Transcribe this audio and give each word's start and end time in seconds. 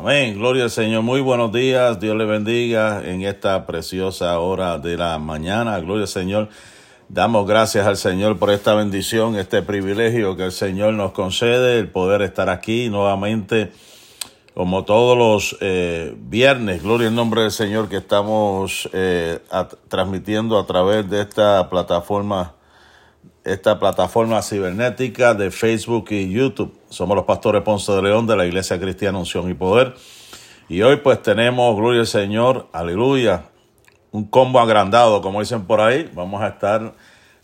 Amén, 0.00 0.38
gloria 0.38 0.64
al 0.64 0.70
Señor. 0.70 1.02
Muy 1.02 1.20
buenos 1.20 1.52
días, 1.52 2.00
Dios 2.00 2.16
le 2.16 2.24
bendiga 2.24 3.02
en 3.04 3.20
esta 3.20 3.66
preciosa 3.66 4.38
hora 4.38 4.78
de 4.78 4.96
la 4.96 5.18
mañana. 5.18 5.78
Gloria 5.78 6.04
al 6.04 6.08
Señor. 6.08 6.48
Damos 7.10 7.46
gracias 7.46 7.86
al 7.86 7.98
Señor 7.98 8.38
por 8.38 8.50
esta 8.50 8.72
bendición, 8.72 9.36
este 9.36 9.60
privilegio 9.60 10.38
que 10.38 10.44
el 10.44 10.52
Señor 10.52 10.94
nos 10.94 11.12
concede, 11.12 11.78
el 11.78 11.88
poder 11.90 12.22
estar 12.22 12.48
aquí 12.48 12.88
nuevamente, 12.88 13.72
como 14.54 14.86
todos 14.86 15.18
los 15.18 15.58
eh, 15.60 16.14
viernes. 16.16 16.82
Gloria 16.82 17.08
al 17.08 17.14
nombre 17.14 17.42
del 17.42 17.50
Señor 17.50 17.90
que 17.90 17.98
estamos 17.98 18.88
eh, 18.94 19.40
transmitiendo 19.88 20.58
a 20.58 20.64
través 20.64 21.10
de 21.10 21.20
esta 21.20 21.68
plataforma 21.68 22.54
esta 23.44 23.78
plataforma 23.78 24.42
cibernética 24.42 25.34
de 25.34 25.50
Facebook 25.50 26.06
y 26.10 26.30
YouTube. 26.30 26.78
Somos 26.88 27.16
los 27.16 27.24
pastores 27.24 27.62
Ponce 27.62 27.92
de 27.92 28.02
León 28.02 28.26
de 28.26 28.36
la 28.36 28.46
Iglesia 28.46 28.78
Cristiana 28.78 29.18
Unción 29.18 29.50
y 29.50 29.54
Poder. 29.54 29.94
Y 30.68 30.82
hoy 30.82 30.96
pues 30.96 31.22
tenemos, 31.22 31.74
gloria 31.76 32.00
al 32.00 32.06
Señor, 32.06 32.68
aleluya, 32.72 33.44
un 34.12 34.24
combo 34.24 34.60
agrandado, 34.60 35.20
como 35.22 35.40
dicen 35.40 35.64
por 35.64 35.80
ahí. 35.80 36.10
Vamos 36.14 36.42
a 36.42 36.48
estar 36.48 36.94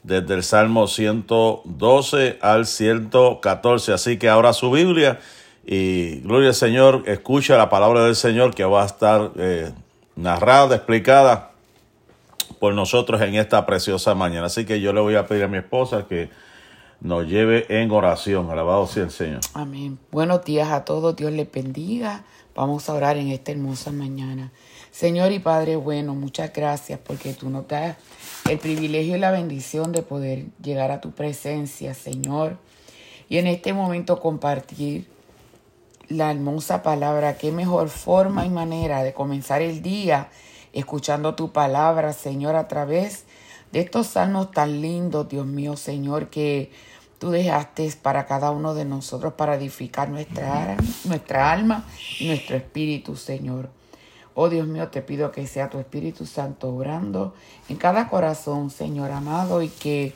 desde 0.02 0.34
el 0.34 0.42
Salmo 0.42 0.87
112 0.87 2.38
al 2.40 2.66
114. 2.66 3.92
Así 3.92 4.18
que 4.18 4.28
ahora 4.28 4.52
su 4.52 4.70
Biblia 4.70 5.18
y 5.65 6.20
gloria 6.20 6.51
al 6.51 6.54
Señor, 6.54 7.02
escucha 7.06 7.56
la 7.56 7.68
palabra 7.68 8.04
del 8.04 8.15
Señor 8.15 8.54
que 8.54 8.65
va 8.65 8.84
a 8.84 8.87
estar 8.87 9.32
eh, 9.37 9.73
narrada, 10.15 10.76
explicada 10.76 11.45
por 12.59 12.74
nosotros 12.74 13.20
en 13.23 13.34
esta 13.34 13.66
preciosa 13.66 14.15
mañana. 14.15 14.46
Así 14.46 14.65
que 14.65 14.80
yo 14.80 14.92
le 14.92 15.01
voy 15.01 15.15
a 15.16 15.27
pedir 15.27 15.45
a 15.45 15.48
mi 15.48 15.59
esposa 15.59 16.06
que 16.09 16.30
nos 17.01 17.27
lleve 17.27 17.66
en 17.69 17.91
oración. 17.91 18.51
Alabado 18.51 18.87
sea 18.87 19.05
el 19.05 19.10
Señor. 19.10 19.41
Amén. 19.55 19.98
Buenos 20.10 20.45
días 20.45 20.70
a 20.70 20.84
todos. 20.84 21.16
Dios 21.16 21.32
les 21.32 21.51
bendiga. 21.51 22.24
Vamos 22.55 22.88
a 22.88 22.95
orar 22.95 23.16
en 23.16 23.29
esta 23.29 23.52
hermosa 23.52 23.92
mañana. 23.92 24.51
Señor 24.91 25.32
y 25.32 25.38
Padre 25.38 25.77
bueno, 25.77 26.15
muchas 26.15 26.52
gracias 26.52 26.98
porque 26.98 27.35
tú 27.35 27.51
nos 27.51 27.68
das 27.68 27.96
el 28.48 28.59
privilegio 28.59 29.16
y 29.16 29.18
la 29.18 29.30
bendición 29.30 29.93
de 29.93 30.02
poder 30.02 30.46
llegar 30.63 30.91
a 30.91 31.01
tu 31.01 31.10
presencia, 31.10 31.93
Señor. 31.93 32.57
Y 33.29 33.38
en 33.38 33.46
este 33.46 33.74
momento 33.74 34.20
compartir 34.20 35.07
la 36.09 36.30
hermosa 36.30 36.82
palabra. 36.82 37.37
Qué 37.37 37.52
mejor 37.52 37.88
forma 37.88 38.46
y 38.46 38.51
manera 38.51 39.02
de 39.02 39.13
comenzar 39.13 39.63
el 39.63 39.82
día 39.82 40.29
escuchando 40.79 41.35
tu 41.35 41.52
palabra, 41.52 42.13
Señor, 42.13 42.55
a 42.55 42.69
través 42.69 43.24
de 43.73 43.80
estos 43.80 44.09
salmos 44.09 44.51
tan 44.51 44.82
lindos, 44.82 45.29
Dios 45.29 45.46
mío, 45.46 45.77
Señor, 45.77 46.29
que 46.29 46.71
tú 47.19 47.30
dejaste 47.30 47.91
para 48.02 48.27
cada 48.27 48.51
uno 48.51 48.74
de 48.74 48.85
nosotros 48.85 49.32
para 49.32 49.54
edificar 49.54 50.10
nuestra, 50.10 50.77
nuestra 51.04 51.51
alma 51.51 51.87
y 52.21 52.27
nuestro 52.27 52.57
espíritu, 52.57 53.16
Señor. 53.16 53.71
Oh 54.35 54.51
Dios 54.51 54.66
mío, 54.66 54.88
te 54.88 55.01
pido 55.01 55.32
que 55.32 55.47
sea 55.47 55.71
tu 55.71 55.79
Espíritu 55.79 56.27
Santo 56.27 56.69
obrando 56.69 57.32
en 57.71 57.77
cada 57.77 58.10
corazón, 58.10 58.69
Señor 58.69 59.10
amado, 59.10 59.63
y 59.63 59.69
que 59.69 60.13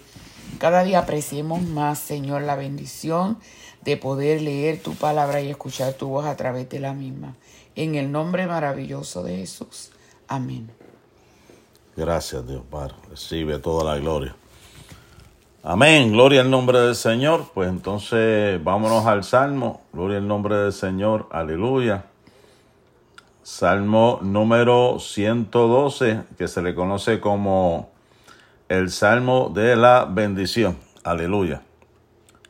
cada 0.59 0.85
día 0.85 0.99
apreciemos 0.99 1.63
más, 1.63 1.99
Señor, 1.99 2.43
la 2.43 2.55
bendición 2.55 3.39
de 3.81 3.97
poder 3.97 4.43
leer 4.43 4.83
tu 4.83 4.95
palabra 4.95 5.41
y 5.41 5.49
escuchar 5.49 5.95
tu 5.95 6.09
voz 6.09 6.27
a 6.27 6.37
través 6.37 6.69
de 6.69 6.81
la 6.81 6.93
misma. 6.93 7.35
En 7.77 7.95
el 7.95 8.13
nombre 8.13 8.47
maravilloso 8.47 9.23
de 9.23 9.39
Jesús. 9.39 9.91
Amén. 10.31 10.71
Gracias, 11.97 12.47
Dios 12.47 12.63
Padre. 12.71 12.95
Recibe 13.11 13.59
toda 13.59 13.83
la 13.83 13.99
gloria. 13.99 14.37
Amén. 15.65 16.13
Gloria 16.13 16.43
al 16.43 16.51
nombre 16.51 16.79
del 16.79 16.95
Señor. 16.95 17.47
Pues 17.53 17.69
entonces 17.69 18.63
vámonos 18.63 19.07
al 19.07 19.25
Salmo. 19.25 19.83
Gloria 19.93 20.19
al 20.19 20.29
nombre 20.29 20.55
del 20.55 20.73
Señor. 20.73 21.27
Aleluya. 21.33 22.05
Salmo 23.43 24.21
número 24.23 25.01
112, 25.01 26.23
que 26.39 26.47
se 26.47 26.63
le 26.63 26.77
conoce 26.77 27.19
como 27.19 27.91
el 28.69 28.91
Salmo 28.91 29.51
de 29.53 29.75
la 29.75 30.05
bendición. 30.05 30.79
Aleluya. 31.03 31.63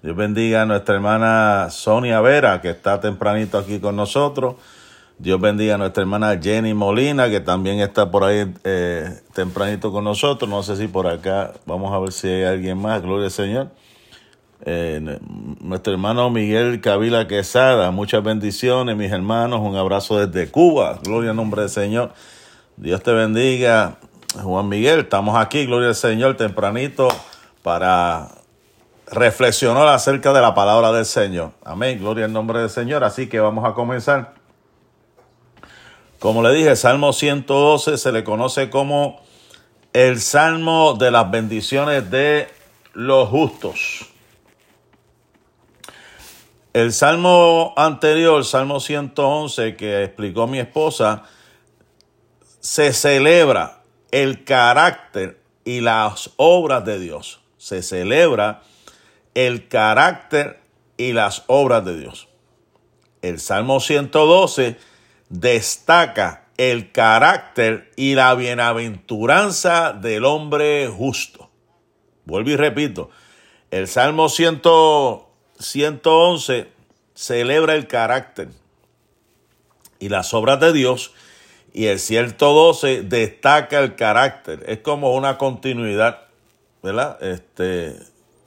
Dios 0.03 0.15
bendiga 0.15 0.63
a 0.63 0.67
nuestra 0.67 0.97
hermana 0.97 1.69
Sonia 1.71 2.21
Vera, 2.21 2.61
que 2.61 2.69
está 2.69 3.01
tempranito 3.01 3.57
aquí 3.57 3.81
con 3.81 3.97
nosotros. 3.97 4.57
Dios 5.21 5.39
bendiga 5.39 5.75
a 5.75 5.79
nuestra 5.79 6.01
hermana 6.01 6.41
Jenny 6.43 6.73
Molina, 6.73 7.29
que 7.29 7.41
también 7.41 7.79
está 7.81 8.11
por 8.11 8.25
ahí 8.25 8.51
eh, 8.65 9.21
tempranito 9.35 9.93
con 9.93 10.03
nosotros. 10.03 10.49
No 10.49 10.63
sé 10.63 10.77
si 10.77 10.89
por 10.89 11.07
acá, 11.07 11.53
vamos 11.67 11.93
a 11.93 11.99
ver 11.99 12.11
si 12.13 12.27
hay 12.27 12.45
alguien 12.45 12.79
más. 12.79 13.03
Gloria 13.03 13.27
al 13.27 13.31
Señor. 13.31 13.69
Eh, 14.63 15.19
nuestro 15.61 15.93
hermano 15.93 16.31
Miguel 16.31 16.81
Cavila 16.81 17.29
Quesada, 17.29 17.91
muchas 17.91 18.25
bendiciones, 18.25 18.97
mis 18.97 19.13
hermanos. 19.13 19.61
Un 19.61 19.77
abrazo 19.77 20.27
desde 20.27 20.51
Cuba. 20.51 20.99
Gloria 21.05 21.31
al 21.31 21.37
nombre 21.37 21.61
del 21.61 21.71
Señor. 21.71 22.15
Dios 22.79 23.03
te 23.03 23.13
bendiga, 23.13 23.99
Juan 24.43 24.71
Miguel. 24.71 25.01
Estamos 25.01 25.37
aquí, 25.37 25.67
gloria 25.67 25.89
al 25.89 25.97
Señor, 25.97 26.39
tempranito 26.39 27.09
para 27.63 28.29
reflexionar 29.07 29.87
acerca 29.89 30.33
de 30.33 30.41
la 30.41 30.55
palabra 30.55 30.93
del 30.93 31.05
Señor. 31.05 31.53
Amén. 31.63 31.99
Gloria 31.99 32.25
al 32.25 32.33
nombre 32.33 32.61
del 32.61 32.71
Señor. 32.71 33.05
Así 33.05 33.27
que 33.27 33.39
vamos 33.39 33.67
a 33.67 33.75
comenzar. 33.75 34.40
Como 36.21 36.43
le 36.43 36.53
dije, 36.53 36.77
Salmo 36.77 37.15
112 37.15 37.97
se 37.97 38.13
le 38.13 38.23
conoce 38.25 38.69
como 38.69 39.23
el 39.95 40.21
Salmo 40.21 40.93
de 40.93 41.11
las 41.11 41.31
bendiciones 41.31 42.11
de 42.11 42.47
los 42.93 43.31
justos. 43.31 44.05
El 46.75 46.93
Salmo 46.93 47.73
anterior, 47.75 48.45
Salmo 48.45 48.81
111, 48.81 49.77
que 49.77 50.05
explicó 50.05 50.47
mi 50.47 50.59
esposa, 50.59 51.23
se 52.61 52.93
celebra 52.93 53.81
el 54.11 54.45
carácter 54.45 55.41
y 55.65 55.81
las 55.81 56.33
obras 56.37 56.85
de 56.85 56.99
Dios. 56.99 57.41
Se 57.57 57.83
celebra 57.83 58.61
el 59.33 59.69
carácter 59.69 60.61
y 60.99 61.15
las 61.15 61.45
obras 61.47 61.83
de 61.87 61.99
Dios. 61.99 62.29
El 63.23 63.41
Salmo 63.41 63.81
112 63.81 64.90
destaca 65.31 66.45
el 66.59 66.93
carácter 66.93 67.91
y 67.97 68.15
la 68.15 68.35
bienaventuranza 68.35 69.95
del 69.95 70.27
hombre 70.27 70.87
justo. 70.89 71.49
Vuelvo 72.27 72.51
y 72.51 72.57
repito, 72.57 73.09
el 73.71 73.89
Salmo 73.89 74.29
111 74.29 76.69
celebra 77.15 77.75
el 77.75 77.87
carácter 77.87 78.51
y 79.99 80.11
las 80.11 80.35
obras 80.35 80.61
de 80.61 80.75
Dios 80.75 81.15
y 81.73 81.87
el 81.87 81.99
112 81.99 83.01
destaca 83.03 83.79
el 83.79 83.95
carácter. 83.95 84.63
Es 84.67 84.81
como 84.81 85.15
una 85.15 85.39
continuidad, 85.39 86.25
¿verdad? 86.83 87.17
Este, 87.23 87.97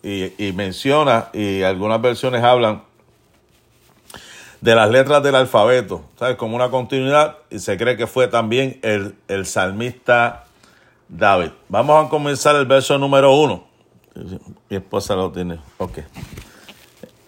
y, 0.04 0.34
y 0.38 0.52
menciona, 0.52 1.30
y 1.34 1.64
algunas 1.64 2.00
versiones 2.02 2.44
hablan 2.44 2.84
de 4.64 4.76
las 4.76 4.90
letras 4.90 5.22
del 5.22 5.36
alfabeto, 5.36 6.06
¿sabes? 6.18 6.38
Como 6.38 6.56
una 6.56 6.70
continuidad 6.70 7.36
y 7.50 7.60
se 7.60 7.76
cree 7.76 7.98
que 7.98 8.08
fue 8.08 8.30
también 8.30 8.80
el, 8.82 9.14
el 9.28 9.46
salmista 9.46 10.46
David. 11.10 11.50
Vamos 11.68 12.06
a 12.06 12.10
comenzar 12.10 12.56
el 12.56 12.66
verso 12.66 12.98
número 12.98 13.36
uno. 13.36 13.66
Mi 14.70 14.78
esposa 14.78 15.16
lo 15.16 15.34
tiene. 15.34 15.60
Ok. 15.80 16.00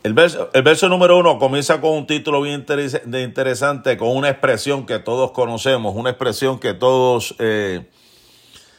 El 0.04 0.14
verso, 0.14 0.50
el 0.54 0.64
verso 0.64 0.88
número 0.88 1.18
uno 1.18 1.38
comienza 1.38 1.82
con 1.82 1.92
un 1.92 2.08
título 2.08 2.42
bien 2.42 2.66
interesante, 3.14 3.98
con 3.98 4.16
una 4.16 4.30
expresión 4.30 4.86
que 4.86 5.00
todos 5.00 5.32
conocemos, 5.32 5.94
una 5.94 6.12
expresión 6.12 6.58
que 6.58 6.74
todos 6.74 7.36
eh, 7.40 7.90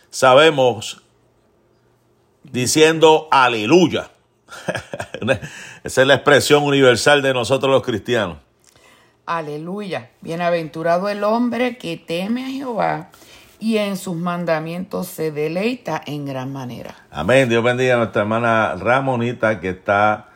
sabemos, 0.09 1.03
diciendo 2.43 3.29
aleluya. 3.31 4.13
Esa 5.85 6.01
es 6.01 6.07
la 6.07 6.15
expresión 6.15 6.63
universal 6.63 7.21
de 7.21 7.35
nosotros 7.35 7.71
los 7.71 7.83
cristianos. 7.83 8.46
Aleluya. 9.27 10.11
Bienaventurado 10.21 11.09
el 11.09 11.25
hombre 11.25 11.77
que 11.77 11.97
teme 11.97 12.45
a 12.45 12.49
Jehová 12.49 13.11
y 13.59 13.79
en 13.79 13.97
sus 13.97 14.17
mandamientos 14.17 15.09
se 15.09 15.33
deleita 15.33 16.01
en 16.07 16.27
gran 16.27 16.53
manera. 16.53 16.95
Amén. 17.11 17.49
Dios 17.49 17.65
bendiga 17.65 17.95
a 17.95 17.99
nuestra 17.99 18.23
hermana 18.23 18.77
Ramonita 18.77 19.61
que 19.61 19.71
está 19.71 20.29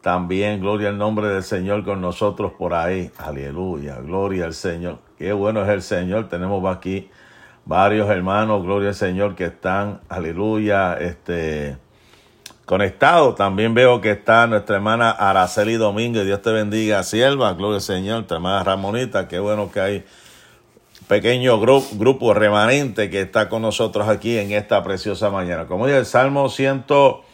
también, 0.00 0.60
gloria 0.60 0.90
al 0.90 0.98
nombre 0.98 1.26
del 1.26 1.42
Señor 1.42 1.84
con 1.84 2.00
nosotros 2.00 2.52
por 2.56 2.74
ahí. 2.74 3.10
Aleluya. 3.18 3.96
Gloria 3.96 4.44
al 4.44 4.54
Señor. 4.54 5.00
Qué 5.18 5.32
bueno 5.32 5.64
es 5.64 5.68
el 5.68 5.82
Señor. 5.82 6.28
Tenemos 6.28 6.64
aquí 6.72 7.10
varios 7.64 8.08
hermanos, 8.08 8.62
gloria 8.62 8.90
al 8.90 8.94
Señor, 8.94 9.34
que 9.34 9.46
están, 9.46 10.02
aleluya, 10.08 10.94
este 10.94 11.78
conectado. 12.66 13.34
También 13.34 13.72
veo 13.72 14.02
que 14.02 14.10
está 14.10 14.46
nuestra 14.46 14.76
hermana 14.76 15.10
Araceli 15.10 15.74
Domínguez. 15.74 16.26
Dios 16.26 16.42
te 16.42 16.50
bendiga, 16.50 17.02
sierva. 17.04 17.54
Gloria 17.54 17.76
al 17.76 17.82
Señor. 17.82 18.16
Nuestra 18.16 18.36
hermana 18.36 18.62
Ramonita. 18.62 19.28
Qué 19.28 19.38
bueno 19.38 19.70
que 19.72 19.80
hay 19.80 20.04
pequeño 21.08 21.60
grupo, 21.60 22.34
remanente 22.34 23.08
que 23.08 23.22
está 23.22 23.48
con 23.48 23.62
nosotros 23.62 24.08
aquí 24.08 24.36
en 24.36 24.52
esta 24.52 24.82
preciosa 24.82 25.30
mañana. 25.30 25.66
Como 25.66 25.86
dice 25.86 25.98
el 25.98 26.06
Salmo 26.06 26.48
112, 26.48 27.24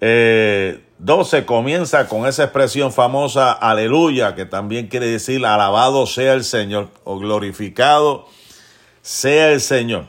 eh, 0.00 0.80
12 0.98 1.44
comienza 1.44 2.06
con 2.06 2.26
esa 2.26 2.44
expresión 2.44 2.92
famosa, 2.92 3.52
aleluya, 3.52 4.34
que 4.34 4.46
también 4.46 4.86
quiere 4.86 5.06
decir 5.06 5.44
alabado 5.44 6.06
sea 6.06 6.34
el 6.34 6.44
Señor 6.44 6.88
o 7.04 7.18
glorificado 7.18 8.26
sea 9.02 9.52
el 9.52 9.60
Señor. 9.60 10.06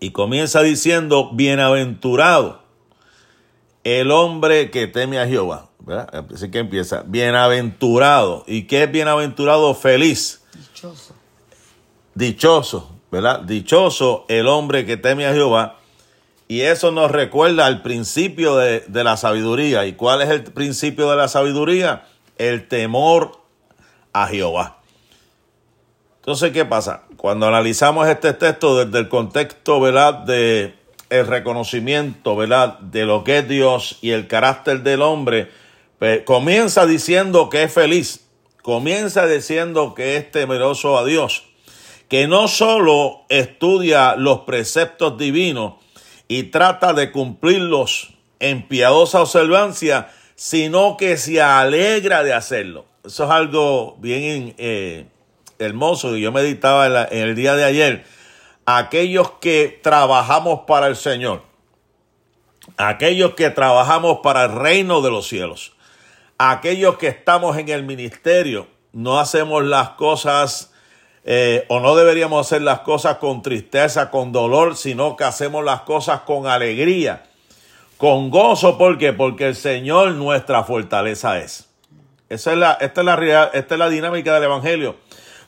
Y 0.00 0.10
comienza 0.10 0.62
diciendo, 0.62 1.30
bienaventurado 1.32 2.65
el 3.86 4.10
hombre 4.10 4.70
que 4.70 4.86
teme 4.86 5.18
a 5.18 5.26
Jehová. 5.26 5.68
Así 6.34 6.50
que 6.50 6.58
empieza, 6.58 7.04
bienaventurado. 7.06 8.42
¿Y 8.46 8.64
qué 8.64 8.82
es 8.82 8.90
bienaventurado? 8.90 9.72
Feliz. 9.74 10.42
Dichoso. 10.52 11.14
Dichoso, 12.14 12.90
¿verdad? 13.12 13.40
Dichoso 13.40 14.24
el 14.28 14.48
hombre 14.48 14.84
que 14.84 14.96
teme 14.96 15.26
a 15.26 15.32
Jehová 15.32 15.76
y 16.48 16.62
eso 16.62 16.92
nos 16.92 17.10
recuerda 17.10 17.66
al 17.66 17.82
principio 17.82 18.56
de, 18.56 18.84
la 18.88 19.16
sabiduría. 19.16 19.86
¿Y 19.86 19.94
cuál 19.94 20.22
es 20.22 20.30
el 20.30 20.44
principio 20.44 21.10
de 21.10 21.16
la 21.16 21.28
sabiduría? 21.28 22.06
El 22.38 22.68
temor 22.68 23.40
a 24.12 24.28
Jehová. 24.28 24.78
Entonces, 26.20 26.52
¿qué 26.52 26.64
pasa? 26.64 27.02
Cuando 27.16 27.46
analizamos 27.46 28.06
este 28.08 28.32
texto 28.32 28.84
desde 28.84 28.98
el 28.98 29.08
contexto, 29.08 29.80
¿verdad? 29.80 30.14
De 30.14 30.74
el 31.10 31.26
reconocimiento, 31.26 32.36
¿verdad? 32.36 32.78
De 32.80 33.04
lo 33.04 33.24
que 33.24 33.38
es 33.38 33.48
Dios 33.48 33.98
y 34.00 34.10
el 34.10 34.26
carácter 34.26 34.82
del 34.82 35.02
hombre, 35.02 35.50
pues, 35.98 36.22
comienza 36.22 36.86
diciendo 36.86 37.48
que 37.48 37.64
es 37.64 37.72
feliz. 37.72 38.20
Comienza 38.62 39.26
diciendo 39.26 39.94
que 39.94 40.16
es 40.16 40.30
temeroso 40.30 40.98
a 40.98 41.04
Dios. 41.04 41.44
Que 42.08 42.28
no 42.28 42.48
solo 42.48 43.24
estudia 43.28 44.16
los 44.16 44.40
preceptos 44.40 45.18
divinos, 45.18 45.74
y 46.28 46.44
trata 46.44 46.92
de 46.92 47.12
cumplirlos 47.12 48.12
en 48.40 48.66
piadosa 48.66 49.22
observancia, 49.22 50.08
sino 50.34 50.96
que 50.96 51.16
se 51.16 51.40
alegra 51.40 52.22
de 52.22 52.34
hacerlo. 52.34 52.84
Eso 53.04 53.24
es 53.24 53.30
algo 53.30 53.96
bien 54.00 54.54
eh, 54.58 55.06
hermoso 55.58 56.16
y 56.16 56.22
yo 56.22 56.32
meditaba 56.32 57.04
en 57.10 57.18
el 57.18 57.34
día 57.34 57.54
de 57.54 57.64
ayer. 57.64 58.04
Aquellos 58.66 59.30
que 59.40 59.80
trabajamos 59.82 60.60
para 60.66 60.88
el 60.88 60.96
Señor, 60.96 61.42
aquellos 62.76 63.34
que 63.34 63.50
trabajamos 63.50 64.18
para 64.22 64.44
el 64.44 64.52
reino 64.52 65.00
de 65.00 65.10
los 65.10 65.28
cielos, 65.28 65.72
aquellos 66.36 66.98
que 66.98 67.08
estamos 67.08 67.56
en 67.56 67.68
el 67.68 67.84
ministerio, 67.84 68.66
no 68.92 69.20
hacemos 69.20 69.64
las 69.64 69.90
cosas 69.90 70.72
eh, 71.28 71.64
o 71.68 71.80
no 71.80 71.96
deberíamos 71.96 72.46
hacer 72.46 72.62
las 72.62 72.80
cosas 72.80 73.16
con 73.16 73.42
tristeza, 73.42 74.10
con 74.10 74.30
dolor, 74.30 74.76
sino 74.76 75.16
que 75.16 75.24
hacemos 75.24 75.64
las 75.64 75.80
cosas 75.80 76.20
con 76.20 76.46
alegría, 76.46 77.24
con 77.96 78.30
gozo. 78.30 78.78
¿Por 78.78 78.96
qué? 78.96 79.12
Porque 79.12 79.48
el 79.48 79.56
Señor 79.56 80.12
nuestra 80.12 80.62
fortaleza 80.62 81.38
es. 81.40 81.68
Esa 82.28 82.52
es 82.52 82.58
la, 82.58 82.72
esta, 82.74 83.00
es 83.00 83.04
la, 83.04 83.44
esta 83.52 83.74
es 83.74 83.78
la 83.78 83.88
dinámica 83.88 84.34
del 84.34 84.44
Evangelio. 84.44 84.96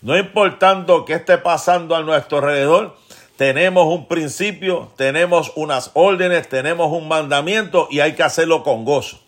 No 0.02 0.18
importando 0.18 1.04
qué 1.04 1.14
esté 1.14 1.38
pasando 1.38 1.94
a 1.94 2.02
nuestro 2.02 2.38
alrededor, 2.38 2.96
tenemos 3.38 3.86
un 3.86 4.08
principio, 4.08 4.90
tenemos 4.96 5.52
unas 5.54 5.92
órdenes, 5.94 6.48
tenemos 6.48 6.90
un 6.90 7.06
mandamiento 7.06 7.86
y 7.88 8.00
hay 8.00 8.16
que 8.16 8.24
hacerlo 8.24 8.64
con 8.64 8.84
gozo. 8.84 9.20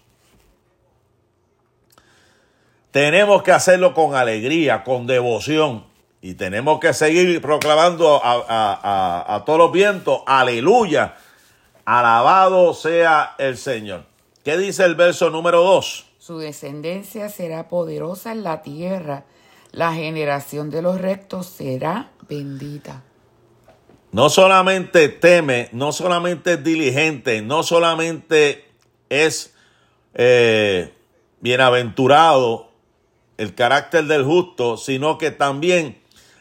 Tenemos 2.90 3.44
que 3.44 3.52
hacerlo 3.52 3.94
con 3.94 4.16
alegría, 4.16 4.82
con 4.82 5.06
devoción. 5.06 5.84
Y 6.20 6.34
tenemos 6.34 6.80
que 6.80 6.92
seguir 6.92 7.40
proclamando 7.40 8.20
a, 8.24 9.44
todos 9.46 9.58
los 9.60 9.70
vientos, 9.70 10.22
aleluya, 10.26 11.14
alabado 11.84 12.74
sea 12.74 13.36
el 13.38 13.56
Señor. 13.56 14.06
¿Qué 14.42 14.58
dice 14.58 14.86
el 14.86 14.96
verso 14.96 15.30
número 15.30 15.62
2? 15.62 16.06
Su 16.18 16.38
descendencia 16.38 17.28
será 17.28 17.68
poderosa 17.68 18.32
en 18.32 18.42
la 18.42 18.62
tierra, 18.62 19.22
la 19.70 19.94
generación 19.94 20.68
de 20.68 20.82
los 20.82 21.00
rectos 21.00 21.46
será 21.46 22.10
bendita. 22.28 23.04
No 24.12 24.28
solamente 24.28 25.08
teme, 25.08 25.68
no 25.72 25.92
solamente 25.92 26.54
es 26.54 26.64
diligente, 26.64 27.42
no 27.42 27.62
solamente 27.62 28.64
es 29.08 29.54
eh, 30.14 30.92
bienaventurado 31.40 32.70
el 33.38 33.54
carácter 33.54 34.04
del 34.04 34.24
justo, 34.24 34.76
sino 34.76 35.16
que 35.16 35.30
también 35.30 35.98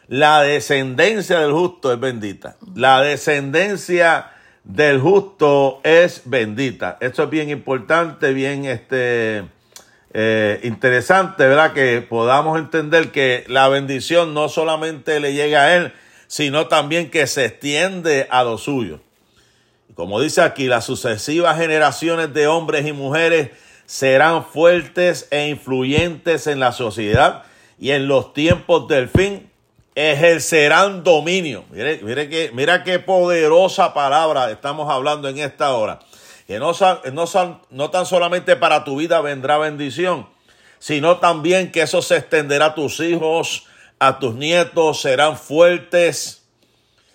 la 0.08 0.42
descendencia 0.42 1.40
del 1.40 1.52
justo 1.52 1.94
es 1.94 2.00
bendita. 2.00 2.58
La 2.76 3.02
descendencia 3.02 4.32
del 4.64 5.00
justo 5.00 5.80
es 5.84 6.24
bendita. 6.26 6.98
Esto 7.00 7.24
es 7.24 7.30
bien 7.30 7.50
importante, 7.50 8.34
bien 8.34 8.66
este, 8.66 9.46
eh, 10.14 10.60
interesante, 10.64 11.46
¿verdad? 11.46 11.74
Que 11.74 12.02
podamos 12.02 12.58
entender 12.58 13.12
que 13.12 13.46
la 13.48 13.70
bendición 13.70 14.34
no 14.34 14.50
solamente 14.50 15.20
le 15.20 15.34
llega 15.34 15.62
a 15.62 15.76
él, 15.76 15.94
sino 16.30 16.68
también 16.68 17.10
que 17.10 17.26
se 17.26 17.46
extiende 17.46 18.28
a 18.30 18.44
los 18.44 18.62
suyos. 18.62 19.02
Como 19.96 20.22
dice 20.22 20.42
aquí, 20.42 20.68
las 20.68 20.86
sucesivas 20.86 21.58
generaciones 21.58 22.34
de 22.36 22.46
hombres 22.46 22.86
y 22.86 22.94
mujeres 22.94 23.50
serán 23.88 24.46
fuertes 24.46 25.28
e 25.32 25.48
influyentes 25.48 26.46
en 26.46 26.60
la 26.60 26.72
sociedad 26.72 27.44
y 27.80 27.92
en 27.92 28.08
los 28.08 28.34
tiempos 28.34 28.88
del 28.88 29.10
fin 29.10 29.50
ejercerán 29.96 31.04
dominio. 31.04 31.66
Mire, 31.72 32.00
mire 32.04 32.30
que, 32.30 32.52
mira 32.54 32.84
qué 32.84 33.00
poderosa 33.00 33.96
palabra 33.96 34.52
estamos 34.52 34.88
hablando 34.88 35.28
en 35.30 35.40
esta 35.40 35.74
hora. 35.74 36.00
Que 36.46 36.60
no, 36.60 36.74
no, 37.12 37.62
no 37.72 37.90
tan 37.90 38.06
solamente 38.06 38.56
para 38.56 38.84
tu 38.84 38.98
vida 38.98 39.20
vendrá 39.22 39.58
bendición, 39.58 40.30
sino 40.78 41.18
también 41.18 41.72
que 41.72 41.82
eso 41.82 42.04
se 42.04 42.18
extenderá 42.18 42.68
a 42.68 42.76
tus 42.76 43.00
hijos, 43.00 43.66
a 44.00 44.20
tus 44.20 44.36
nietos, 44.36 45.02
serán 45.02 45.38
fuertes, 45.38 46.48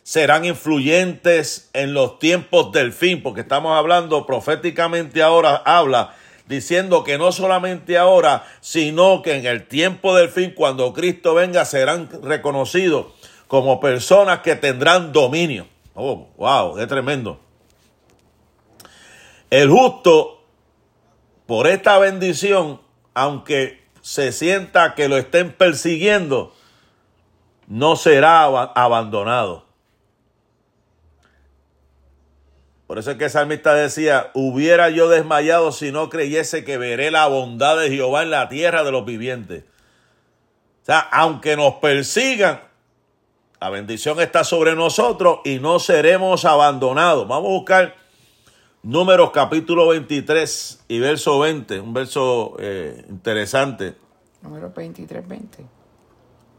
serán 0.02 0.44
influyentes 0.44 1.70
en 1.72 1.94
los 1.94 2.19
tiempos 2.19 2.72
del 2.72 2.92
fin, 2.92 3.22
porque 3.22 3.40
estamos 3.40 3.76
hablando 3.76 4.26
proféticamente 4.26 5.22
ahora, 5.22 5.56
habla 5.64 6.14
diciendo 6.46 7.04
que 7.04 7.19
no 7.19 7.32
solamente 7.32 7.96
ahora, 7.96 8.46
sino 8.60 9.22
que 9.22 9.34
en 9.34 9.46
el 9.46 9.66
tiempo 9.66 10.14
del 10.14 10.28
fin, 10.28 10.52
cuando 10.54 10.92
Cristo 10.92 11.34
venga, 11.34 11.64
serán 11.64 12.08
reconocidos 12.22 13.06
como 13.48 13.81
personas 13.81 14.40
que 14.40 14.56
tendrán 14.56 15.12
dominio. 15.12 15.66
Oh, 15.94 16.28
wow, 16.36 16.78
es 16.78 16.88
tremendo. 16.88 17.40
El 19.50 19.70
justo, 19.70 20.42
por 21.46 21.66
esta 21.66 21.98
bendición, 21.98 22.81
aunque 23.14 23.84
se 24.00 24.32
sienta 24.32 24.94
que 24.94 25.08
lo 25.08 25.16
estén 25.16 25.52
persiguiendo, 25.52 26.52
no 27.66 27.96
será 27.96 28.44
abandonado. 28.44 29.65
Por 32.86 32.98
eso 32.98 33.12
es 33.12 33.17
que 33.17 33.24
el 33.24 33.31
salmista 33.31 33.74
decía, 33.74 34.31
hubiera 34.34 34.91
yo 34.91 35.08
desmayado 35.08 35.72
si 35.72 35.91
no 35.91 36.10
creyese 36.10 36.65
que 36.65 36.77
veré 36.77 37.10
la 37.10 37.27
bondad 37.27 37.79
de 37.79 37.91
Jehová 37.91 38.22
en 38.22 38.31
la 38.31 38.48
tierra 38.48 38.84
de 38.84 38.93
los 38.93 39.06
vivientes. 39.06 39.65
O 40.82 40.84
sea, 40.84 40.98
aunque 40.98 41.56
nos 41.56 41.74
persigan, 41.77 42.60
la 43.58 43.70
bendición 43.70 44.20
está 44.20 44.44
sobre 44.44 44.74
nosotros 44.74 45.41
y 45.44 45.58
no 45.58 45.79
seremos 45.79 46.44
abandonados. 46.44 47.27
Vamos 47.27 47.48
a 47.48 47.53
buscar 47.53 47.94
números 48.82 49.31
capítulo 49.31 49.88
23 49.88 50.84
y 50.86 50.98
verso 50.98 51.38
20, 51.38 51.81
un 51.81 51.94
verso 51.94 52.56
eh, 52.58 53.03
interesante. 53.08 53.94
Números 54.43 54.74
23, 54.74 55.27
20. 55.27 55.67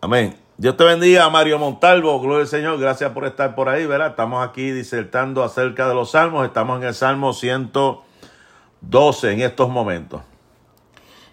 Amén. 0.02 0.45
Dios 0.58 0.78
te 0.78 0.86
bendiga, 0.86 1.30
Mario 1.30 1.60
Montalvo, 1.60 2.18
gloria 2.22 2.44
al 2.44 2.48
Señor, 2.48 2.80
gracias 2.80 3.12
por 3.12 3.26
estar 3.26 3.56
por 3.56 3.68
ahí, 3.68 3.86
¿verdad? 3.86 4.12
Estamos 4.12 4.48
aquí 4.48 4.72
disertando 4.72 5.44
acerca 5.44 5.86
de 5.86 5.94
los 5.94 6.12
salmos, 6.12 6.46
estamos 6.46 6.80
en 6.80 6.88
el 6.88 6.94
Salmo 6.94 7.34
112 7.34 9.34
en 9.34 9.42
estos 9.42 9.68
momentos. 9.68 10.22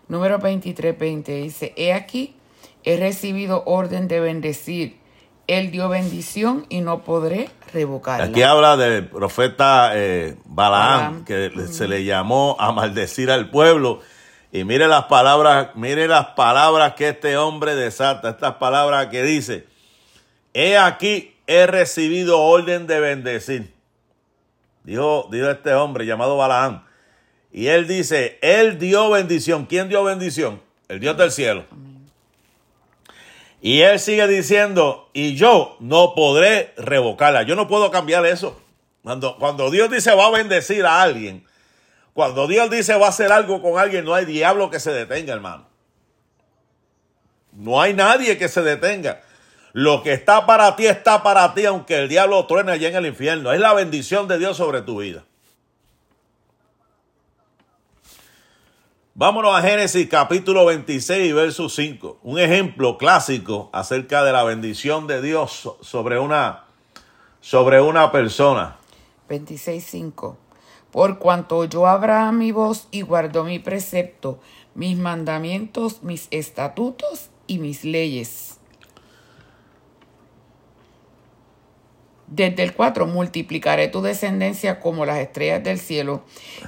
Número 0.09 0.41
23, 0.41 0.99
20 0.99 1.37
dice, 1.37 1.73
he 1.77 1.93
aquí, 1.93 2.35
he 2.83 2.97
recibido 2.97 3.63
orden 3.65 4.09
de 4.09 4.19
bendecir, 4.19 4.99
él 5.47 5.71
dio 5.71 5.89
bendición 5.89 6.67
y 6.69 6.81
no 6.81 7.05
podré 7.05 7.49
revocarla. 7.73 8.25
Aquí 8.25 8.43
habla 8.43 8.77
del 8.77 9.07
profeta 9.07 9.93
eh, 9.95 10.37
Balaam, 10.47 11.25
que 11.25 11.53
se 11.71 11.87
le 11.87 12.03
llamó 12.03 12.57
a 12.59 12.73
maldecir 12.73 13.31
al 13.31 13.51
pueblo 13.51 14.01
y 14.53 14.65
mire 14.65 14.87
las 14.87 15.07
palabras, 15.07 15.71
mire 15.75 16.07
las 16.07 16.27
palabras 16.29 16.93
que 16.93 17.09
este 17.09 17.39
hombre 17.39 17.75
desata, 17.75 18.29
estas 18.29 18.57
palabras 18.57 19.07
que 19.07 19.23
dice, 19.23 19.67
he 20.53 20.77
aquí, 20.77 21.35
he 21.47 21.67
recibido 21.67 22.39
orden 22.39 22.87
de 22.87 23.01
bendecir. 23.01 23.73
Dijo, 24.85 25.27
dijo 25.33 25.49
este 25.49 25.73
hombre 25.73 26.05
llamado 26.05 26.37
Balaam. 26.37 26.85
Y 27.51 27.69
él 27.69 27.89
dice, 27.89 28.39
él 28.43 28.79
dio 28.79 29.09
bendición. 29.11 29.65
¿Quién 29.65 29.89
dio 29.89 30.05
bendición? 30.05 30.61
El 30.89 31.01
Dios 31.01 31.17
del 31.17 31.31
cielo. 31.31 31.65
Y 33.63 33.81
él 33.81 34.01
sigue 34.01 34.27
diciendo, 34.27 35.09
y 35.15 35.35
yo 35.35 35.77
no 35.81 36.15
podré 36.15 36.75
revocarla. 36.77 37.45
Yo 37.45 37.57
no 37.57 37.69
puedo 37.69 37.91
cambiar 37.91 38.27
eso. 38.27 38.61
Cuando, 39.03 39.37
cuando 39.39 39.71
Dios 39.71 39.91
dice 39.91 40.15
va 40.15 40.27
a 40.27 40.31
bendecir 40.31 40.85
a 40.85 41.01
alguien, 41.01 41.47
Cuando 42.15 42.47
Dios 42.47 42.71
dice 42.71 42.95
va 42.97 43.07
a 43.07 43.11
hacer 43.11 43.33
algo 43.33 43.63
con 43.63 43.79
alguien, 43.79 44.05
no 44.05 44.15
hay 44.15 44.25
diablo 44.25 44.71
que 44.71 44.81
se 44.81 44.93
detenga, 44.93 45.33
hermano. 45.33 45.67
No 47.53 47.81
hay 47.81 47.95
nadie 47.95 48.39
que 48.39 48.49
se 48.49 48.63
detenga. 48.63 49.23
Lo 49.73 50.03
que 50.03 50.13
está 50.13 50.45
para 50.45 50.77
ti 50.77 50.87
está 50.87 51.23
para 51.23 51.55
ti, 51.55 51.65
aunque 51.65 51.97
el 51.97 52.09
diablo 52.09 52.47
truene 52.47 52.73
allá 52.73 52.89
en 52.89 52.97
el 52.97 53.07
infierno. 53.07 53.53
Es 53.53 53.61
la 53.61 53.73
bendición 53.73 54.29
de 54.29 54.39
Dios 54.39 54.57
sobre 54.57 54.83
tu 54.83 55.01
vida. 55.01 55.25
Vámonos 59.15 59.55
a 59.55 59.63
Génesis 59.63 60.09
capítulo 60.09 60.65
26, 60.67 61.35
verso 61.35 61.69
5. 61.69 62.21
Un 62.23 62.39
ejemplo 62.39 62.97
clásico 62.97 63.71
acerca 63.73 64.25
de 64.25 64.33
la 64.33 64.43
bendición 64.45 65.07
de 65.07 65.21
Dios 65.21 65.71
sobre 65.83 66.19
una, 66.19 66.65
sobre 67.41 67.81
una 67.81 68.11
persona. 68.11 68.77
26.5. 69.29 70.42
Por 70.93 71.19
cuanto 71.19 71.57
oyó 71.57 71.87
Abraham 71.87 72.39
mi 72.39 72.53
voz 72.53 72.87
y 72.91 73.01
guardó 73.01 73.45
mi 73.45 73.59
precepto, 73.59 74.39
mis 74.75 74.97
mandamientos, 74.97 76.03
mis 76.03 76.29
estatutos 76.31 77.31
y 77.47 77.59
mis 77.59 77.83
leyes. 77.83 78.59
Desde 82.27 82.63
el 82.63 82.75
4, 82.75 83.07
multiplicaré 83.07 83.89
tu 83.89 84.01
descendencia 84.01 84.81
como 84.81 85.05
las 85.05 85.19
estrellas 85.19 85.65
del 85.65 85.79
cielo 85.79 86.25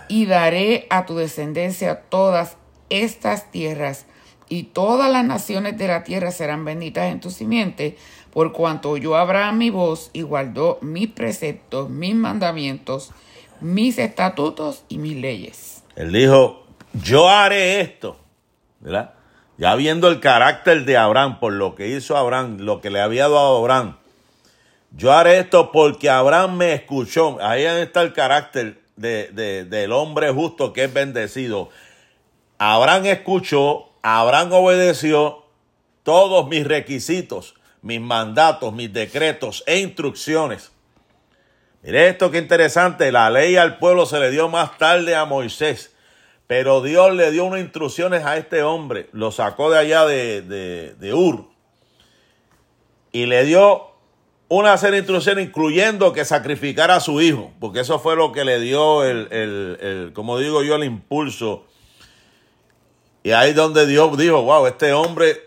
y 0.09 0.27
daré 0.27 0.87
a 0.91 1.07
tu 1.07 1.17
descendencia 1.17 2.03
todas 2.03 2.57
estas 2.91 3.51
tierras 3.51 4.07
y 4.49 4.65
todas 4.65 5.11
las 5.11 5.25
naciones 5.25 5.79
de 5.79 5.89
la 5.89 6.05
tierra 6.05 6.31
serán 6.31 6.65
benditas 6.65 7.11
en 7.11 7.21
tu 7.21 7.31
simiente, 7.31 7.97
por 8.31 8.53
cuanto 8.53 8.91
oyó 8.91 9.17
Abraham 9.17 9.59
mi 9.59 9.71
voz 9.71 10.11
y 10.13 10.23
guardó 10.23 10.79
mis 10.83 11.09
preceptos, 11.09 11.89
mis 11.89 12.15
mandamientos, 12.15 13.13
mis 13.61 13.99
estatutos 13.99 14.85
y 14.89 14.99
mis 14.99 15.17
leyes. 15.17 15.83
Él 15.97 16.13
dijo, 16.13 16.67
yo 16.93 17.29
haré 17.29 17.81
esto, 17.81 18.17
¿verdad? 18.81 19.15
Ya 19.57 19.75
viendo 19.77 20.09
el 20.09 20.21
carácter 20.21 20.85
de 20.85 20.97
Abraham, 20.97 21.39
por 21.39 21.53
lo 21.53 21.75
que 21.75 21.89
hizo 21.89 22.17
Abraham, 22.17 22.59
lo 22.59 22.81
que 22.81 22.91
le 22.91 23.01
había 23.01 23.25
dado 23.25 23.57
a 23.57 23.59
Abraham, 23.59 23.97
yo 24.97 25.13
haré 25.13 25.39
esto 25.39 25.73
porque 25.73 26.11
Abraham 26.11 26.57
me 26.57 26.73
escuchó. 26.73 27.39
Ahí 27.41 27.65
está 27.65 28.03
el 28.03 28.13
carácter 28.13 28.81
de, 28.97 29.65
del 29.65 29.93
hombre 29.93 30.31
justo 30.31 30.73
que 30.73 30.85
es 30.85 30.93
bendecido. 30.93 31.71
Abraham 32.59 33.07
escuchó, 33.07 33.91
Abraham 34.03 34.53
obedeció 34.53 35.45
todos 36.05 36.49
mis 36.49 36.65
requisitos, 36.65 37.55
mis 37.83 38.01
mandatos, 38.01 38.73
mis 38.73 38.93
decretos 38.93 39.65
e 39.67 39.79
instrucciones. 39.79 40.71
Mire 41.85 42.09
esto 42.09 42.31
que 42.31 42.39
interesante, 42.39 43.13
la 43.13 43.31
ley 43.31 43.57
al 43.57 43.79
pueblo 43.79 44.07
se 44.07 44.19
le 44.19 44.31
dio 44.31 44.49
más 44.49 44.79
tarde 44.79 45.15
a 45.15 45.27
Moisés, 45.27 45.95
pero 46.47 46.81
Dios 46.83 47.15
le 47.15 47.31
dio 47.31 47.45
unas 47.45 47.61
instrucciones 47.61 48.25
a 48.25 48.39
este 48.39 48.63
hombre, 48.63 49.11
lo 49.13 49.31
sacó 49.31 49.71
de 49.71 49.79
allá 49.79 50.07
de, 50.07 50.41
de, 50.41 50.95
de 50.95 51.15
Ur 51.15 51.55
y 53.15 53.27
le 53.27 53.45
dio 53.45 53.93
una 54.49 54.77
serie 54.77 54.95
de 54.95 54.99
instrucciones, 54.99 55.47
incluyendo 55.47 56.13
que 56.13 56.25
sacrificara 56.25 56.97
a 56.97 57.01
su 57.01 57.21
hijo, 57.21 57.53
porque 57.61 57.81
eso 57.81 58.01
fue 58.01 58.17
lo 58.17 58.33
que 58.33 58.45
le 58.45 58.59
dio 58.59 59.05
el, 59.05 59.29
el, 59.31 60.13
como 60.15 60.37
digo 60.39 60.65
yo, 60.65 60.75
el 60.75 60.85
impulso. 60.85 61.65
Y 63.23 63.31
ahí 63.31 63.53
donde 63.53 63.87
Dios 63.87 64.19
dijo, 64.19 64.43
wow, 64.43 64.67
este 64.67 64.93
hombre 64.93 65.41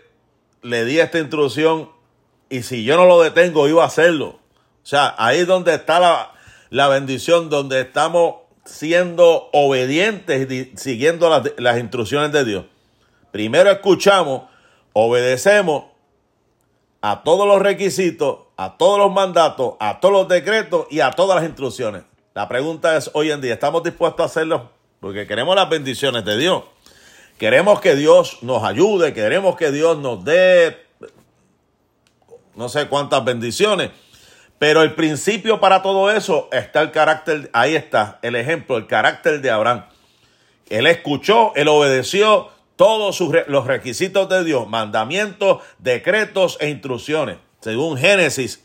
le 0.62 0.84
di 0.84 0.98
esta 0.98 1.18
instrucción 1.18 1.90
y 2.48 2.62
si 2.62 2.84
yo 2.84 2.96
no 2.96 3.04
lo 3.04 3.22
detengo, 3.22 3.68
iba 3.68 3.82
a 3.82 3.86
hacerlo. 3.86 4.38
O 4.88 4.90
sea, 4.90 5.14
ahí 5.18 5.40
es 5.40 5.46
donde 5.46 5.74
está 5.74 6.00
la, 6.00 6.32
la 6.70 6.88
bendición, 6.88 7.50
donde 7.50 7.82
estamos 7.82 8.36
siendo 8.64 9.50
obedientes 9.52 10.50
y 10.50 10.72
siguiendo 10.78 11.28
las, 11.28 11.42
las 11.58 11.78
instrucciones 11.78 12.32
de 12.32 12.46
Dios. 12.46 12.64
Primero 13.30 13.70
escuchamos, 13.70 14.44
obedecemos 14.94 15.84
a 17.02 17.22
todos 17.22 17.46
los 17.46 17.60
requisitos, 17.60 18.38
a 18.56 18.78
todos 18.78 18.98
los 18.98 19.12
mandatos, 19.12 19.74
a 19.78 20.00
todos 20.00 20.14
los 20.14 20.28
decretos 20.28 20.86
y 20.88 21.00
a 21.00 21.10
todas 21.10 21.38
las 21.38 21.46
instrucciones. 21.46 22.04
La 22.32 22.48
pregunta 22.48 22.96
es 22.96 23.10
hoy 23.12 23.30
en 23.30 23.42
día, 23.42 23.52
¿estamos 23.52 23.82
dispuestos 23.82 24.22
a 24.22 24.24
hacerlo? 24.24 24.70
Porque 25.00 25.26
queremos 25.26 25.54
las 25.54 25.68
bendiciones 25.68 26.24
de 26.24 26.38
Dios. 26.38 26.62
Queremos 27.36 27.82
que 27.82 27.94
Dios 27.94 28.38
nos 28.40 28.64
ayude, 28.64 29.12
queremos 29.12 29.54
que 29.54 29.70
Dios 29.70 29.98
nos 29.98 30.24
dé 30.24 30.78
no 32.56 32.70
sé 32.70 32.88
cuántas 32.88 33.22
bendiciones. 33.22 33.90
Pero 34.58 34.82
el 34.82 34.94
principio 34.94 35.60
para 35.60 35.82
todo 35.82 36.10
eso 36.10 36.48
está 36.52 36.80
el 36.80 36.90
carácter, 36.90 37.48
ahí 37.52 37.76
está 37.76 38.18
el 38.22 38.34
ejemplo, 38.34 38.76
el 38.76 38.86
carácter 38.86 39.40
de 39.40 39.50
Abraham. 39.50 39.84
Él 40.68 40.86
escuchó, 40.86 41.52
él 41.54 41.68
obedeció, 41.68 42.50
todos 42.76 43.20
los 43.48 43.66
requisitos 43.66 44.28
de 44.28 44.44
Dios, 44.44 44.68
mandamientos, 44.68 45.62
decretos 45.78 46.56
e 46.60 46.68
instrucciones, 46.68 47.38
según 47.60 47.98
Génesis 47.98 48.64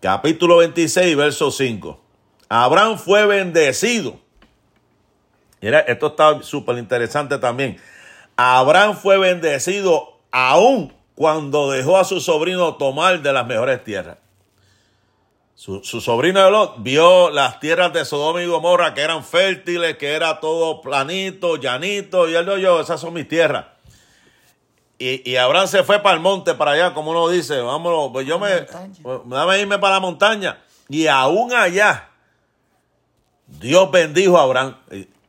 capítulo 0.00 0.58
26, 0.58 1.16
verso 1.16 1.50
5. 1.50 1.98
Abraham 2.50 2.98
fue 2.98 3.24
bendecido. 3.24 4.18
Mira, 5.62 5.80
esto 5.80 6.08
está 6.08 6.42
súper 6.42 6.76
interesante 6.76 7.38
también. 7.38 7.78
Abraham 8.36 8.96
fue 8.96 9.16
bendecido 9.16 10.20
aún 10.30 10.92
cuando 11.14 11.70
dejó 11.70 11.96
a 11.96 12.04
su 12.04 12.20
sobrino 12.20 12.74
tomar 12.74 13.22
de 13.22 13.32
las 13.32 13.46
mejores 13.46 13.82
tierras. 13.82 14.18
Su, 15.54 15.82
sobrino 15.82 16.44
de 16.44 16.50
Lot 16.50 16.82
vio 16.82 17.30
las 17.30 17.60
tierras 17.60 17.92
de 17.92 18.04
Sodoma 18.04 18.42
y 18.42 18.46
Gomorra 18.46 18.92
que 18.92 19.00
eran 19.00 19.24
fértiles, 19.24 19.96
que 19.96 20.12
era 20.12 20.40
todo 20.40 20.80
planito, 20.80 21.56
llanito, 21.56 22.28
y 22.28 22.34
él 22.34 22.44
no 22.44 22.58
yo, 22.58 22.80
esas 22.80 23.00
son 23.00 23.14
mis 23.14 23.28
tierras. 23.28 23.66
Y, 24.98 25.28
y, 25.30 25.36
Abraham 25.36 25.68
se 25.68 25.82
fue 25.84 26.00
para 26.00 26.14
el 26.14 26.20
monte, 26.20 26.54
para 26.54 26.72
allá, 26.72 26.94
como 26.94 27.12
uno 27.12 27.28
dice, 27.28 27.60
vámonos, 27.60 28.10
pues 28.12 28.26
yo 28.26 28.38
me, 28.38 28.66
pues, 29.02 29.20
dame 29.26 29.60
irme 29.60 29.78
para 29.78 29.94
la 29.94 30.00
montaña. 30.00 30.62
Y 30.88 31.06
aún 31.06 31.52
allá, 31.52 32.10
Dios 33.46 33.90
bendijo 33.90 34.38
a 34.38 34.42
Abraham. 34.42 34.76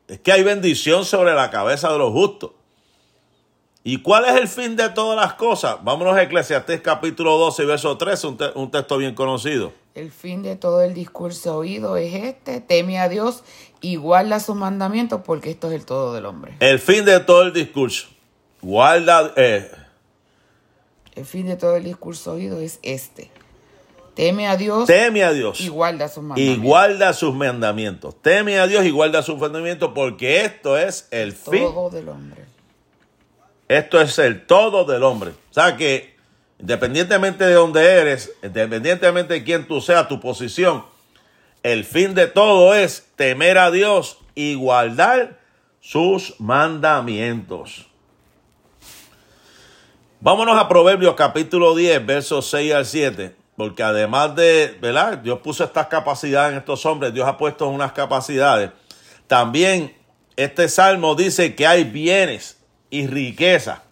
Es 0.08 0.20
que 0.20 0.32
hay 0.32 0.44
bendición 0.44 1.06
sobre 1.06 1.34
la 1.34 1.50
cabeza 1.50 1.92
de 1.92 1.98
los 1.98 2.12
justos. 2.12 2.52
¿Y 3.88 4.02
cuál 4.02 4.26
es 4.26 4.34
el 4.34 4.48
fin 4.48 4.76
de 4.76 4.90
todas 4.90 5.16
las 5.16 5.36
cosas? 5.36 5.78
Vámonos 5.84 6.18
a 6.18 6.24
Eclesiastés 6.24 6.82
capítulo 6.82 7.38
12, 7.38 7.66
verso 7.66 7.96
13, 7.96 8.26
un, 8.26 8.38
un 8.56 8.72
texto 8.72 8.98
bien 8.98 9.14
conocido. 9.14 9.74
El 9.94 10.12
fin 10.12 10.42
de 10.42 10.56
todo 10.56 10.82
el 10.82 10.96
discurso 10.96 11.56
oído 11.56 11.96
es 11.96 12.16
este, 12.16 12.62
teme 12.62 13.00
a 13.00 13.10
Dios 13.10 13.44
y 13.82 13.98
guarda 13.98 14.40
sus 14.40 14.56
mandamientos 14.56 15.22
porque 15.24 15.52
esto 15.52 15.68
es 15.68 15.76
el 15.76 15.86
todo 15.86 16.16
del 16.16 16.26
hombre. 16.26 16.56
El 16.62 16.80
fin 16.80 17.06
de 17.06 17.20
todo 17.20 17.44
el 17.44 17.54
discurso. 17.54 18.08
Guarda... 18.60 19.32
Eh. 19.36 19.70
El 21.14 21.26
fin 21.28 21.46
de 21.46 21.56
todo 21.56 21.76
el 21.76 21.84
discurso 21.84 22.34
oído 22.34 22.60
es 22.62 22.80
este. 22.82 23.30
Teme 24.16 24.48
a 24.48 24.58
Dios. 24.58 24.88
Teme 24.88 25.24
a 25.24 25.32
Dios. 25.32 25.62
Y 25.62 25.68
guarda 25.68 26.08
sus 26.08 26.24
mandamientos. 26.24 26.58
Y 26.58 26.68
guarda 26.68 27.14
sus 27.14 27.36
mandamientos. 27.36 28.20
Teme 28.20 28.58
a 28.58 28.66
Dios 28.66 28.84
y 28.84 28.90
guarda 28.90 29.22
sus 29.22 29.38
mandamientos 29.38 29.92
porque 29.94 30.44
esto 30.44 30.76
es 30.76 31.08
el, 31.12 31.34
fin. 31.34 31.62
Todo 31.66 31.92
del 31.92 32.10
hombre. 32.10 32.45
Esto 33.68 34.00
es 34.00 34.20
el 34.20 34.46
todo 34.46 34.86
del 34.86 35.04
hombre. 35.04 35.32
O 35.32 35.54
sea 35.54 35.76
que 35.76 36.16
Independientemente 36.60 37.46
de 37.46 37.54
dónde 37.54 37.86
eres, 37.86 38.32
independientemente 38.42 39.34
de 39.34 39.44
quién 39.44 39.68
tú 39.68 39.82
seas, 39.82 40.08
tu 40.08 40.20
posición, 40.20 40.86
el 41.64 41.84
fin 41.84 42.14
de 42.14 42.28
todo 42.28 42.74
es 42.74 43.08
temer 43.16 43.58
a 43.58 43.72
Dios 43.72 44.20
y 44.36 44.56
guardar 44.56 45.40
sus 45.82 46.40
mandamientos. 46.40 47.88
Vámonos 50.22 50.58
a 50.58 50.68
Proverbios 50.68 51.14
capítulo 51.16 51.76
10, 51.76 52.06
versos 52.06 52.50
6 52.50 52.74
al 52.74 52.86
7, 52.86 53.36
porque 53.58 53.84
además 53.84 54.36
de, 54.36 54.78
¿verdad? 54.82 55.18
Dios 55.18 55.40
puso 55.40 55.64
estas 55.66 55.88
capacidades 55.88 56.54
en 56.54 56.60
estos 56.60 56.86
hombres, 56.86 57.14
Dios 57.14 57.28
ha 57.28 57.38
puesto 57.38 57.68
unas 57.68 57.92
capacidades. 57.92 58.72
También 59.28 59.96
este 60.38 60.70
salmo 60.70 61.16
dice 61.16 61.54
que 61.54 61.68
hay 61.68 61.84
bienes 61.84 62.55
y 63.00 63.08
riqueza 63.08 63.84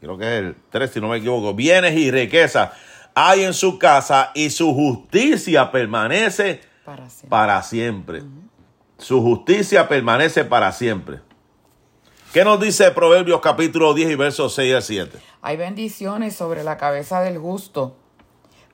creo 0.00 0.18
que 0.18 0.24
es 0.24 0.44
el 0.44 0.56
3 0.70 0.90
si 0.90 1.00
no 1.00 1.08
me 1.08 1.18
equivoco, 1.18 1.54
bienes 1.54 1.96
y 1.96 2.10
riquezas 2.10 2.70
hay 3.14 3.44
en 3.44 3.54
su 3.54 3.78
casa 3.78 4.30
y 4.34 4.50
su 4.50 4.74
justicia 4.74 5.72
permanece 5.72 6.60
para 7.30 7.62
siempre. 7.62 8.22
Su 8.98 9.22
justicia 9.22 9.88
permanece 9.88 10.44
para 10.44 10.70
siempre. 10.70 11.20
¿Qué 12.34 12.44
nos 12.44 12.60
dice 12.60 12.90
Proverbios 12.90 13.40
capítulo 13.40 13.94
10 13.94 14.10
y 14.10 14.14
versos 14.16 14.54
6 14.54 14.74
al 14.74 14.82
7? 14.82 15.18
Hay 15.40 15.56
bendiciones 15.56 16.36
sobre 16.36 16.62
la 16.62 16.76
cabeza 16.76 17.22
del 17.22 17.38
justo, 17.38 17.96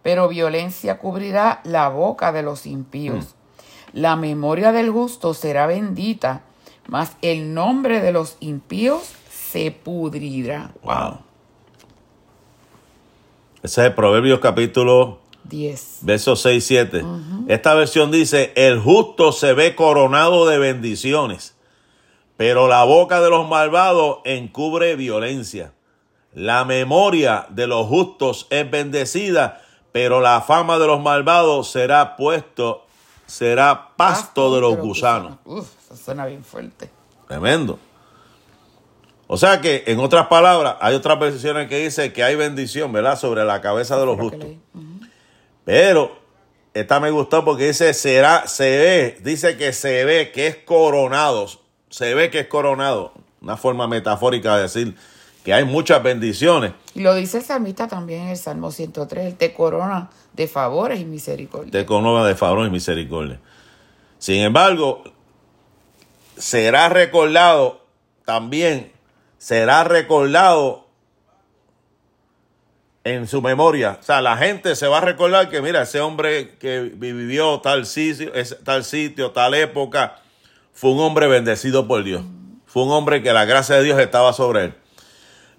pero 0.02 0.28
violencia 0.28 0.98
cubrirá 0.98 1.60
la 1.62 1.88
boca 1.88 2.32
de 2.32 2.42
los 2.42 2.66
impíos. 2.66 3.36
Mm. 3.94 3.98
La 4.00 4.16
memoria 4.16 4.72
del 4.72 4.90
justo 4.90 5.34
será 5.34 5.66
bendita, 5.66 6.42
mas 6.88 7.12
el 7.22 7.54
nombre 7.54 8.00
de 8.00 8.10
los 8.10 8.38
impíos 8.40 9.14
se 9.52 9.70
pudrirá. 9.70 10.72
Wow. 10.82 11.18
Ese 13.62 13.82
es 13.82 13.86
el 13.88 13.94
Proverbios 13.94 14.40
capítulo 14.40 15.18
10. 15.44 15.98
Versos 16.00 16.40
6, 16.40 16.64
7. 16.64 17.04
Esta 17.48 17.74
versión 17.74 18.10
dice, 18.10 18.52
el 18.56 18.80
justo 18.80 19.30
se 19.32 19.52
ve 19.52 19.74
coronado 19.74 20.46
de 20.46 20.58
bendiciones, 20.58 21.54
pero 22.38 22.66
la 22.66 22.84
boca 22.84 23.20
de 23.20 23.28
los 23.28 23.46
malvados 23.46 24.18
encubre 24.24 24.96
violencia. 24.96 25.74
La 26.32 26.64
memoria 26.64 27.46
de 27.50 27.66
los 27.66 27.86
justos 27.86 28.46
es 28.48 28.70
bendecida, 28.70 29.60
pero 29.92 30.20
la 30.22 30.40
fama 30.40 30.78
de 30.78 30.86
los 30.86 31.02
malvados 31.02 31.70
será 31.70 32.16
puesto, 32.16 32.86
será 33.26 33.90
pasto, 33.96 34.54
de 34.54 34.62
los 34.62 34.78
gusanos. 34.78 35.36
Uf, 35.44 35.68
eso 35.84 35.96
suena 36.02 36.24
bien 36.24 36.42
fuerte. 36.42 36.90
Tremendo. 37.28 37.78
O 39.34 39.38
sea 39.38 39.62
que, 39.62 39.84
en 39.86 39.98
otras 39.98 40.26
palabras, 40.26 40.76
hay 40.82 40.94
otras 40.94 41.18
versiones 41.18 41.66
que 41.66 41.82
dice 41.82 42.12
que 42.12 42.22
hay 42.22 42.36
bendición, 42.36 42.92
¿verdad? 42.92 43.18
Sobre 43.18 43.42
la 43.46 43.62
cabeza 43.62 43.96
de 43.98 44.04
los 44.04 44.20
justos. 44.20 44.46
Pero 45.64 46.18
esta 46.74 47.00
me 47.00 47.10
gustó 47.10 47.42
porque 47.42 47.68
dice 47.68 47.94
será, 47.94 48.46
se 48.46 48.64
ve, 48.64 49.18
dice 49.22 49.56
que 49.56 49.72
se 49.72 50.04
ve 50.04 50.32
que 50.32 50.48
es 50.48 50.56
coronado, 50.56 51.46
se 51.88 52.12
ve 52.12 52.28
que 52.28 52.40
es 52.40 52.46
coronado. 52.48 53.14
Una 53.40 53.56
forma 53.56 53.88
metafórica 53.88 54.56
de 54.56 54.64
decir 54.64 54.96
que 55.42 55.54
hay 55.54 55.64
muchas 55.64 56.02
bendiciones. 56.02 56.74
Y 56.94 57.00
lo 57.00 57.14
dice 57.14 57.38
el 57.38 57.44
salmista 57.44 57.88
también 57.88 58.24
en 58.24 58.28
el 58.28 58.36
Salmo 58.36 58.70
103, 58.70 59.24
Él 59.24 59.36
te 59.36 59.54
corona 59.54 60.10
de 60.34 60.46
favores 60.46 61.00
y 61.00 61.06
misericordia. 61.06 61.72
te 61.72 61.86
corona 61.86 62.26
de 62.26 62.34
favor 62.34 62.66
y 62.66 62.70
misericordia. 62.70 63.40
Sin 64.18 64.42
embargo, 64.42 65.02
será 66.36 66.90
recordado 66.90 67.86
también, 68.26 68.91
será 69.42 69.82
recordado 69.82 70.86
en 73.02 73.26
su 73.26 73.42
memoria. 73.42 73.98
O 74.00 74.02
sea, 74.04 74.22
la 74.22 74.36
gente 74.36 74.76
se 74.76 74.86
va 74.86 74.98
a 74.98 75.00
recordar 75.00 75.48
que, 75.50 75.60
mira, 75.60 75.82
ese 75.82 76.00
hombre 76.00 76.56
que 76.58 76.92
vivió 76.94 77.58
tal 77.58 77.84
sitio, 77.84 78.30
tal 78.62 78.84
sitio, 78.84 79.32
tal 79.32 79.54
época, 79.54 80.20
fue 80.72 80.92
un 80.92 81.00
hombre 81.00 81.26
bendecido 81.26 81.88
por 81.88 82.04
Dios. 82.04 82.22
Fue 82.66 82.84
un 82.84 82.92
hombre 82.92 83.20
que 83.20 83.32
la 83.32 83.44
gracia 83.44 83.74
de 83.74 83.82
Dios 83.82 83.98
estaba 83.98 84.32
sobre 84.32 84.66
él. 84.66 84.74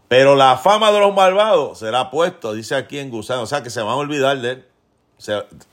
Pero 0.08 0.38
la 0.38 0.56
fama 0.56 0.94
de 0.94 1.02
los 1.02 1.14
malvados 1.14 1.80
será 1.80 2.10
puesto, 2.10 2.54
dice 2.54 2.76
aquí 2.76 3.00
en 3.00 3.10
gusano. 3.10 3.42
O 3.42 3.48
sea, 3.48 3.64
que 3.64 3.70
se 3.70 3.82
van 3.82 3.96
a 3.96 3.98
olvidar 3.98 4.40
de 4.40 4.52
él. 4.52 4.66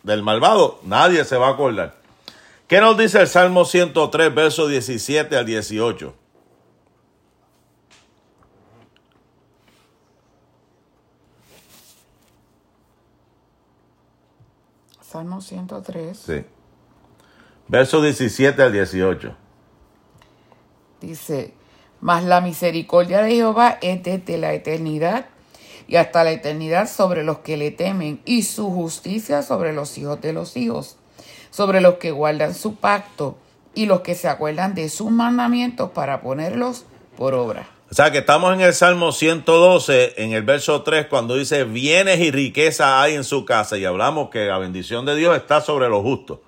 Del 0.03 0.25
malvado 0.25 0.81
nadie 0.83 1.25
se 1.25 1.37
va 1.37 1.47
a 1.47 1.51
acordar. 1.53 1.95
¿Qué 2.67 2.81
nos 2.81 2.99
dice 2.99 3.21
el 3.21 3.29
Salmo 3.29 3.65
103, 3.65 4.35
versos 4.35 4.69
17 4.69 5.37
al 5.37 5.47
18? 5.47 6.15
Salmo 15.11 15.41
103 15.41 16.17
Sí. 16.17 16.45
Versos 17.67 18.03
17 18.05 18.63
al 18.63 18.73
18. 18.73 19.35
dice, 21.01 21.53
mas 22.01 22.23
la 22.23 22.41
misericordia 22.41 23.21
de 23.23 23.33
Jehová 23.33 23.79
es 23.81 24.03
desde 24.05 24.39
la 24.39 24.53
eternidad 24.53 25.27
y 25.89 25.97
hasta 25.97 26.23
la 26.23 26.31
eternidad 26.31 26.89
sobre 26.89 27.25
los 27.25 27.39
que 27.39 27.57
le 27.57 27.73
temen 27.73 28.21
y 28.25 28.43
su 28.45 28.71
justicia 28.71 29.43
sobre 29.43 29.73
los 29.73 29.99
hijos 29.99 30.21
de 30.21 30.33
los 30.33 30.57
hijos, 30.57 30.97
sobre 31.51 31.81
los 31.81 31.95
que 31.95 32.13
guardan 32.13 32.55
su 32.55 32.77
pacto 32.77 33.37
y 33.75 33.87
los 33.87 34.03
que 34.03 34.15
se 34.15 34.29
acuerdan 34.29 34.75
de 34.75 34.89
sus 34.89 35.11
mandamientos 35.11 35.91
para 35.91 36.21
ponerlos 36.21 36.85
por 37.17 37.35
obra. 37.35 37.69
O 37.91 37.95
sea 37.95 38.13
que 38.13 38.19
estamos 38.19 38.55
en 38.55 38.61
el 38.61 38.73
Salmo 38.73 39.11
112, 39.11 40.15
en 40.19 40.33
el 40.33 40.45
verso 40.45 40.83
3, 40.83 41.07
cuando 41.07 41.35
dice, 41.35 41.65
bienes 41.65 42.21
y 42.21 42.31
riqueza 42.31 43.03
hay 43.03 43.15
en 43.15 43.25
su 43.25 43.45
casa. 43.45 43.77
Y 43.79 43.85
hablamos 43.85 44.31
que 44.31 44.47
la 44.47 44.59
bendición 44.59 45.05
de 45.07 45.17
Dios 45.17 45.37
está 45.37 45.61
sobre 45.61 45.89
los 45.89 46.03
justos. 46.03 46.39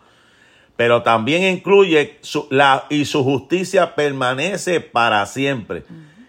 Pero 0.76 1.02
también 1.02 1.42
incluye 1.42 2.18
su, 2.20 2.46
la, 2.48 2.84
y 2.90 3.06
su 3.06 3.24
justicia 3.24 3.96
permanece 3.96 4.80
para 4.80 5.26
siempre. 5.26 5.82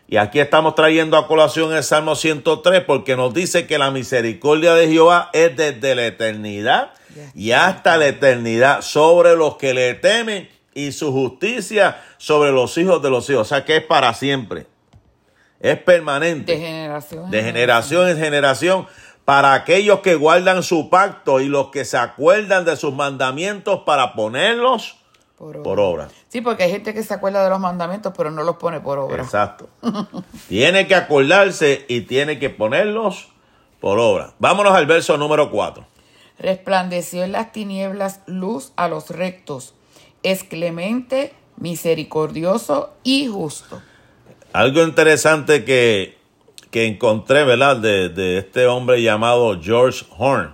Y 0.07 0.17
aquí 0.17 0.39
estamos 0.39 0.73
trayendo 0.73 1.15
a 1.15 1.27
colación 1.27 1.71
el 1.73 1.83
Salmo 1.83 2.15
103 2.15 2.81
porque 2.81 3.15
nos 3.15 3.35
dice 3.35 3.67
que 3.67 3.77
la 3.77 3.91
misericordia 3.91 4.73
de 4.73 4.87
Jehová 4.87 5.29
es 5.33 5.55
desde 5.55 5.93
la 5.93 6.07
eternidad 6.07 6.93
y 7.35 7.51
hasta 7.51 7.97
la 7.97 8.07
eternidad 8.07 8.81
sobre 8.81 9.35
los 9.35 9.57
que 9.57 9.75
le 9.75 9.93
temen 9.93 10.49
y 10.73 10.91
su 10.91 11.11
justicia 11.11 12.01
sobre 12.17 12.51
los 12.51 12.75
hijos 12.79 12.99
de 13.03 13.11
los 13.11 13.29
hijos. 13.29 13.41
O 13.43 13.45
sea 13.45 13.63
que 13.63 13.77
es 13.77 13.83
para 13.83 14.11
siempre. 14.15 14.72
Es 15.63 15.79
permanente 15.79 16.51
De 16.51 16.59
generación 16.59 17.25
en 17.25 17.31
de 17.31 17.41
generación 17.41 18.09
en 18.09 18.17
generación 18.17 18.87
para 19.23 19.53
aquellos 19.53 20.01
que 20.01 20.15
guardan 20.15 20.61
su 20.61 20.89
pacto 20.89 21.39
y 21.39 21.47
los 21.47 21.69
que 21.69 21.85
se 21.85 21.97
acuerdan 21.97 22.65
de 22.65 22.75
sus 22.75 22.93
mandamientos 22.93 23.83
para 23.85 24.13
ponerlos 24.13 24.97
por 25.37 25.55
obra. 25.55 25.63
por 25.63 25.79
obra. 25.79 26.07
Sí, 26.27 26.41
porque 26.41 26.63
hay 26.63 26.71
gente 26.71 26.93
que 26.93 27.01
se 27.01 27.13
acuerda 27.13 27.43
de 27.45 27.49
los 27.49 27.61
mandamientos, 27.61 28.13
pero 28.15 28.29
no 28.29 28.43
los 28.43 28.57
pone 28.57 28.81
por 28.81 28.99
obra. 28.99 29.23
Exacto. 29.23 29.69
tiene 30.49 30.85
que 30.85 30.95
acordarse 30.95 31.85
y 31.87 32.01
tiene 32.01 32.39
que 32.39 32.49
ponerlos 32.49 33.29
por 33.79 33.99
obra. 33.99 34.33
Vámonos 34.39 34.73
al 34.73 34.85
verso 34.85 35.17
número 35.17 35.49
4. 35.49 35.85
Resplandeció 36.39 37.23
en 37.23 37.31
las 37.31 37.53
tinieblas 37.53 38.19
luz 38.25 38.73
a 38.75 38.89
los 38.89 39.09
rectos. 39.11 39.75
Es 40.23 40.43
clemente, 40.43 41.33
misericordioso 41.55 42.93
y 43.03 43.27
justo. 43.27 43.81
Algo 44.53 44.83
interesante 44.83 45.65
que, 45.65 46.15
que 46.69 46.85
encontré, 46.85 47.43
¿verdad? 47.43 47.77
De, 47.77 48.09
de 48.09 48.37
este 48.37 48.67
hombre 48.67 49.01
llamado 49.01 49.59
George 49.59 50.05
Horn. 50.15 50.53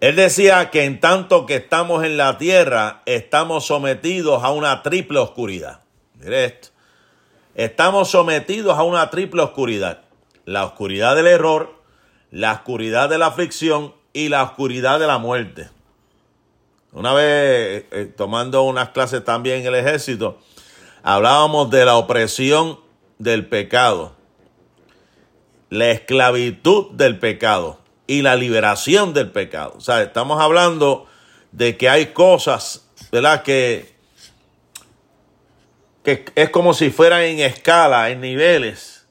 Él 0.00 0.16
decía 0.16 0.70
que 0.70 0.84
en 0.84 0.98
tanto 0.98 1.46
que 1.46 1.54
estamos 1.54 2.04
en 2.04 2.16
la 2.16 2.36
tierra, 2.36 3.02
estamos 3.06 3.64
sometidos 3.64 4.42
a 4.42 4.50
una 4.50 4.82
triple 4.82 5.20
oscuridad. 5.20 5.82
Mire 6.14 6.46
esto. 6.46 6.68
Estamos 7.54 8.10
sometidos 8.10 8.76
a 8.76 8.82
una 8.82 9.08
triple 9.08 9.40
oscuridad. 9.40 10.02
La 10.44 10.64
oscuridad 10.64 11.14
del 11.14 11.28
error, 11.28 11.80
la 12.32 12.52
oscuridad 12.52 13.08
de 13.08 13.18
la 13.18 13.26
aflicción 13.28 13.94
y 14.12 14.30
la 14.30 14.42
oscuridad 14.42 14.98
de 14.98 15.06
la 15.06 15.18
muerte. 15.18 15.70
Una 16.92 17.12
vez, 17.14 17.84
eh, 17.92 18.12
tomando 18.16 18.62
unas 18.64 18.88
clases 18.88 19.24
también 19.24 19.60
en 19.60 19.66
el 19.66 19.76
ejército, 19.76 20.38
hablábamos 21.04 21.70
de 21.70 21.84
la 21.84 21.96
opresión 21.96 22.84
del 23.18 23.46
pecado, 23.46 24.14
la 25.70 25.90
esclavitud 25.90 26.92
del 26.92 27.18
pecado 27.18 27.80
y 28.06 28.22
la 28.22 28.36
liberación 28.36 29.14
del 29.14 29.30
pecado. 29.30 29.74
O 29.76 29.80
sea, 29.80 30.02
estamos 30.02 30.40
hablando 30.40 31.06
de 31.52 31.76
que 31.76 31.88
hay 31.88 32.06
cosas, 32.06 32.88
¿verdad? 33.10 33.42
Que, 33.42 33.94
que 36.04 36.24
es 36.34 36.50
como 36.50 36.74
si 36.74 36.90
fueran 36.90 37.22
en 37.22 37.40
escala, 37.40 38.10
en 38.10 38.20
niveles, 38.20 39.06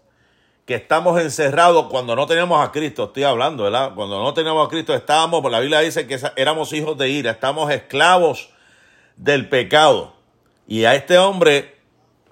que 0.65 0.75
estamos 0.75 1.21
encerrados 1.21 1.87
cuando 1.89 2.15
no 2.15 2.25
teníamos 2.25 2.65
a 2.65 2.71
Cristo. 2.71 3.05
Estoy 3.05 3.23
hablando, 3.23 3.63
¿verdad? 3.63 3.93
Cuando 3.93 4.21
no 4.21 4.33
teníamos 4.33 4.65
a 4.65 4.69
Cristo 4.69 4.95
estábamos, 4.95 5.43
la 5.51 5.59
Biblia 5.59 5.79
dice 5.81 6.07
que 6.07 6.19
éramos 6.35 6.73
hijos 6.73 6.97
de 6.97 7.09
ira, 7.09 7.31
estamos 7.31 7.71
esclavos 7.71 8.49
del 9.15 9.47
pecado. 9.47 10.15
Y 10.67 10.85
a 10.85 10.95
este 10.95 11.17
hombre, 11.19 11.74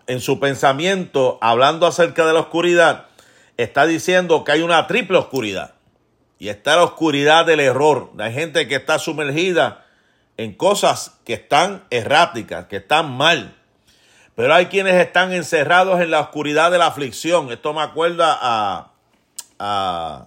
en 0.08 0.22
su 0.22 0.39
pensamiento, 0.39 1.38
hablando 1.42 1.88
acerca 1.88 2.26
de 2.26 2.34
la 2.34 2.42
oscuridad, 2.42 3.06
está 3.58 3.86
diciendo 3.86 4.44
que 4.44 4.52
hay 4.52 4.62
una 4.62 4.88
triple 4.88 5.18
oscuridad. 5.18 5.76
Y 6.39 6.50
está 6.50 6.76
la 6.76 6.84
oscuridad 6.84 7.46
del 7.46 7.60
error. 7.60 8.12
Hay 8.20 8.34
gente 8.34 8.68
que 8.68 8.76
está 8.76 9.00
sumergida 9.00 9.86
en 10.36 10.54
cosas 10.54 11.20
que 11.24 11.34
están 11.34 11.84
erráticas, 11.89 12.66
que 12.66 12.78
están 12.78 13.12
mal. 13.16 13.56
Pero 14.36 14.54
hay 14.54 14.66
quienes 14.66 14.96
están 14.96 15.32
encerrados 15.32 16.02
en 16.02 16.12
la 16.12 16.20
oscuridad 16.20 16.72
de 16.72 16.80
la 16.80 16.88
aflicción. 16.88 17.52
Esto 17.52 17.74
me 17.74 17.82
acuerda 17.82 18.38
a, 18.42 18.92
a 19.60 20.26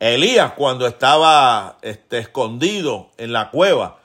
Elías 0.00 0.52
cuando 0.52 0.86
estaba 0.86 1.78
este, 1.82 2.18
escondido 2.18 3.10
en 3.18 3.32
la 3.32 3.50
cueva. 3.50 3.99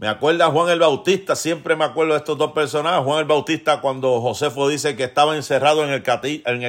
Me 0.00 0.08
acuerda 0.08 0.46
Juan 0.50 0.70
el 0.70 0.78
Bautista, 0.78 1.36
siempre 1.36 1.76
me 1.76 1.84
acuerdo 1.84 2.14
de 2.14 2.20
estos 2.20 2.38
dos 2.38 2.52
personajes. 2.52 3.04
Juan 3.04 3.18
el 3.18 3.26
Bautista 3.26 3.82
cuando 3.82 4.18
Josefo 4.22 4.66
dice 4.66 4.96
que 4.96 5.04
estaba 5.04 5.36
encerrado 5.36 5.84
en 5.84 5.90
el, 5.90 6.02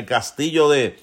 castillo 0.05 0.67
de, 0.67 0.99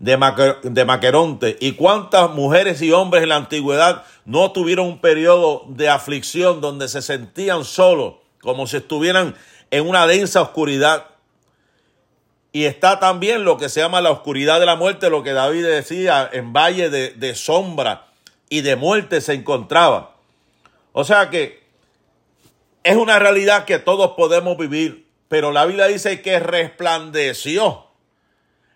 de, 0.00 0.18
Maque- 0.18 0.60
de 0.60 0.84
Maqueronte. 0.84 1.56
¿Y 1.60 1.74
cuántas 1.74 2.30
mujeres 2.30 2.82
y 2.82 2.90
hombres 2.90 3.22
en 3.22 3.28
la 3.28 3.36
antigüedad 3.36 4.02
no 4.24 4.50
tuvieron 4.50 4.88
un 4.88 5.00
periodo 5.00 5.64
de 5.68 5.88
aflicción 5.88 6.60
donde 6.60 6.88
se 6.88 7.00
sentían 7.00 7.64
solos, 7.64 8.14
como 8.40 8.66
si 8.66 8.78
estuvieran 8.78 9.36
en 9.70 9.88
una 9.88 10.08
densa 10.08 10.42
oscuridad? 10.42 11.10
Y 12.50 12.64
está 12.64 12.98
también 12.98 13.44
lo 13.44 13.56
que 13.56 13.68
se 13.68 13.78
llama 13.78 14.00
la 14.00 14.10
oscuridad 14.10 14.58
de 14.58 14.66
la 14.66 14.74
muerte, 14.74 15.10
lo 15.10 15.22
que 15.22 15.32
David 15.32 15.64
decía, 15.64 16.28
en 16.32 16.52
valle 16.52 16.90
de 16.90 17.34
sombra 17.36 18.06
y 18.48 18.62
de 18.62 18.74
muerte 18.74 19.20
se 19.20 19.34
encontraba. 19.34 20.11
O 20.92 21.04
sea 21.04 21.30
que 21.30 21.62
es 22.84 22.96
una 22.96 23.18
realidad 23.18 23.64
que 23.64 23.78
todos 23.78 24.12
podemos 24.12 24.56
vivir, 24.56 25.06
pero 25.28 25.52
la 25.52 25.64
Biblia 25.64 25.86
dice 25.86 26.20
que 26.22 26.38
resplandeció, 26.38 27.86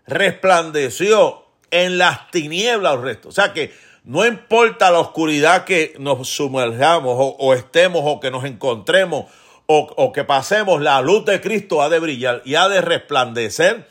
resplandeció 0.07 1.45
en 1.71 1.99
las 1.99 2.31
tinieblas 2.31 2.95
el 2.95 3.03
resto. 3.03 3.29
O 3.29 3.33
sea 3.33 3.53
que 3.53 3.75
no 4.05 4.25
importa 4.25 4.91
la 4.91 5.01
oscuridad 5.01 5.65
que 5.65 5.95
nos 5.99 6.29
sumerjamos 6.29 7.17
o, 7.19 7.37
o 7.39 7.55
estemos 7.55 8.03
o 8.05 8.21
que 8.21 8.31
nos 8.31 8.45
encontremos, 8.45 9.27
o, 9.67 10.13
que 10.13 10.25
pasemos, 10.25 10.81
la 10.81 11.01
luz 11.01 11.25
de 11.25 11.41
Cristo 11.41 11.83
ha 11.83 11.89
de 11.89 11.99
brillar 11.99 12.43
y 12.45 12.55
ha 12.55 12.69
de 12.69 12.81
resplandecer 12.81 13.89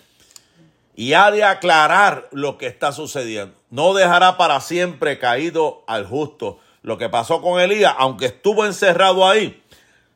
y 0.96 1.14
ha 1.14 1.30
de 1.32 1.44
aclarar 1.44 2.30
lo 2.32 2.58
que 2.58 2.68
está 2.68 2.94
sucediendo. 2.94 3.56
No 3.70 3.94
dejará 3.94 4.38
para 4.38 4.62
siempre 4.62 5.20
caído 5.20 5.84
al 5.88 6.06
justo. 6.06 6.60
Lo 6.86 7.00
que 7.00 7.10
pasó 7.10 7.42
con 7.42 7.60
Elías, 7.60 7.96
aunque 7.98 8.28
estuvo 8.28 8.64
encerrado 8.64 9.28
ahí, 9.28 9.60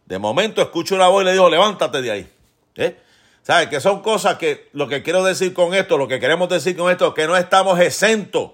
de 0.05 0.19
momento 0.19 0.61
escucho 0.61 0.93
una 0.93 1.07
voz 1.07 1.23
y 1.23 1.25
le 1.25 1.31
dijo, 1.31 1.49
levántate 1.49 1.99
de 1.99 2.11
ahí. 2.11 2.31
¿Eh? 2.75 2.95
¿Sabes? 3.41 3.69
Que 3.69 3.79
son 3.81 4.03
cosas 4.03 4.37
que 4.37 4.69
lo 4.73 4.87
que 4.87 5.01
quiero 5.01 5.23
decir 5.23 5.55
con 5.55 5.73
esto, 5.73 5.97
lo 5.97 6.07
que 6.07 6.19
queremos 6.19 6.47
decir 6.47 6.77
con 6.77 6.91
esto, 6.91 7.15
que 7.15 7.25
no 7.25 7.35
estamos 7.35 7.79
exentos 7.79 8.51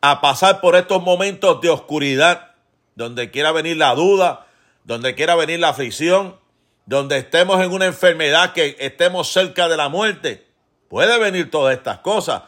a 0.00 0.22
pasar 0.22 0.62
por 0.62 0.76
estos 0.76 1.02
momentos 1.02 1.60
de 1.60 1.68
oscuridad, 1.68 2.52
donde 2.94 3.30
quiera 3.30 3.52
venir 3.52 3.76
la 3.76 3.94
duda, 3.94 4.46
donde 4.84 5.14
quiera 5.14 5.34
venir 5.34 5.60
la 5.60 5.68
aflicción, 5.68 6.40
donde 6.86 7.18
estemos 7.18 7.62
en 7.62 7.70
una 7.70 7.84
enfermedad, 7.84 8.54
que 8.54 8.78
estemos 8.80 9.30
cerca 9.30 9.68
de 9.68 9.76
la 9.76 9.90
muerte. 9.90 10.46
Puede 10.88 11.18
venir 11.18 11.50
todas 11.50 11.76
estas 11.76 11.98
cosas. 11.98 12.44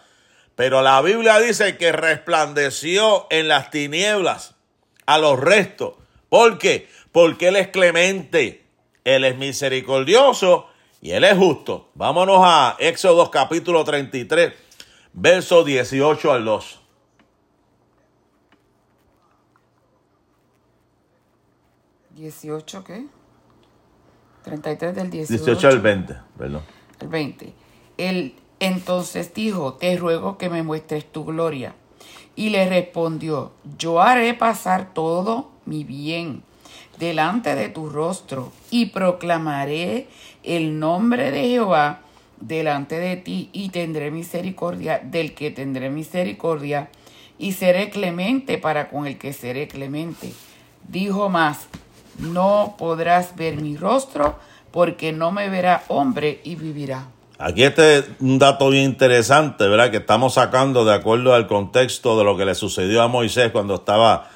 Pero 0.56 0.80
la 0.80 1.00
Biblia 1.02 1.38
dice 1.38 1.76
que 1.76 1.92
resplandeció 1.92 3.26
en 3.30 3.46
las 3.46 3.70
tinieblas 3.70 4.54
a 5.04 5.18
los 5.18 5.38
restos. 5.38 5.94
¿Por 6.30 6.58
qué? 6.58 6.88
Porque 7.12 7.48
Él 7.48 7.56
es 7.56 7.68
clemente, 7.68 8.64
Él 9.04 9.24
es 9.24 9.36
misericordioso 9.36 10.66
y 11.02 11.10
Él 11.10 11.24
es 11.24 11.36
justo. 11.36 11.90
Vámonos 11.94 12.40
a 12.42 12.76
Éxodo 12.78 13.30
capítulo 13.30 13.84
33, 13.84 14.54
verso 15.12 15.62
18 15.62 16.32
al 16.32 16.44
2. 16.46 16.80
18, 22.14 22.82
¿qué? 22.82 23.06
33 24.42 24.94
del 24.94 25.10
18. 25.10 25.44
18 25.44 25.68
al 25.68 25.80
20, 25.80 26.16
perdón. 26.38 26.62
El 26.98 27.08
20. 27.08 27.52
Él 27.98 28.34
entonces 28.60 29.34
dijo, 29.34 29.74
te 29.74 29.96
ruego 29.96 30.38
que 30.38 30.48
me 30.48 30.62
muestres 30.62 31.04
tu 31.10 31.24
gloria. 31.24 31.74
Y 32.34 32.50
le 32.50 32.68
respondió, 32.68 33.52
yo 33.78 34.00
haré 34.00 34.34
pasar 34.34 34.92
todo 34.92 35.50
mi 35.64 35.84
bien 35.84 36.42
delante 36.98 37.54
de 37.54 37.68
tu 37.68 37.88
rostro 37.88 38.52
y 38.70 38.86
proclamaré 38.86 40.08
el 40.42 40.78
nombre 40.78 41.30
de 41.30 41.48
Jehová 41.48 42.00
delante 42.40 42.98
de 42.98 43.16
ti 43.16 43.48
y 43.52 43.70
tendré 43.70 44.10
misericordia 44.10 45.00
del 45.02 45.34
que 45.34 45.50
tendré 45.50 45.90
misericordia 45.90 46.90
y 47.38 47.52
seré 47.52 47.90
clemente 47.90 48.58
para 48.58 48.88
con 48.88 49.06
el 49.06 49.18
que 49.18 49.32
seré 49.32 49.68
clemente. 49.68 50.32
Dijo 50.88 51.28
más, 51.28 51.68
no 52.18 52.76
podrás 52.78 53.36
ver 53.36 53.56
mi 53.56 53.76
rostro, 53.76 54.38
porque 54.70 55.12
no 55.12 55.32
me 55.32 55.48
verá 55.48 55.84
hombre 55.88 56.40
y 56.44 56.54
vivirá. 56.54 57.08
Aquí 57.38 57.64
este 57.64 57.98
es 57.98 58.04
un 58.20 58.38
dato 58.38 58.70
bien 58.70 58.84
interesante, 58.84 59.68
¿verdad? 59.68 59.90
Que 59.90 59.98
estamos 59.98 60.34
sacando 60.34 60.86
de 60.86 60.94
acuerdo 60.94 61.34
al 61.34 61.46
contexto 61.46 62.16
de 62.16 62.24
lo 62.24 62.36
que 62.36 62.46
le 62.46 62.54
sucedió 62.54 63.02
a 63.02 63.08
Moisés 63.08 63.50
cuando 63.52 63.74
estaba 63.74 64.30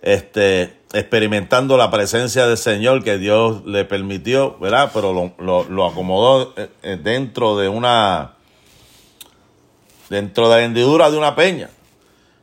este, 0.00 0.76
experimentando 0.92 1.76
la 1.76 1.90
presencia 1.90 2.46
del 2.46 2.56
Señor 2.56 3.02
que 3.02 3.18
Dios 3.18 3.66
le 3.66 3.84
permitió, 3.84 4.56
¿verdad? 4.60 4.92
Pero 4.94 5.34
lo, 5.38 5.86
acomodó 5.86 6.54
eh, 6.56 6.68
eh, 6.84 6.98
dentro 7.02 7.56
de 7.56 7.68
una, 7.68 8.34
dentro 10.08 10.48
de 10.48 10.56
la 10.56 10.62
hendidura 10.62 11.10
de 11.10 11.18
una 11.18 11.34
peña, 11.34 11.70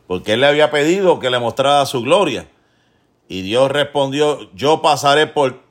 porque 0.07 0.33
él 0.33 0.41
le 0.41 0.47
había 0.47 0.69
pedido 0.69 1.19
que 1.19 1.29
le 1.29 1.39
mostrara 1.39 1.85
su 1.85 2.01
gloria. 2.01 2.45
Y 3.29 3.41
Dios 3.41 3.71
respondió, 3.71 4.51
yo 4.53 4.81
pasaré 4.81 5.27
por, 5.27 5.61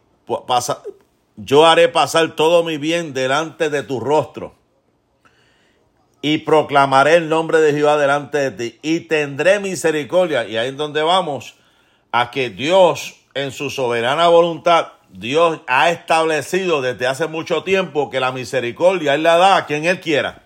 yo 1.36 1.66
haré 1.66 1.88
pasar 1.88 2.36
todo 2.36 2.62
mi 2.62 2.78
bien 2.78 3.14
delante 3.14 3.70
de 3.70 3.82
tu 3.82 4.00
rostro. 4.00 4.54
Y 6.20 6.38
proclamaré 6.38 7.16
el 7.16 7.28
nombre 7.28 7.58
de 7.58 7.72
Jehová 7.72 7.96
delante 7.96 8.38
de 8.38 8.50
ti. 8.50 8.78
Y 8.82 9.00
tendré 9.00 9.58
misericordia. 9.58 10.46
Y 10.46 10.56
ahí 10.56 10.68
es 10.68 10.76
donde 10.76 11.02
vamos 11.02 11.56
a 12.12 12.30
que 12.30 12.50
Dios, 12.50 13.16
en 13.34 13.50
su 13.50 13.70
soberana 13.70 14.28
voluntad, 14.28 14.92
Dios 15.10 15.60
ha 15.66 15.90
establecido 15.90 16.80
desde 16.80 17.06
hace 17.06 17.26
mucho 17.26 17.64
tiempo 17.64 18.08
que 18.08 18.20
la 18.20 18.32
misericordia 18.32 19.14
Él 19.14 19.22
la 19.22 19.36
da 19.36 19.56
a 19.56 19.66
quien 19.66 19.84
Él 19.84 20.00
quiera. 20.00 20.44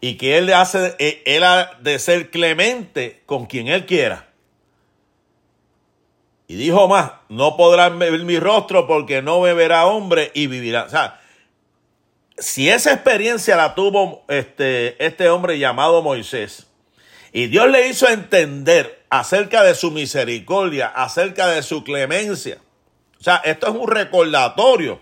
Y 0.00 0.16
que 0.16 0.38
Él, 0.38 0.52
hace, 0.52 0.94
él 1.24 1.42
ha 1.42 1.72
de 1.80 1.98
ser 1.98 2.30
clemente 2.30 3.22
con 3.26 3.46
quien 3.46 3.66
Él 3.68 3.86
quiera. 3.86 4.25
Y 6.48 6.54
dijo 6.56 6.86
más, 6.88 7.12
no 7.28 7.56
podrán 7.56 7.98
ver 7.98 8.12
mi 8.20 8.38
rostro 8.38 8.86
porque 8.86 9.20
no 9.20 9.40
me 9.40 9.52
verá 9.52 9.86
hombre 9.86 10.30
y 10.34 10.46
vivirá. 10.46 10.84
O 10.84 10.88
sea, 10.88 11.20
si 12.38 12.68
esa 12.68 12.92
experiencia 12.92 13.56
la 13.56 13.74
tuvo 13.74 14.24
este, 14.28 15.04
este 15.04 15.28
hombre 15.28 15.58
llamado 15.58 16.02
Moisés, 16.02 16.66
y 17.32 17.48
Dios 17.48 17.68
le 17.68 17.88
hizo 17.88 18.08
entender 18.08 19.04
acerca 19.10 19.62
de 19.62 19.74
su 19.74 19.90
misericordia, 19.90 20.86
acerca 20.86 21.48
de 21.48 21.62
su 21.62 21.84
clemencia. 21.84 22.58
O 23.20 23.22
sea, 23.22 23.36
esto 23.44 23.68
es 23.68 23.74
un 23.74 23.88
recordatorio. 23.88 25.00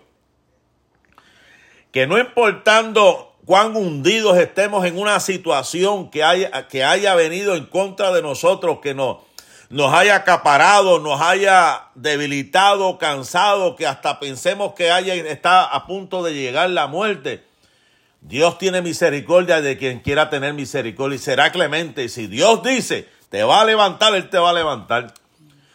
Que 1.92 2.06
no 2.06 2.18
importando 2.18 3.36
cuán 3.44 3.76
hundidos 3.76 4.38
estemos 4.38 4.84
en 4.84 4.98
una 4.98 5.20
situación 5.20 6.10
que 6.10 6.24
haya, 6.24 6.66
que 6.66 6.82
haya 6.82 7.14
venido 7.14 7.54
en 7.54 7.66
contra 7.66 8.12
de 8.12 8.22
nosotros, 8.22 8.78
que 8.82 8.94
no 8.94 9.24
nos 9.70 9.92
haya 9.92 10.16
acaparado, 10.16 10.98
nos 10.98 11.20
haya 11.20 11.88
debilitado, 11.94 12.98
cansado, 12.98 13.76
que 13.76 13.86
hasta 13.86 14.20
pensemos 14.20 14.74
que 14.74 14.90
haya, 14.90 15.14
está 15.14 15.64
a 15.64 15.86
punto 15.86 16.22
de 16.22 16.34
llegar 16.34 16.70
la 16.70 16.86
muerte. 16.86 17.44
Dios 18.20 18.56
tiene 18.58 18.80
misericordia 18.80 19.60
de 19.60 19.76
quien 19.76 20.00
quiera 20.00 20.30
tener 20.30 20.54
misericordia 20.54 21.16
y 21.16 21.18
será 21.18 21.52
clemente. 21.52 22.08
Si 22.08 22.26
Dios 22.26 22.62
dice, 22.62 23.08
te 23.28 23.42
va 23.42 23.60
a 23.60 23.64
levantar, 23.64 24.14
Él 24.14 24.30
te 24.30 24.38
va 24.38 24.50
a 24.50 24.54
levantar. 24.54 25.12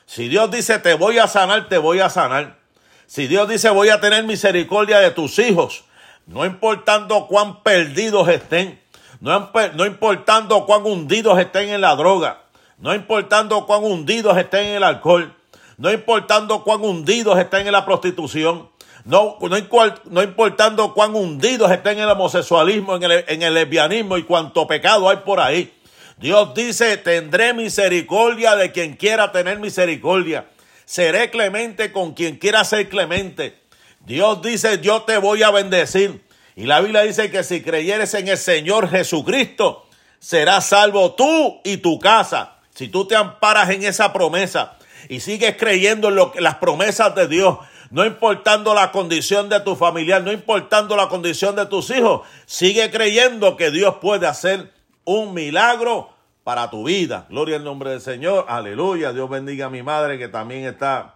Si 0.05 0.27
Dios 0.27 0.49
dice, 0.49 0.79
te 0.79 0.95
voy 0.95 1.19
a 1.19 1.27
sanar, 1.27 1.69
te 1.69 1.77
voy 1.77 1.99
a 1.99 2.09
sanar. 2.09 2.57
Si 3.05 3.27
Dios 3.27 3.47
dice, 3.47 3.69
voy 3.69 3.89
a 3.89 3.99
tener 3.99 4.23
misericordia 4.23 4.99
de 4.99 5.11
tus 5.11 5.37
hijos, 5.39 5.83
no 6.25 6.45
importando 6.45 7.27
cuán 7.27 7.61
perdidos 7.61 8.27
estén, 8.29 8.79
no, 9.19 9.51
no 9.75 9.85
importando 9.85 10.65
cuán 10.65 10.85
hundidos 10.85 11.37
estén 11.39 11.69
en 11.69 11.81
la 11.81 11.95
droga, 11.95 12.43
no 12.79 12.93
importando 12.95 13.65
cuán 13.65 13.83
hundidos 13.83 14.37
estén 14.37 14.67
en 14.67 14.75
el 14.77 14.83
alcohol, 14.83 15.35
no 15.77 15.91
importando 15.91 16.63
cuán 16.63 16.81
hundidos 16.81 17.37
estén 17.37 17.67
en 17.67 17.73
la 17.73 17.85
prostitución, 17.85 18.69
no, 19.05 19.37
no, 19.41 20.23
importando 20.23 20.93
cuán 20.93 21.15
hundidos 21.15 21.71
estén 21.71 21.97
en 21.97 22.03
el 22.03 22.09
homosexualismo, 22.09 22.95
en 22.95 23.03
el, 23.03 23.25
en 23.27 23.41
el 23.41 23.53
lesbianismo 23.53 24.17
y 24.17 24.23
cuánto 24.23 24.67
pecado 24.67 25.09
hay 25.09 25.17
por 25.17 25.39
ahí. 25.39 25.73
Dios 26.17 26.53
dice, 26.53 26.97
tendré 26.97 27.53
misericordia 27.53 28.55
de 28.57 28.71
quien 28.73 28.97
quiera 28.97 29.31
tener 29.31 29.57
misericordia. 29.59 30.49
Seré 30.83 31.29
clemente 31.29 31.93
con 31.93 32.13
quien 32.13 32.35
quiera 32.35 32.65
ser 32.65 32.89
clemente. 32.89 33.57
Dios 34.01 34.41
dice, 34.41 34.79
yo 34.81 35.03
te 35.03 35.17
voy 35.17 35.43
a 35.43 35.51
bendecir. 35.51 36.21
Y 36.55 36.65
la 36.65 36.81
Biblia 36.81 37.03
dice 37.03 37.31
que 37.31 37.43
si 37.43 37.61
creyeres 37.61 38.13
en 38.15 38.27
el 38.27 38.37
Señor 38.37 38.89
Jesucristo, 38.89 39.87
serás 40.19 40.65
salvo 40.67 41.15
tú 41.15 41.61
y 41.63 41.77
tu 41.77 41.99
casa. 41.99 42.58
Si 42.79 42.87
tú 42.87 43.03
te 43.03 43.17
amparas 43.17 43.71
en 43.71 43.83
esa 43.83 44.13
promesa 44.13 44.77
y 45.09 45.19
sigues 45.19 45.57
creyendo 45.57 46.07
en 46.07 46.15
lo, 46.15 46.31
las 46.39 46.55
promesas 46.55 47.13
de 47.13 47.27
Dios, 47.27 47.57
no 47.91 48.05
importando 48.05 48.73
la 48.73 48.93
condición 48.93 49.49
de 49.49 49.59
tu 49.59 49.75
familiar, 49.75 50.23
no 50.23 50.31
importando 50.31 50.95
la 50.95 51.09
condición 51.09 51.57
de 51.57 51.65
tus 51.65 51.89
hijos, 51.89 52.21
sigue 52.45 52.89
creyendo 52.89 53.57
que 53.57 53.69
Dios 53.69 53.95
puede 53.95 54.27
hacer 54.27 54.71
un 55.03 55.33
milagro 55.33 56.11
para 56.45 56.69
tu 56.69 56.85
vida. 56.85 57.25
Gloria 57.27 57.57
al 57.57 57.65
nombre 57.65 57.89
del 57.89 57.99
Señor. 57.99 58.45
Aleluya. 58.47 59.11
Dios 59.11 59.29
bendiga 59.29 59.65
a 59.65 59.69
mi 59.69 59.83
madre 59.83 60.17
que 60.17 60.29
también 60.29 60.63
está, 60.63 61.15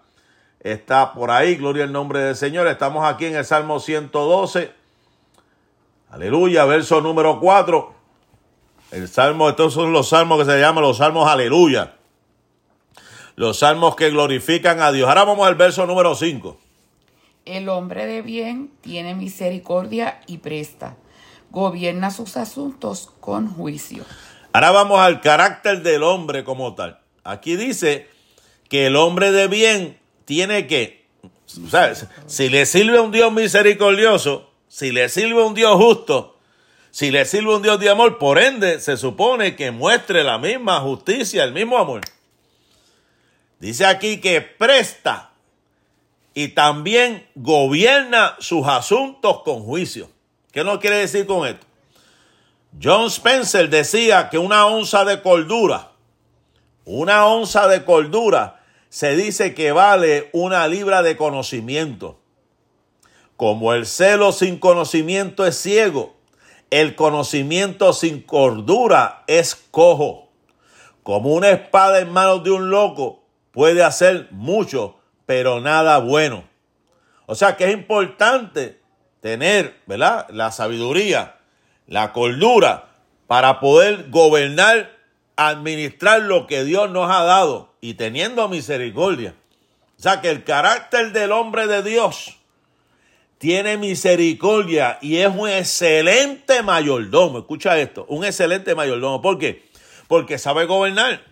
está 0.60 1.14
por 1.14 1.32
ahí. 1.32 1.56
Gloria 1.56 1.86
al 1.86 1.94
nombre 1.94 2.20
del 2.20 2.36
Señor. 2.36 2.68
Estamos 2.68 3.06
aquí 3.06 3.28
en 3.28 3.38
el 3.38 3.46
Salmo 3.46 3.80
112. 3.80 4.70
Aleluya. 6.10 6.66
Verso 6.66 7.00
número 7.00 7.40
4. 7.40 8.03
El 8.94 9.10
salmo, 9.10 9.50
estos 9.50 9.74
son 9.74 9.92
los 9.92 10.10
salmos 10.10 10.38
que 10.38 10.46
se 10.46 10.60
llaman 10.60 10.84
los 10.84 10.98
salmos 10.98 11.28
aleluya. 11.28 11.96
Los 13.36 13.58
salmos 13.58 13.96
que 13.96 14.12
glorifican 14.12 14.82
a 14.82 14.92
Dios. 14.92 15.10
Ahora 15.10 15.24
vamos 15.24 15.48
al 15.48 15.56
verso 15.56 15.88
número 15.88 16.14
5. 16.14 16.60
El 17.46 17.70
hombre 17.70 18.06
de 18.06 18.22
bien 18.22 18.70
tiene 18.82 19.16
misericordia 19.16 20.22
y 20.28 20.38
presta. 20.38 20.96
Gobierna 21.50 22.12
sus 22.12 22.38
asuntos 22.38 23.10
con 23.20 23.52
juicio. 23.52 24.06
Ahora 24.54 24.70
vamos 24.70 25.00
al 25.00 25.22
carácter 25.22 25.82
del 25.82 26.04
hombre 26.04 26.44
como 26.44 26.76
tal. 26.76 27.00
Aquí 27.24 27.56
dice 27.56 28.08
que 28.70 28.86
el 28.86 28.96
hombre 28.96 29.32
de 29.32 29.48
bien 29.48 29.98
tiene 30.26 30.68
que, 30.68 31.08
si 32.28 32.48
le 32.48 32.68
sirve 32.68 33.00
un 33.00 33.12
Dios 33.12 33.34
misericordioso, 33.34 34.52
si 34.68 34.92
le 34.92 35.10
sirve 35.10 35.42
un 35.42 35.56
Dios 35.56 35.76
justo, 35.78 36.33
si 36.94 37.10
le 37.10 37.26
sirve 37.26 37.56
un 37.56 37.64
Dios 37.64 37.80
de 37.80 37.90
amor, 37.90 38.20
por 38.20 38.38
ende 38.38 38.80
se 38.80 38.98
supone 38.98 39.56
que 39.56 39.72
muestre 39.72 40.24
la 40.24 40.38
misma 40.38 40.80
justicia, 40.80 41.44
el 41.44 41.52
mismo 41.52 41.80
amor. 41.80 42.02
Dice 43.58 43.88
aquí 43.88 44.22
que 44.22 44.42
presta 44.42 45.32
y 46.36 46.50
también 46.50 47.28
gobierna 47.34 48.36
sus 48.38 48.68
asuntos 48.68 49.42
con 49.42 49.64
juicio. 49.64 50.12
¿Qué 50.52 50.64
no 50.64 50.80
quiere 50.80 50.98
decir 50.98 51.26
con 51.26 51.48
esto? 51.48 51.66
John 52.80 53.08
Spencer 53.08 53.72
decía 53.72 54.30
que 54.30 54.38
una 54.38 54.68
onza 54.68 55.04
de 55.04 55.20
cordura, 55.24 55.94
una 56.86 57.26
onza 57.26 57.68
de 57.68 57.86
cordura 57.86 58.62
se 58.90 59.16
dice 59.16 59.56
que 59.56 59.72
vale 59.72 60.30
una 60.32 60.68
libra 60.68 61.02
de 61.02 61.18
conocimiento. 61.18 62.20
Como 63.36 63.74
el 63.74 63.88
celo 63.88 64.32
sin 64.32 64.60
conocimiento 64.60 65.44
es 65.48 65.58
ciego, 65.58 66.14
el 66.74 66.96
conocimiento 66.96 67.94
sin 67.94 68.20
cordura 68.22 69.24
es 69.28 69.54
cojo. 69.54 70.32
Como 71.04 71.34
una 71.34 71.52
espada 71.52 72.00
en 72.00 72.12
manos 72.12 72.44
de 72.44 72.50
un 72.50 72.72
loco 72.72 73.24
puede 73.52 73.84
hacer 73.84 74.28
mucho, 74.32 74.98
pero 75.28 75.62
nada 75.62 76.00
bueno. 76.00 76.46
O 77.28 77.36
sea 77.36 77.58
que 77.58 77.66
es 77.66 77.74
importante 77.74 78.82
tener, 79.22 79.80
¿verdad? 79.86 80.26
La 80.32 80.52
sabiduría, 80.52 81.36
la 81.86 82.12
cordura 82.12 82.90
para 83.28 83.60
poder 83.60 84.10
gobernar, 84.10 84.98
administrar 85.36 86.24
lo 86.24 86.48
que 86.48 86.64
Dios 86.64 86.90
nos 86.90 87.12
ha 87.12 87.22
dado 87.22 87.76
y 87.82 87.94
teniendo 87.94 88.50
misericordia. 88.50 89.36
O 90.00 90.02
sea 90.02 90.22
que 90.22 90.32
el 90.32 90.44
carácter 90.44 91.12
del 91.12 91.34
hombre 91.34 91.68
de 91.68 91.84
Dios 91.84 92.40
tiene 93.44 93.76
misericordia 93.76 95.00
y 95.02 95.18
es 95.18 95.28
un 95.28 95.50
excelente 95.50 96.64
mayordomo. 96.64 97.40
Escucha 97.40 97.78
esto, 97.78 98.06
un 98.08 98.24
excelente 98.24 98.74
mayordomo. 98.74 99.22
¿Por 99.22 99.38
qué? 99.38 99.66
Porque 100.08 100.38
sabe 100.38 100.64
gobernar. 100.64 101.26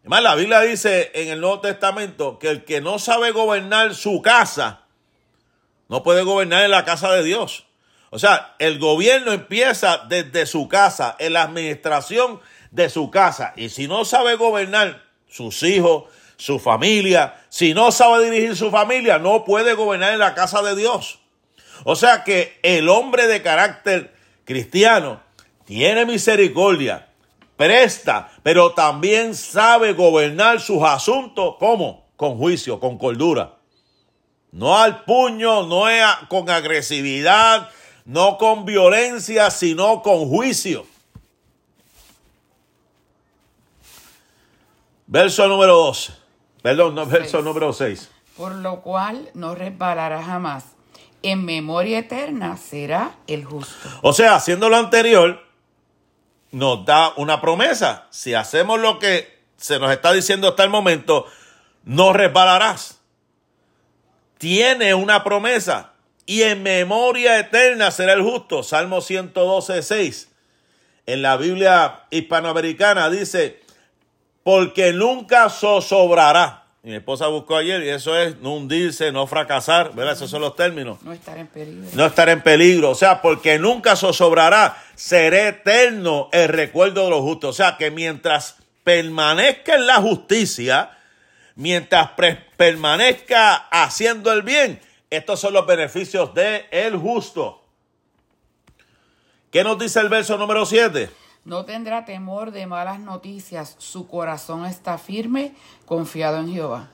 Además, 0.00 0.22
la 0.24 0.34
Biblia 0.34 0.60
dice 0.62 1.12
en 1.14 1.28
el 1.28 1.40
Nuevo 1.40 1.60
Testamento 1.60 2.40
que 2.40 2.50
el 2.50 2.64
que 2.64 2.80
no 2.80 2.98
sabe 2.98 3.30
gobernar 3.30 3.94
su 3.94 4.20
casa, 4.20 4.80
no 5.88 6.02
puede 6.02 6.24
gobernar 6.24 6.64
en 6.64 6.72
la 6.72 6.84
casa 6.84 7.12
de 7.12 7.22
Dios. 7.22 7.66
O 8.10 8.18
sea, 8.18 8.56
el 8.58 8.80
gobierno 8.80 9.30
empieza 9.30 9.98
desde 10.08 10.44
su 10.44 10.66
casa, 10.66 11.14
en 11.20 11.34
la 11.34 11.42
administración 11.42 12.40
de 12.72 12.90
su 12.90 13.12
casa. 13.12 13.52
Y 13.54 13.68
si 13.68 13.86
no 13.86 14.04
sabe 14.04 14.34
gobernar 14.34 15.04
sus 15.28 15.62
hijos, 15.62 16.06
su 16.36 16.58
familia, 16.58 17.40
si 17.48 17.74
no 17.74 17.92
sabe 17.92 18.28
dirigir 18.28 18.56
su 18.56 18.72
familia, 18.72 19.20
no 19.20 19.44
puede 19.44 19.74
gobernar 19.74 20.14
en 20.14 20.18
la 20.18 20.34
casa 20.34 20.62
de 20.62 20.74
Dios. 20.74 21.20
O 21.84 21.96
sea 21.96 22.24
que 22.24 22.58
el 22.62 22.88
hombre 22.88 23.26
de 23.26 23.42
carácter 23.42 24.14
cristiano 24.44 25.20
tiene 25.64 26.06
misericordia, 26.06 27.08
presta, 27.56 28.30
pero 28.42 28.72
también 28.72 29.34
sabe 29.34 29.92
gobernar 29.92 30.60
sus 30.60 30.82
asuntos, 30.82 31.56
¿cómo? 31.58 32.08
Con 32.16 32.38
juicio, 32.38 32.80
con 32.80 32.98
cordura. 32.98 33.56
No 34.50 34.78
al 34.78 35.04
puño, 35.04 35.66
no 35.66 35.84
con 36.28 36.48
agresividad, 36.48 37.68
no 38.04 38.38
con 38.38 38.64
violencia, 38.64 39.50
sino 39.50 40.02
con 40.02 40.28
juicio. 40.28 40.86
Verso 45.06 45.46
número 45.48 45.74
12. 45.74 46.12
Perdón, 46.62 46.94
no, 46.94 47.06
verso 47.06 47.42
número 47.42 47.72
6. 47.72 48.10
Por 48.36 48.54
lo 48.54 48.80
cual 48.82 49.30
no 49.34 49.54
resbalará 49.54 50.22
jamás. 50.22 50.77
En 51.22 51.44
memoria 51.44 51.98
eterna 51.98 52.56
será 52.56 53.16
el 53.26 53.44
justo. 53.44 53.88
O 54.02 54.12
sea, 54.12 54.36
haciendo 54.36 54.68
lo 54.68 54.76
anterior, 54.76 55.44
nos 56.50 56.84
da 56.84 57.12
una 57.16 57.40
promesa. 57.40 58.06
Si 58.10 58.34
hacemos 58.34 58.78
lo 58.80 58.98
que 58.98 59.38
se 59.56 59.78
nos 59.78 59.90
está 59.90 60.12
diciendo 60.12 60.48
hasta 60.48 60.64
el 60.64 60.70
momento, 60.70 61.26
no 61.84 62.12
resbalarás. 62.12 63.00
Tiene 64.38 64.94
una 64.94 65.24
promesa. 65.24 65.92
Y 66.24 66.42
en 66.42 66.62
memoria 66.62 67.38
eterna 67.38 67.90
será 67.90 68.12
el 68.12 68.22
justo. 68.22 68.62
Salmo 68.62 69.00
112, 69.00 69.82
6. 69.82 70.28
En 71.06 71.22
la 71.22 71.36
Biblia 71.36 72.04
hispanoamericana 72.10 73.08
dice, 73.08 73.62
porque 74.42 74.92
nunca 74.92 75.48
zozobrará. 75.48 76.57
Mi 76.82 76.94
esposa 76.94 77.26
buscó 77.26 77.56
ayer 77.56 77.82
y 77.82 77.88
eso 77.88 78.16
es 78.16 78.38
no 78.38 78.54
hundirse, 78.54 79.10
no 79.10 79.26
fracasar, 79.26 79.94
¿verdad? 79.94 80.14
Esos 80.14 80.30
son 80.30 80.40
los 80.40 80.54
términos. 80.54 81.02
No 81.02 81.12
estar 81.12 81.36
en 81.36 81.48
peligro. 81.48 81.90
No 81.92 82.06
estar 82.06 82.28
en 82.28 82.40
peligro. 82.40 82.90
O 82.90 82.94
sea, 82.94 83.20
porque 83.20 83.58
nunca 83.58 83.96
zozobrará, 83.96 84.80
será 84.94 85.48
eterno 85.48 86.28
el 86.32 86.48
recuerdo 86.48 87.04
de 87.04 87.10
los 87.10 87.20
justos. 87.20 87.50
O 87.50 87.52
sea, 87.52 87.76
que 87.76 87.90
mientras 87.90 88.56
permanezca 88.84 89.74
en 89.74 89.86
la 89.86 89.96
justicia, 89.96 90.96
mientras 91.56 92.10
permanezca 92.56 93.54
haciendo 93.70 94.32
el 94.32 94.42
bien, 94.42 94.80
estos 95.10 95.40
son 95.40 95.54
los 95.54 95.66
beneficios 95.66 96.32
de 96.32 96.66
el 96.70 96.96
justo. 96.96 97.64
¿Qué 99.50 99.64
nos 99.64 99.78
dice 99.78 99.98
el 100.00 100.08
verso 100.08 100.38
número 100.38 100.64
7? 100.64 101.10
No 101.48 101.64
tendrá 101.64 102.04
temor 102.04 102.50
de 102.50 102.66
malas 102.66 103.00
noticias, 103.00 103.74
su 103.78 104.06
corazón 104.06 104.66
está 104.66 104.98
firme, 104.98 105.54
confiado 105.86 106.40
en 106.40 106.52
Jehová. 106.52 106.90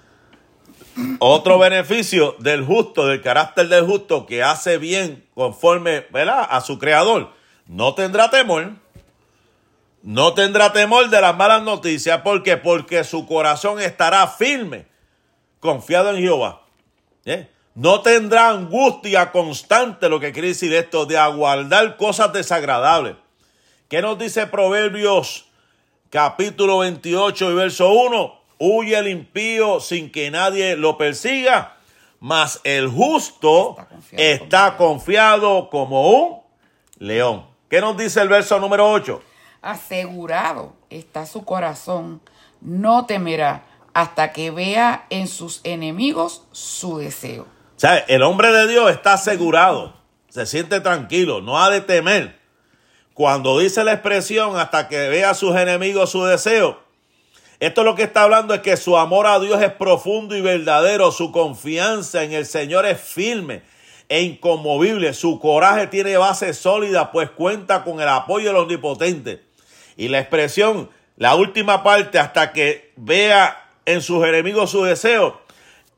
Otro 1.19 1.59
beneficio 1.59 2.37
del 2.39 2.65
justo, 2.65 3.05
del 3.09 3.21
carácter 3.21 3.67
del 3.67 3.85
justo 3.85 4.27
que 4.27 4.45
hace 4.45 4.79
bien 4.79 5.27
conforme 5.35 6.07
¿verdad? 6.13 6.47
a 6.49 6.61
su 6.61 6.79
creador. 6.79 7.33
No 7.67 7.97
tendrá 7.97 8.31
temor. 8.31 8.75
No 10.05 10.35
tendrá 10.35 10.73
temor 10.73 11.11
de 11.11 11.21
las 11.21 11.37
malas 11.37 11.65
noticias. 11.65 12.21
¿Por 12.21 12.45
qué? 12.45 12.57
Porque 12.57 13.03
su 13.03 13.27
corazón 13.27 13.81
estará 13.81 14.25
firme, 14.29 14.87
confiado 15.59 16.11
en 16.11 16.19
Jehová. 16.23 16.63
¿Eh? 17.25 17.51
No 17.75 18.03
tendrá 18.03 18.51
angustia 18.51 19.33
constante, 19.33 20.09
lo 20.09 20.21
que 20.21 20.31
quiere 20.31 20.49
decir 20.49 20.73
esto, 20.75 21.07
de 21.07 21.19
aguardar 21.19 21.97
cosas 21.97 22.33
desagradables. 22.33 23.17
¿Qué 23.95 24.03
nos 24.03 24.19
dice 24.19 24.49
Proverbios 24.49 25.47
capítulo 26.11 26.79
28 26.79 27.53
y 27.53 27.55
verso 27.55 27.93
1? 27.93 28.41
Huye 28.59 28.99
el 28.99 29.07
impío 29.07 29.79
sin 29.79 30.11
que 30.11 30.33
nadie 30.33 30.75
lo 30.75 30.99
persiga, 30.99 31.77
mas 32.19 32.61
el 32.65 32.89
justo 32.89 33.77
está 34.11 34.77
confiado, 34.77 35.71
como 35.71 36.11
un 36.11 36.41
león. 36.99 37.47
¿Qué 37.71 37.81
nos 37.81 37.97
dice 37.97 38.21
el 38.21 38.29
verso 38.29 38.59
número 38.59 38.91
8? 38.91 39.23
Asegurado 39.63 40.73
está 40.91 41.25
su 41.25 41.45
corazón, 41.45 42.21
no 42.61 43.07
temerá 43.07 43.63
hasta 43.93 44.33
que 44.33 44.51
vea 44.51 45.07
en 45.09 45.29
sus 45.29 45.61
enemigos 45.63 46.43
su 46.51 46.99
deseo. 46.99 47.43
O 47.77 47.79
sea, 47.79 47.99
el 47.99 48.25
hombre 48.25 48.51
de 48.51 48.67
Dios 48.67 48.91
está 48.91 49.13
asegurado, 49.13 49.95
se 50.31 50.47
siente 50.47 50.81
tranquilo, 50.81 51.41
no 51.41 51.63
ha 51.63 51.71
de 51.71 51.81
temer. 51.81 52.44
Cuando 53.15 53.61
dice 53.61 53.85
la 53.85 53.93
expresión 53.93 54.57
hasta 54.59 54.89
que 54.89 55.09
vea 55.09 55.31
a 55.31 55.35
sus 55.35 55.55
enemigos 55.57 56.11
su 56.11 56.25
deseo, 56.25 56.81
esto 57.61 57.85
lo 57.85 57.95
que 57.95 58.03
está 58.03 58.25
hablando 58.25 58.53
es 58.55 58.61
que 58.61 58.77
su 58.77 58.97
amor 58.97 59.29
a 59.29 59.39
Dios 59.39 59.63
es 59.63 59.71
profundo 59.71 60.37
y 60.37 60.41
verdadero, 60.41 61.13
su 61.13 61.31
confianza 61.31 62.25
en 62.25 62.33
el 62.33 62.45
Señor 62.45 62.85
es 62.87 63.01
firme 63.01 63.63
e 64.09 64.23
inconmovible, 64.23 65.15
su 65.15 65.39
coraje 65.39 65.87
tiene 65.87 66.17
base 66.17 66.53
sólida, 66.55 67.13
pues 67.13 67.31
cuenta 67.31 67.85
con 67.85 68.01
el 68.01 68.09
apoyo 68.09 68.49
del 68.49 68.57
omnipotente. 68.57 69.43
Y 69.97 70.09
la 70.09 70.19
expresión, 70.19 70.91
la 71.17 71.37
última 71.37 71.85
parte, 71.85 72.19
hasta 72.19 72.53
que 72.53 72.93
vea 72.97 73.71
en 73.87 74.03
sus 74.03 74.27
enemigos 74.27 74.73
su 74.73 74.83
deseo, 74.83 75.41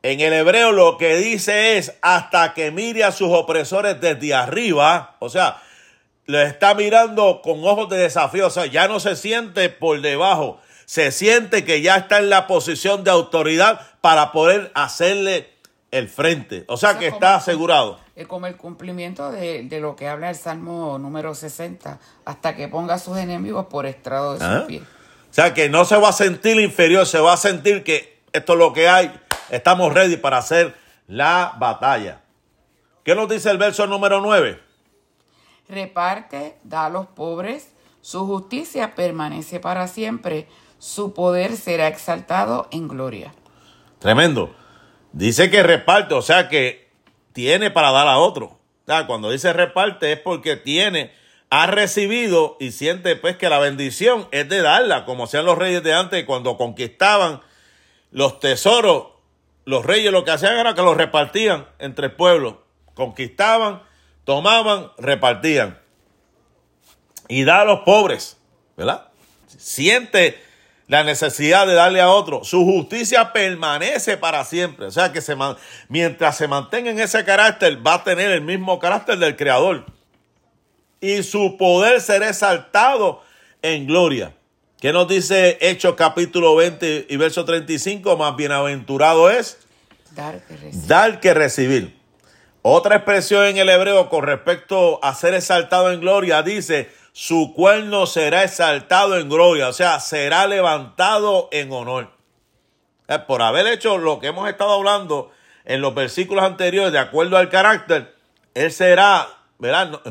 en 0.03 0.19
el 0.19 0.33
hebreo 0.33 0.71
lo 0.71 0.97
que 0.97 1.17
dice 1.17 1.77
es 1.77 1.95
hasta 2.03 2.53
que 2.53 2.69
mire 2.69 3.03
a 3.03 3.11
sus 3.11 3.29
opresores 3.29 3.99
desde 3.99 4.35
arriba, 4.35 5.15
o 5.19 5.29
sea, 5.29 5.61
le 6.27 6.43
está 6.43 6.75
mirando 6.75 7.41
con 7.41 7.63
ojos 7.63 7.89
de 7.89 7.97
desafío, 7.97 8.47
o 8.47 8.49
sea, 8.49 8.65
ya 8.65 8.87
no 8.87 8.99
se 8.99 9.15
siente 9.15 9.69
por 9.69 10.01
debajo, 10.01 10.59
se 10.85 11.11
siente 11.11 11.63
que 11.63 11.81
ya 11.81 11.95
está 11.95 12.19
en 12.19 12.29
la 12.29 12.47
posición 12.47 13.03
de 13.03 13.11
autoridad 13.11 13.81
para 14.01 14.31
poder 14.33 14.71
hacerle 14.75 15.49
el 15.91 16.09
frente, 16.09 16.65
o 16.67 16.75
sea, 16.75 16.99
que 16.99 17.07
está 17.07 17.35
asegurado. 17.35 17.99
Es 18.15 18.27
como 18.27 18.47
el 18.47 18.57
cumplimiento 18.57 19.31
de, 19.31 19.67
lo 19.79 19.95
que 19.95 20.07
habla 20.07 20.29
el 20.29 20.35
Salmo 20.35 20.99
número 20.99 21.33
60, 21.33 21.97
hasta 22.25 22.55
que 22.55 22.67
ponga 22.67 22.95
a 22.95 22.99
sus 22.99 23.17
enemigos 23.17 23.67
por 23.67 23.85
estrado 23.85 24.33
de 24.33 24.39
su 24.39 24.45
¿Ah? 24.45 24.65
pie. 24.67 24.79
O 24.79 25.33
sea, 25.33 25.53
que 25.53 25.69
no 25.69 25.85
se 25.85 25.95
va 25.95 26.09
a 26.09 26.13
sentir 26.13 26.59
inferior, 26.59 27.05
se 27.05 27.19
va 27.19 27.33
a 27.33 27.37
sentir 27.37 27.83
que 27.83 28.19
esto 28.33 28.53
es 28.53 28.59
lo 28.59 28.73
que 28.73 28.89
hay, 28.89 29.17
estamos 29.49 29.93
ready 29.93 30.17
para 30.17 30.39
hacer 30.39 30.75
la 31.07 31.53
batalla. 31.57 32.21
¿Qué 33.05 33.15
nos 33.15 33.29
dice 33.29 33.49
el 33.49 33.57
verso 33.57 33.87
número 33.87 34.19
9? 34.19 34.66
Reparte, 35.69 36.57
da 36.63 36.85
a 36.85 36.89
los 36.89 37.07
pobres, 37.07 37.73
su 38.01 38.25
justicia 38.25 38.95
permanece 38.95 39.59
para 39.59 39.87
siempre, 39.87 40.47
su 40.79 41.13
poder 41.13 41.57
será 41.57 41.87
exaltado 41.87 42.67
en 42.71 42.87
gloria. 42.87 43.33
Tremendo. 43.99 44.55
Dice 45.11 45.49
que 45.49 45.63
reparte, 45.63 46.13
o 46.13 46.21
sea 46.21 46.49
que 46.49 46.89
tiene 47.33 47.71
para 47.71 47.91
dar 47.91 48.07
a 48.07 48.17
otro. 48.17 48.57
O 48.87 49.07
cuando 49.07 49.31
dice 49.31 49.51
reparte 49.51 50.11
es 50.13 50.19
porque 50.19 50.55
tiene, 50.55 51.11
ha 51.49 51.67
recibido 51.67 52.55
y 52.59 52.71
siente 52.71 53.15
pues 53.15 53.35
que 53.35 53.49
la 53.49 53.59
bendición 53.59 54.27
es 54.31 54.47
de 54.47 54.61
darla, 54.61 55.05
como 55.05 55.27
sean 55.27 55.45
los 55.45 55.57
reyes 55.57 55.83
de 55.83 55.93
antes 55.93 56.23
cuando 56.25 56.57
conquistaban 56.57 57.41
los 58.11 58.39
tesoros 58.39 59.17
los 59.67 59.85
reyes 59.85 60.13
lo 60.13 60.23
que 60.23 60.31
hacían 60.31 60.57
era 60.57 60.73
que 60.73 60.81
los 60.81 60.95
repartían 60.95 61.67
entre 61.77 62.05
el 62.05 62.13
pueblo. 62.13 62.63
Conquistaban, 62.93 63.83
tomaban, 64.27 64.91
repartían. 64.97 65.79
Y 67.29 67.45
da 67.45 67.61
a 67.61 67.65
los 67.65 67.79
pobres, 67.79 68.35
¿verdad? 68.75 69.07
Siente 69.57 70.37
la 70.87 71.05
necesidad 71.05 71.65
de 71.65 71.73
darle 71.73 72.01
a 72.01 72.09
otro. 72.09 72.43
Su 72.43 72.65
justicia 72.65 73.31
permanece 73.31 74.17
para 74.17 74.43
siempre. 74.43 74.87
O 74.87 74.91
sea 74.91 75.13
que 75.13 75.21
se 75.21 75.33
mientras 75.87 76.35
se 76.35 76.49
mantenga 76.49 76.91
en 76.91 76.99
ese 76.99 77.23
carácter, 77.23 77.85
va 77.85 77.95
a 77.95 78.03
tener 78.03 78.29
el 78.31 78.41
mismo 78.41 78.79
carácter 78.79 79.17
del 79.17 79.37
Creador. 79.37 79.85
Y 80.99 81.23
su 81.23 81.55
poder 81.55 82.01
será 82.01 82.27
exaltado 82.27 83.23
en 83.61 83.87
gloria. 83.87 84.33
¿Qué 84.81 84.91
nos 84.91 85.07
dice 85.07 85.57
Hechos 85.61 85.95
capítulo 85.95 86.53
20 86.57 87.07
y 87.09 87.15
verso 87.15 87.45
35? 87.45 88.17
Más 88.17 88.35
bienaventurado 88.35 89.29
es 89.29 89.57
dar 90.11 90.41
que 90.45 90.57
recibir. 90.57 90.87
Dar 90.87 91.19
que 91.21 91.33
recibir. 91.33 91.96
Otra 92.69 92.97
expresión 92.97 93.45
en 93.45 93.55
el 93.55 93.69
hebreo 93.69 94.09
con 94.09 94.23
respecto 94.23 94.99
a 95.01 95.15
ser 95.15 95.33
exaltado 95.33 95.89
en 95.89 96.01
gloria 96.01 96.43
dice, 96.43 96.91
su 97.13 97.53
cuerno 97.55 98.05
será 98.07 98.43
exaltado 98.43 99.17
en 99.17 99.29
gloria, 99.29 99.69
o 99.69 99.71
sea, 99.71 100.01
será 100.01 100.45
levantado 100.47 101.47
en 101.53 101.71
honor. 101.71 102.11
Eh, 103.07 103.19
por 103.19 103.41
haber 103.41 103.67
hecho 103.67 103.97
lo 103.97 104.19
que 104.19 104.27
hemos 104.27 104.49
estado 104.49 104.73
hablando 104.73 105.31
en 105.63 105.79
los 105.79 105.95
versículos 105.95 106.43
anteriores, 106.43 106.91
de 106.91 106.99
acuerdo 106.99 107.37
al 107.37 107.47
carácter, 107.47 108.13
él 108.53 108.69
será, 108.73 109.29
¿verdad? 109.59 110.01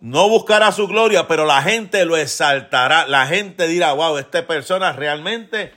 No, 0.00 0.28
buscará 0.28 0.72
su 0.72 0.88
gloria, 0.88 1.28
pero 1.28 1.44
la 1.44 1.62
gente 1.62 2.04
lo 2.04 2.16
exaltará. 2.16 3.06
La 3.06 3.26
gente 3.26 3.68
dirá, 3.68 3.92
wow, 3.92 4.18
esta 4.18 4.46
persona 4.48 4.92
realmente 4.92 5.72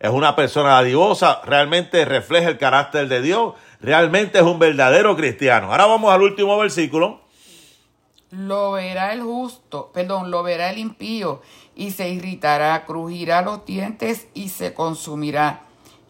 es 0.00 0.10
una 0.10 0.34
persona 0.34 0.78
adivosa, 0.78 1.40
realmente 1.44 2.04
refleja 2.04 2.48
el 2.48 2.58
carácter 2.58 3.06
de 3.06 3.20
Dios, 3.20 3.54
realmente 3.80 4.38
es 4.38 4.44
un 4.44 4.58
verdadero 4.58 5.16
cristiano. 5.16 5.70
Ahora 5.70 5.86
vamos 5.86 6.12
al 6.12 6.22
último 6.22 6.58
versículo 6.58 7.20
lo 8.30 8.72
verá 8.72 9.12
el 9.12 9.22
justo, 9.22 9.90
perdón, 9.92 10.30
lo 10.30 10.42
verá 10.42 10.70
el 10.70 10.78
impío 10.78 11.42
y 11.74 11.90
se 11.90 12.10
irritará, 12.10 12.84
crujirá 12.86 13.42
los 13.42 13.64
dientes 13.66 14.28
y 14.34 14.50
se 14.50 14.72
consumirá. 14.72 15.62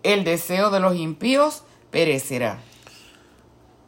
El 0.03 0.25
deseo 0.25 0.71
de 0.71 0.81
los 0.81 0.97
impíos 0.97 1.65
perecerá. 1.91 2.59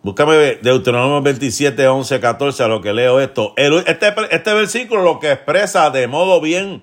Búscame 0.03 0.57
Deuteronomio 0.63 1.23
27, 1.23 1.87
11, 1.87 2.21
14, 2.21 2.63
a 2.65 2.69
lo 2.69 2.81
que 2.81 2.93
leo 2.93 3.21
esto. 3.21 3.55
este, 3.57 4.15
este 4.31 4.55
versículo 4.55 5.03
lo 5.03 5.21
que 5.21 5.31
expresa 5.31 5.91
de 5.91 6.09
modo 6.09 6.41
bien 6.41 6.83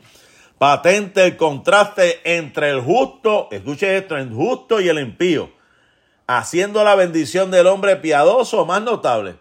patente 0.57 1.25
el 1.25 1.37
contraste 1.37 2.19
entre 2.23 2.69
el 2.69 2.81
justo, 2.81 3.47
escuche 3.51 3.97
esto, 3.97 4.15
el 4.17 4.31
justo 4.31 4.79
y 4.79 4.87
el 4.87 4.99
impío, 4.99 5.49
haciendo 6.29 6.83
la 6.83 6.93
bendición 6.93 7.49
del 7.49 7.65
hombre 7.65 7.95
piadoso 7.95 8.63
más 8.63 8.83
notable. 8.83 9.37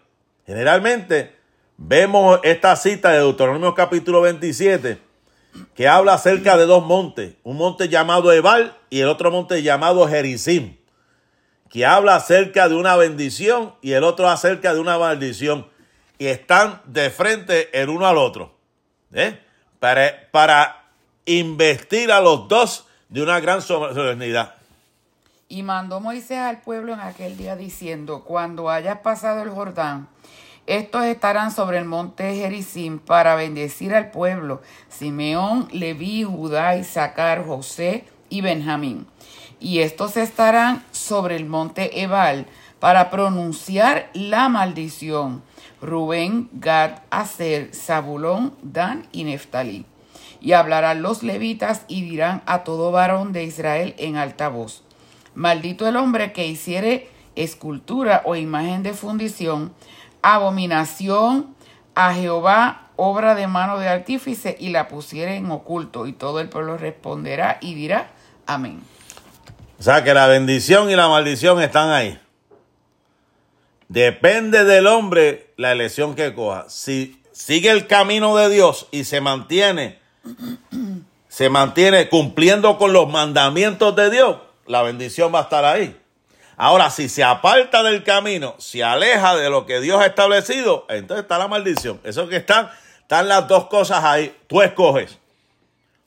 Generalmente, 0.47 1.35
vemos 1.77 2.39
esta 2.41 2.75
cita 2.75 3.11
de 3.11 3.19
Deuteronomio 3.19 3.75
capítulo 3.75 4.21
27 4.21 4.97
que 5.75 5.87
habla 5.87 6.15
acerca 6.15 6.57
de 6.57 6.65
dos 6.65 6.83
montes, 6.83 7.35
un 7.43 7.57
monte 7.57 7.89
llamado 7.89 8.33
Ebal 8.33 8.75
y 8.89 9.01
el 9.01 9.07
otro 9.07 9.29
monte 9.29 9.61
llamado 9.61 10.07
Jericim, 10.07 10.77
que 11.69 11.85
habla 11.85 12.15
acerca 12.15 12.67
de 12.67 12.73
una 12.73 12.95
bendición 12.95 13.75
y 13.83 13.91
el 13.91 14.03
otro 14.03 14.27
acerca 14.27 14.73
de 14.73 14.79
una 14.79 14.97
maldición, 14.97 15.67
y 16.17 16.25
están 16.25 16.81
de 16.85 17.11
frente 17.11 17.69
el 17.79 17.89
uno 17.89 18.07
al 18.07 18.17
otro, 18.17 18.57
¿eh? 19.13 19.39
para, 19.79 20.27
para 20.31 20.85
investir 21.25 22.11
a 22.11 22.19
los 22.19 22.47
dos 22.47 22.87
de 23.09 23.21
una 23.21 23.39
gran 23.39 23.61
solemnidad. 23.61 24.58
Y 25.51 25.63
mandó 25.63 25.99
Moisés 25.99 26.37
al 26.37 26.61
pueblo 26.61 26.93
en 26.93 26.99
aquel 26.99 27.35
día 27.35 27.55
diciendo, 27.55 28.23
cuando 28.23 28.69
hayas 28.69 28.99
pasado 28.99 29.41
el 29.41 29.49
Jordán, 29.49 30.07
estos 30.67 31.05
estarán 31.05 31.49
sobre 31.49 31.79
el 31.79 31.85
monte 31.85 32.35
Jericim 32.35 32.99
para 32.99 33.33
bendecir 33.33 33.95
al 33.95 34.11
pueblo, 34.11 34.61
Simeón, 34.89 35.67
Leví, 35.71 36.23
Judá, 36.23 36.75
Isaacar, 36.75 37.43
José 37.43 38.05
y 38.29 38.41
Benjamín. 38.41 39.07
Y 39.59 39.79
estos 39.79 40.17
estarán 40.17 40.85
sobre 40.91 41.35
el 41.35 41.47
monte 41.47 42.03
Ebal 42.03 42.45
para 42.79 43.09
pronunciar 43.09 44.11
la 44.13 44.49
maldición. 44.49 45.41
Rubén, 45.81 46.47
Gad, 46.53 46.99
Aser, 47.09 47.73
Zabulón, 47.73 48.53
Dan 48.61 49.07
y 49.11 49.23
Neftalí. 49.23 49.87
Y 50.41 50.51
hablarán 50.51 51.01
los 51.01 51.23
levitas 51.23 51.85
y 51.87 52.03
dirán 52.03 52.43
a 52.45 52.63
todo 52.63 52.91
varón 52.91 53.33
de 53.33 53.45
Israel 53.45 53.95
en 53.97 54.15
alta 54.15 54.47
voz. 54.47 54.83
Maldito 55.35 55.87
el 55.87 55.95
hombre 55.95 56.33
que 56.33 56.47
hiciere 56.47 57.09
escultura 57.35 58.21
o 58.25 58.35
imagen 58.35 58.83
de 58.83 58.93
fundición 58.93 59.73
abominación 60.21 61.55
a 61.95 62.13
Jehová, 62.13 62.89
obra 62.95 63.35
de 63.35 63.47
mano 63.47 63.77
de 63.79 63.87
artífice, 63.87 64.55
y 64.59 64.69
la 64.69 64.87
pusiera 64.87 65.35
en 65.35 65.49
oculto. 65.51 66.07
Y 66.07 66.13
todo 66.13 66.39
el 66.39 66.49
pueblo 66.49 66.77
responderá 66.77 67.57
y 67.61 67.73
dirá, 67.75 68.11
amén. 68.45 68.81
O 69.79 69.83
sea 69.83 70.03
que 70.03 70.13
la 70.13 70.27
bendición 70.27 70.89
y 70.89 70.95
la 70.95 71.07
maldición 71.07 71.61
están 71.61 71.89
ahí. 71.91 72.19
Depende 73.87 74.65
del 74.65 74.87
hombre 74.87 75.51
la 75.57 75.71
elección 75.71 76.15
que 76.15 76.33
coja. 76.33 76.65
Si 76.67 77.21
sigue 77.31 77.71
el 77.71 77.87
camino 77.87 78.35
de 78.35 78.49
Dios 78.49 78.87
y 78.91 79.05
se 79.05 79.21
mantiene, 79.21 79.99
se 81.27 81.49
mantiene 81.49 82.09
cumpliendo 82.09 82.77
con 82.77 82.93
los 82.93 83.09
mandamientos 83.09 83.95
de 83.95 84.09
Dios, 84.11 84.37
la 84.69 84.83
bendición 84.83 85.33
va 85.33 85.39
a 85.39 85.43
estar 85.43 85.65
ahí. 85.65 85.99
Ahora, 86.55 86.91
si 86.91 87.09
se 87.09 87.23
aparta 87.23 87.81
del 87.81 88.03
camino, 88.03 88.53
se 88.59 88.83
aleja 88.83 89.35
de 89.35 89.49
lo 89.49 89.65
que 89.65 89.81
Dios 89.81 89.99
ha 89.99 90.05
establecido, 90.05 90.85
entonces 90.89 91.23
está 91.23 91.39
la 91.39 91.47
maldición. 91.47 91.99
Eso 92.03 92.29
que 92.29 92.35
están, 92.35 92.69
están 93.01 93.27
las 93.27 93.47
dos 93.47 93.65
cosas 93.65 94.03
ahí. 94.03 94.35
Tú 94.47 94.61
escoges. 94.61 95.17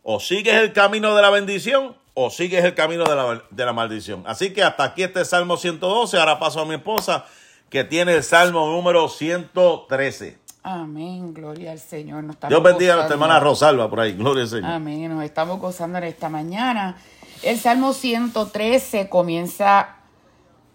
O 0.04 0.20
sigues 0.20 0.54
el 0.54 0.72
camino 0.72 1.16
de 1.16 1.22
la 1.22 1.30
bendición 1.30 1.96
o 2.14 2.30
sigues 2.30 2.64
el 2.64 2.74
camino 2.74 3.04
de 3.04 3.16
la, 3.16 3.42
de 3.50 3.64
la 3.64 3.72
maldición. 3.72 4.22
Así 4.26 4.52
que 4.52 4.62
hasta 4.62 4.84
aquí 4.84 5.02
este 5.02 5.24
Salmo 5.24 5.56
112. 5.56 6.16
Ahora 6.18 6.38
paso 6.38 6.60
a 6.60 6.64
mi 6.64 6.74
esposa 6.74 7.24
que 7.68 7.82
tiene 7.82 8.14
el 8.14 8.22
Salmo 8.22 8.68
número 8.68 9.08
113. 9.08 10.38
Amén, 10.62 11.34
gloria 11.34 11.72
al 11.72 11.80
Señor. 11.80 12.24
Dios 12.48 12.62
bendiga 12.62 12.92
a 12.92 12.96
nuestra 12.96 13.14
hermana 13.14 13.40
Rosalba 13.40 13.90
por 13.90 13.98
ahí, 13.98 14.12
gloria 14.12 14.44
al 14.44 14.48
Señor. 14.48 14.70
Amén, 14.70 15.12
nos 15.12 15.24
estamos 15.24 15.58
gozando 15.58 15.98
en 15.98 16.04
esta 16.04 16.28
mañana. 16.28 16.96
El 17.42 17.58
Salmo 17.58 17.92
113 17.92 19.08
comienza 19.08 19.96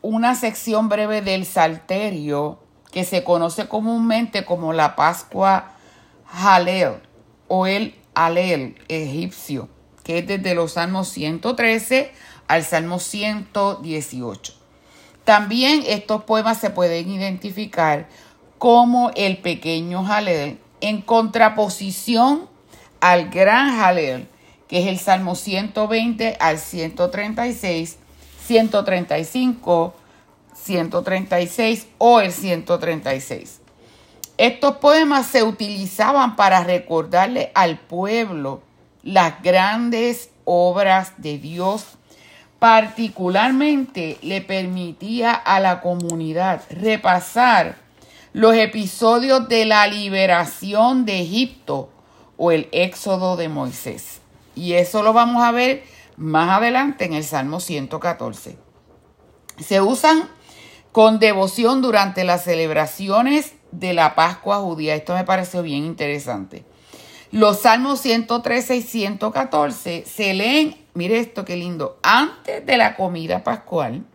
una 0.02 0.36
sección 0.36 0.90
breve 0.90 1.22
del 1.22 1.46
Salterio 1.46 2.60
que 2.92 3.06
se 3.06 3.24
conoce 3.24 3.70
comúnmente 3.70 4.44
como 4.44 4.74
la 4.74 4.98
Pascua 4.98 5.72
Halel 6.30 6.96
o 7.48 7.68
el 7.68 7.96
Alel 8.16 8.76
egipcio, 8.90 9.70
que 10.04 10.18
es 10.18 10.28
desde 10.28 10.56
los 10.56 10.74
Salmos 10.74 11.08
113 11.08 12.12
al 12.50 12.66
Salmo 12.66 13.00
118. 13.00 14.54
También 15.24 15.84
estos 15.88 16.24
poemas 16.24 16.60
se 16.60 16.70
pueden 16.70 17.10
identificar 17.10 18.10
como 18.58 19.12
el 19.16 19.38
pequeño 19.38 20.06
Halel 20.06 20.60
en 20.82 21.02
contraposición 21.02 22.50
al 23.00 23.30
gran 23.30 23.80
Halel, 23.80 24.28
que 24.68 24.80
es 24.80 24.88
el 24.88 25.00
Salmo 25.00 25.36
120 25.36 26.38
al 26.40 26.60
136 26.60 27.98
135, 28.48 29.94
136 30.54 31.88
o 31.98 32.22
el 32.22 32.32
136. 32.32 33.62
Estos 34.38 34.78
poemas 34.78 35.26
se 35.26 35.44
utilizaban 35.44 36.36
para 36.36 36.64
recordarle 36.64 37.52
al 37.56 37.78
pueblo 37.78 38.62
las 39.04 39.42
grandes 39.42 40.30
obras 40.46 41.14
de 41.18 41.38
Dios. 41.38 41.86
Particularmente 42.60 44.18
le 44.22 44.42
permitía 44.42 45.34
a 45.34 45.60
la 45.60 45.82
comunidad 45.82 46.62
repasar 46.70 47.76
los 48.34 48.56
episodios 48.56 49.48
de 49.50 49.66
la 49.66 49.86
liberación 49.88 51.06
de 51.06 51.22
Egipto 51.22 51.90
o 52.38 52.52
el 52.52 52.70
éxodo 52.72 53.36
de 53.36 53.50
Moisés. 53.50 54.22
Y 54.58 54.74
eso 54.74 55.04
lo 55.04 55.14
vamos 55.14 55.44
a 55.44 55.52
ver 55.52 55.84
más 56.18 56.50
adelante 56.50 57.06
en 57.06 57.14
el 57.14 57.24
Salmo 57.24 57.60
114. 57.60 58.58
Se 59.60 59.82
usan 59.82 60.28
con 60.92 61.20
devoción 61.20 61.84
durante 61.84 62.24
las 62.24 62.44
celebraciones 62.44 63.54
de 63.72 63.94
la 63.94 64.16
Pascua 64.16 64.58
judía. 64.58 64.96
Esto 64.96 65.14
me 65.14 65.26
pareció 65.26 65.62
bien 65.62 65.86
interesante. 65.86 66.66
Los 67.32 67.60
Salmos 67.60 68.02
113 68.02 68.78
y 68.78 68.82
114 68.82 70.06
se 70.08 70.34
leen, 70.34 70.76
mire 70.96 71.20
esto 71.20 71.46
qué 71.46 71.56
lindo, 71.56 72.00
antes 72.02 72.66
de 72.66 72.78
la 72.78 72.96
comida 72.96 73.44
pascual. 73.44 74.06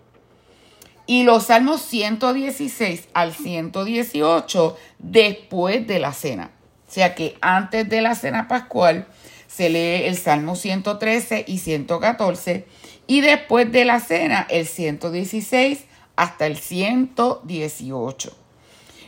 Y 1.07 1.22
los 1.22 1.45
Salmos 1.45 1.82
116 1.82 3.11
al 3.14 3.32
118 3.32 4.76
después 4.99 5.86
de 5.86 6.01
la 6.01 6.12
cena. 6.12 6.51
O 6.88 6.93
sea 6.93 7.14
que 7.14 7.36
antes 7.40 7.88
de 7.88 8.03
la 8.03 8.16
cena 8.16 8.49
pascual 8.49 9.07
se 9.55 9.68
lee 9.68 10.07
el 10.07 10.16
Salmo 10.16 10.57
113 10.57 11.44
y 11.46 11.59
114 11.59 12.66
Y 13.07 13.20
después 13.20 13.70
de 13.70 13.84
la 13.84 14.00
cena, 14.00 14.46
el 14.48 14.66
116 14.66 15.84
hasta 16.16 16.46
el 16.46 16.57
118. 16.57 18.36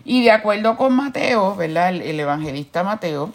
Y 0.05 0.23
de 0.23 0.31
acuerdo 0.31 0.77
con 0.77 0.95
Mateo, 0.95 1.57
¿verdad? 1.57 1.89
El, 1.95 2.21
evangelista 2.21 2.83
Mateo, 2.83 3.33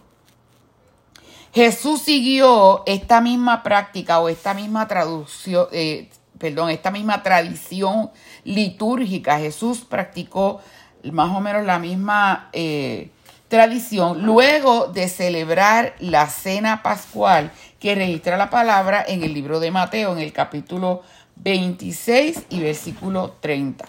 Jesús 1.52 2.02
siguió 2.02 2.84
esta 2.86 3.22
misma 3.22 3.64
práctica 3.64 4.20
o 4.20 4.30
esta 4.30 4.54
misma 4.54 4.88
traducción, 4.88 5.68
eh, 5.72 6.10
perdón, 6.38 6.70
esta 6.70 6.92
misma 6.92 7.24
tradición 7.24 8.12
litúrgica. 8.44 9.40
Jesús 9.40 9.80
practicó 9.80 10.62
más 11.12 11.36
o 11.36 11.40
menos 11.40 11.66
la 11.66 11.80
misma 11.80 12.50
eh, 12.54 13.10
tradición 13.50 14.22
luego 14.22 14.88
de 14.88 15.10
celebrar 15.10 15.96
la 16.00 16.30
cena 16.30 16.82
pascual 16.82 17.52
que 17.80 17.96
registra 17.96 18.38
la 18.38 18.50
palabra 18.50 19.04
en 19.06 19.24
el 19.24 19.34
libro 19.34 19.60
de 19.60 19.72
Mateo, 19.72 20.14
en 20.14 20.20
el 20.20 20.32
capítulo 20.32 21.02
26 21.38 22.44
y 22.50 22.62
versículo 22.62 23.36
30. 23.42 23.86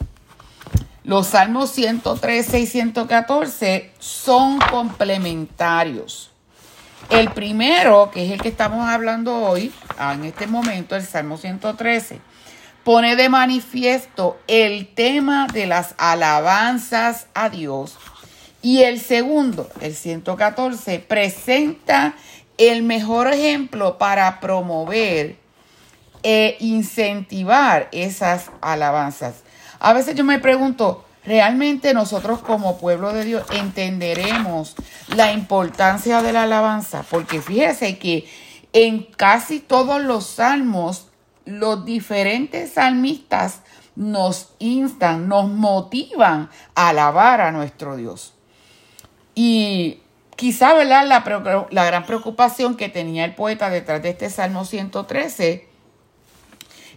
Los 1.04 1.28
salmos 1.28 1.70
113 1.70 2.60
y 2.60 2.66
114 2.66 3.90
son 3.98 4.58
complementarios. 4.58 6.30
El 7.08 7.30
primero, 7.30 8.10
que 8.12 8.24
es 8.24 8.32
el 8.32 8.40
que 8.40 8.48
estamos 8.48 8.88
hablando 8.88 9.36
hoy, 9.36 9.72
en 9.98 10.24
este 10.24 10.46
momento, 10.46 10.94
el 10.94 11.04
Salmo 11.04 11.38
113, 11.38 12.20
pone 12.84 13.16
de 13.16 13.28
manifiesto 13.28 14.38
el 14.46 14.86
tema 14.94 15.46
de 15.52 15.66
las 15.66 15.94
alabanzas 15.98 17.26
a 17.34 17.48
Dios. 17.48 17.96
Y 18.62 18.82
el 18.82 19.00
segundo, 19.00 19.68
el 19.80 19.94
114, 19.94 20.98
presenta 21.00 22.14
el 22.58 22.82
mejor 22.82 23.28
ejemplo 23.28 23.96
para 23.96 24.38
promover 24.40 25.36
e 26.22 26.56
incentivar 26.60 27.88
esas 27.92 28.50
alabanzas. 28.60 29.36
A 29.78 29.94
veces 29.94 30.14
yo 30.14 30.24
me 30.24 30.38
pregunto, 30.38 31.06
¿realmente 31.24 31.94
nosotros 31.94 32.40
como 32.40 32.76
pueblo 32.76 33.14
de 33.14 33.24
Dios 33.24 33.46
entenderemos 33.50 34.74
la 35.16 35.32
importancia 35.32 36.20
de 36.20 36.34
la 36.34 36.42
alabanza? 36.42 37.02
Porque 37.08 37.40
fíjese 37.40 37.98
que 37.98 38.28
en 38.74 39.04
casi 39.04 39.60
todos 39.60 40.02
los 40.02 40.26
salmos, 40.26 41.08
los 41.46 41.86
diferentes 41.86 42.74
salmistas 42.74 43.60
nos 43.96 44.50
instan, 44.58 45.28
nos 45.28 45.48
motivan 45.48 46.50
a 46.74 46.90
alabar 46.90 47.40
a 47.40 47.52
nuestro 47.52 47.96
Dios. 47.96 48.34
Y 49.34 49.98
quizá, 50.36 50.74
¿verdad? 50.74 51.06
La, 51.06 51.66
la 51.70 51.84
gran 51.84 52.06
preocupación 52.06 52.76
que 52.76 52.88
tenía 52.88 53.24
el 53.24 53.34
poeta 53.34 53.70
detrás 53.70 54.02
de 54.02 54.10
este 54.10 54.30
Salmo 54.30 54.64
113 54.64 55.68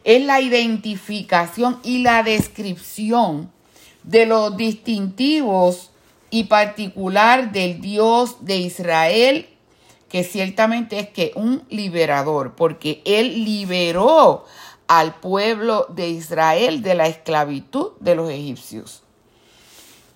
es 0.03 0.25
la 0.25 0.41
identificación 0.41 1.79
y 1.83 1.99
la 1.99 2.23
descripción 2.23 3.51
de 4.03 4.25
los 4.25 4.57
distintivos 4.57 5.91
y 6.29 6.45
particular 6.45 7.51
del 7.51 7.79
Dios 7.79 8.43
de 8.45 8.57
Israel, 8.57 9.49
que 10.09 10.23
ciertamente 10.23 10.99
es 10.99 11.09
que 11.09 11.31
un 11.35 11.63
liberador, 11.69 12.55
porque 12.55 13.01
él 13.05 13.45
liberó 13.45 14.45
al 14.87 15.15
pueblo 15.15 15.85
de 15.89 16.09
Israel 16.09 16.81
de 16.81 16.95
la 16.95 17.07
esclavitud 17.07 17.91
de 17.99 18.15
los 18.15 18.29
egipcios. 18.29 19.02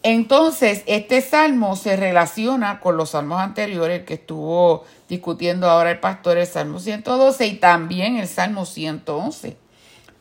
Entonces, 0.10 0.84
este 0.86 1.20
salmo 1.20 1.76
se 1.76 1.98
relaciona 1.98 2.80
con 2.80 2.96
los 2.96 3.10
salmos 3.10 3.42
anteriores 3.42 4.06
que 4.06 4.14
estuvo 4.14 4.86
discutiendo 5.10 5.70
ahora 5.70 5.92
el 5.92 6.00
pastor, 6.00 6.38
el 6.38 6.48
salmo 6.48 6.80
112 6.80 7.46
y 7.46 7.56
también 7.56 8.16
el 8.16 8.30
salmo 8.30 8.66
111. 8.66 9.58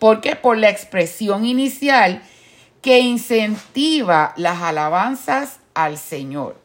¿Por 0.00 0.20
qué? 0.20 0.34
Por 0.34 0.58
la 0.58 0.70
expresión 0.70 1.46
inicial 1.46 2.20
que 2.82 2.98
incentiva 2.98 4.34
las 4.36 4.60
alabanzas 4.60 5.60
al 5.72 5.98
Señor. 5.98 6.56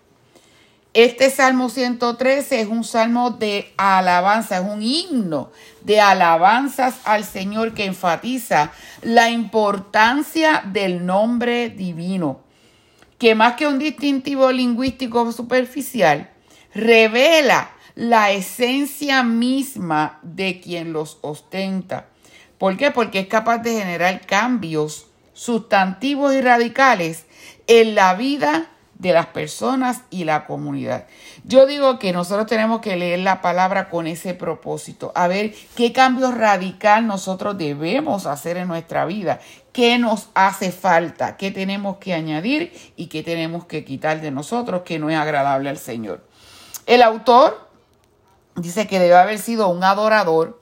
Este 0.96 1.30
Salmo 1.30 1.70
113 1.70 2.62
es 2.62 2.68
un 2.68 2.84
salmo 2.84 3.30
de 3.30 3.72
alabanza, 3.78 4.58
es 4.58 4.66
un 4.66 4.82
himno 4.82 5.52
de 5.82 6.02
alabanzas 6.02 6.96
al 7.04 7.24
Señor 7.24 7.76
que 7.76 7.86
enfatiza 7.86 8.72
la 9.04 9.30
importancia 9.30 10.64
del 10.66 11.06
nombre 11.06 11.70
divino, 11.70 12.40
que 13.22 13.36
más 13.36 13.54
que 13.54 13.68
un 13.68 13.78
distintivo 13.78 14.52
lingüístico 14.52 15.32
superficial, 15.32 16.32
revela 16.74 17.70
la 17.94 18.32
esencia 18.32 19.22
misma 19.22 20.18
de 20.24 20.60
quien 20.60 20.92
los 20.92 21.20
ostenta. 21.22 22.08
¿Por 22.58 22.78
qué? 22.78 22.90
Porque 22.90 23.20
es 23.20 23.28
capaz 23.28 23.60
de 23.60 23.78
generar 23.78 24.26
cambios 24.26 25.06
sustantivos 25.34 26.34
y 26.34 26.42
radicales 26.42 27.28
en 27.68 27.94
la 27.94 28.16
vida 28.16 28.72
de 29.02 29.14
las 29.14 29.28
personas 29.28 30.02
y 30.12 30.26
la 30.26 30.46
comunidad. 30.46 31.08
Yo 31.44 31.66
digo 31.66 31.98
que 31.98 32.14
nosotros 32.14 32.46
tenemos 32.46 32.82
que 32.82 32.96
leer 32.96 33.20
la 33.20 33.42
palabra 33.42 33.90
con 33.90 34.06
ese 34.06 34.36
propósito, 34.36 35.12
a 35.16 35.28
ver 35.28 35.54
qué 35.76 35.92
cambio 35.92 36.32
radical 36.32 37.08
nosotros 37.08 37.58
debemos 37.58 38.28
hacer 38.28 38.58
en 38.58 38.68
nuestra 38.68 39.06
vida, 39.06 39.40
qué 39.72 39.98
nos 39.98 40.30
hace 40.34 40.72
falta, 40.72 41.38
qué 41.38 41.52
tenemos 41.52 41.98
que 41.98 42.14
añadir 42.14 42.74
y 42.96 43.08
qué 43.08 43.24
tenemos 43.24 43.66
que 43.66 43.86
quitar 43.86 44.22
de 44.22 44.32
nosotros 44.32 44.82
que 44.84 45.00
no 45.00 45.10
es 45.10 45.18
agradable 45.18 45.70
al 45.70 45.78
Señor. 45.78 46.26
El 46.86 47.02
autor 47.02 47.70
dice 48.56 48.88
que 48.88 49.00
debe 49.00 49.16
haber 49.16 49.40
sido 49.40 49.70
un 49.70 49.84
adorador 49.84 50.62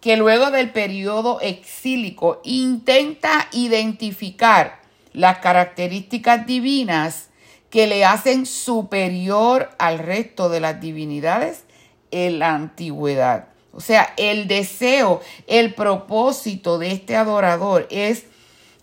que 0.00 0.16
luego 0.16 0.50
del 0.50 0.70
periodo 0.70 1.40
exílico 1.40 2.40
intenta 2.44 3.48
identificar 3.52 4.80
las 5.12 5.38
características 5.38 6.46
divinas 6.46 7.28
que 7.70 7.86
le 7.86 8.04
hacen 8.04 8.44
superior 8.44 9.70
al 9.78 9.98
resto 9.98 10.48
de 10.48 10.60
las 10.60 10.80
divinidades 10.80 11.64
en 12.10 12.38
la 12.38 12.54
antigüedad. 12.54 13.51
O 13.72 13.80
sea, 13.80 14.12
el 14.16 14.48
deseo, 14.48 15.20
el 15.46 15.74
propósito 15.74 16.78
de 16.78 16.92
este 16.92 17.16
adorador 17.16 17.86
es 17.90 18.24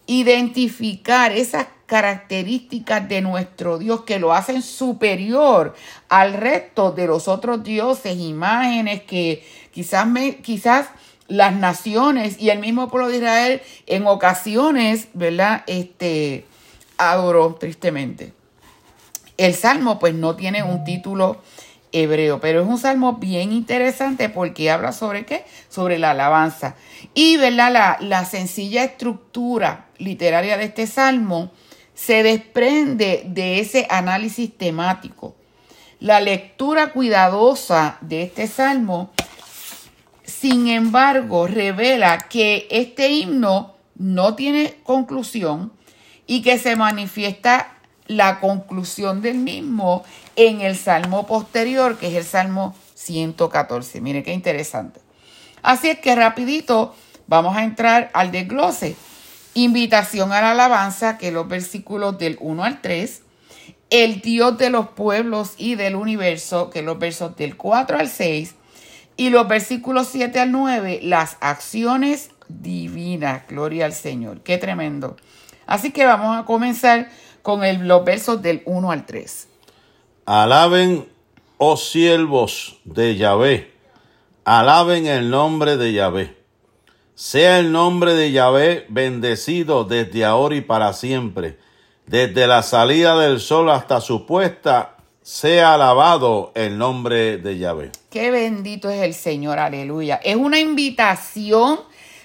identificar 0.08 1.32
esas 1.32 1.68
características 1.86 3.08
de 3.10 3.22
nuestro 3.22 3.78
Dios 3.78 4.02
que 4.02 4.20
lo 4.20 4.34
hacen 4.34 4.62
superior 4.62 5.76
al 6.08 6.34
resto 6.34 6.92
de 6.92 7.08
los 7.08 7.28
otros 7.28 7.64
dioses, 7.64 8.18
imágenes 8.18 9.04
que 9.04 9.44
quizás, 9.72 10.08
quizás 10.42 10.88
las 11.28 11.56
naciones 11.56 12.40
y 12.40 12.50
el 12.50 12.60
mismo 12.60 12.90
pueblo 12.90 13.10
de 13.10 13.18
Israel 13.18 13.62
en 13.88 14.08
ocasiones, 14.08 15.08
¿verdad? 15.14 15.64
Este, 15.68 16.46
adoró 16.98 17.56
tristemente. 17.60 18.34
El 19.38 19.56
salmo 19.56 20.00
pues 20.00 20.14
no 20.14 20.36
tiene 20.36 20.64
un 20.64 20.84
título 20.84 21.42
hebreo, 21.92 22.40
pero 22.40 22.62
es 22.62 22.68
un 22.68 22.78
salmo 22.78 23.14
bien 23.14 23.52
interesante 23.52 24.30
porque 24.30 24.70
habla 24.72 24.92
sobre 24.92 25.26
qué? 25.26 25.46
Sobre 25.70 26.00
la 26.00 26.12
alabanza. 26.12 26.76
Y, 27.14 27.38
¿verdad? 27.38 27.72
La, 27.72 27.98
la 28.00 28.26
sencilla 28.26 28.84
estructura 28.84 29.88
literaria 29.98 30.58
de 30.58 30.66
este 30.66 30.88
salmo 30.88 31.52
se 31.94 32.24
desprende 32.24 33.24
de 33.26 33.60
ese 33.60 33.88
análisis 33.90 34.58
temático. 34.58 35.36
La 36.00 36.22
lectura 36.22 36.94
cuidadosa 36.94 37.98
de 38.02 38.24
este 38.24 38.48
salmo 38.48 39.12
sin 40.30 40.68
embargo, 40.68 41.48
revela 41.48 42.20
que 42.30 42.68
este 42.70 43.12
himno 43.12 43.76
no 43.96 44.36
tiene 44.36 44.76
conclusión 44.84 45.74
y 46.28 46.44
que 46.44 46.60
se 46.60 46.76
manifiesta 46.76 47.79
la 48.10 48.40
conclusión 48.40 49.22
del 49.22 49.38
mismo 49.38 50.04
en 50.36 50.62
el 50.62 50.76
salmo 50.76 51.28
posterior, 51.28 51.98
que 51.98 52.08
es 52.08 52.16
el 52.16 52.26
salmo 52.26 52.76
114. 52.96 54.02
Mire 54.02 54.24
qué 54.24 54.34
interesante. 54.34 55.00
Así 55.62 55.90
es 55.90 56.00
que 56.00 56.16
rapidito 56.16 56.96
vamos 57.28 57.56
a 57.56 57.64
entrar 57.64 58.10
al 58.14 58.32
desglose. 58.32 58.96
Invitación 59.54 60.34
a 60.34 60.42
la 60.42 60.52
alabanza, 60.52 61.20
que 61.20 61.28
es 61.28 61.34
los 61.34 61.48
versículos 61.48 62.18
del 62.18 62.38
1 62.42 62.64
al 62.64 62.82
3. 62.82 63.22
El 63.92 64.22
Dios 64.22 64.58
de 64.58 64.72
los 64.72 64.90
pueblos 64.90 65.54
y 65.58 65.76
del 65.76 65.96
universo, 65.96 66.72
que 66.72 66.80
es 66.80 66.86
los 66.86 66.98
versos 66.98 67.36
del 67.38 67.58
4 67.58 68.00
al 68.00 68.10
6 68.10 68.56
y 69.18 69.30
los 69.30 69.48
versículos 69.48 70.08
7 70.12 70.40
al 70.40 70.52
9, 70.52 71.02
las 71.04 71.38
acciones 71.42 72.32
divinas. 72.48 73.44
Gloria 73.48 73.86
al 73.86 73.94
Señor. 73.94 74.42
Qué 74.42 74.58
tremendo. 74.58 75.16
Así 75.68 75.92
que 75.92 76.06
vamos 76.06 76.36
a 76.36 76.46
comenzar 76.46 77.10
con 77.42 77.64
el, 77.64 77.88
los 77.88 78.04
versos 78.04 78.42
del 78.42 78.62
1 78.66 78.92
al 78.92 79.06
3. 79.06 79.48
Alaben, 80.26 81.08
oh 81.58 81.78
siervos 81.78 82.78
de 82.84 83.16
Yahvé. 83.16 83.72
Alaben 84.46 85.08
el 85.08 85.30
nombre 85.30 85.78
de 85.78 85.94
Yahvé. 85.94 86.38
Sea 87.16 87.60
el 87.60 87.72
nombre 87.72 88.14
de 88.14 88.32
Yahvé 88.32 88.86
bendecido 88.90 89.84
desde 89.84 90.26
ahora 90.26 90.56
y 90.56 90.62
para 90.62 90.94
siempre. 90.94 91.58
Desde 92.06 92.48
la 92.48 92.64
salida 92.64 93.20
del 93.20 93.40
sol 93.40 93.70
hasta 93.70 94.02
su 94.02 94.26
puesta 94.26 94.96
sea 95.22 95.76
alabado 95.76 96.52
el 96.56 96.78
nombre 96.78 97.38
de 97.38 97.58
Yahvé. 97.60 97.92
Qué 98.10 98.32
bendito 98.32 98.90
es 98.90 99.04
el 99.04 99.14
Señor, 99.14 99.60
aleluya. 99.60 100.20
Es 100.24 100.36
una 100.36 100.60
invitación 100.60 101.82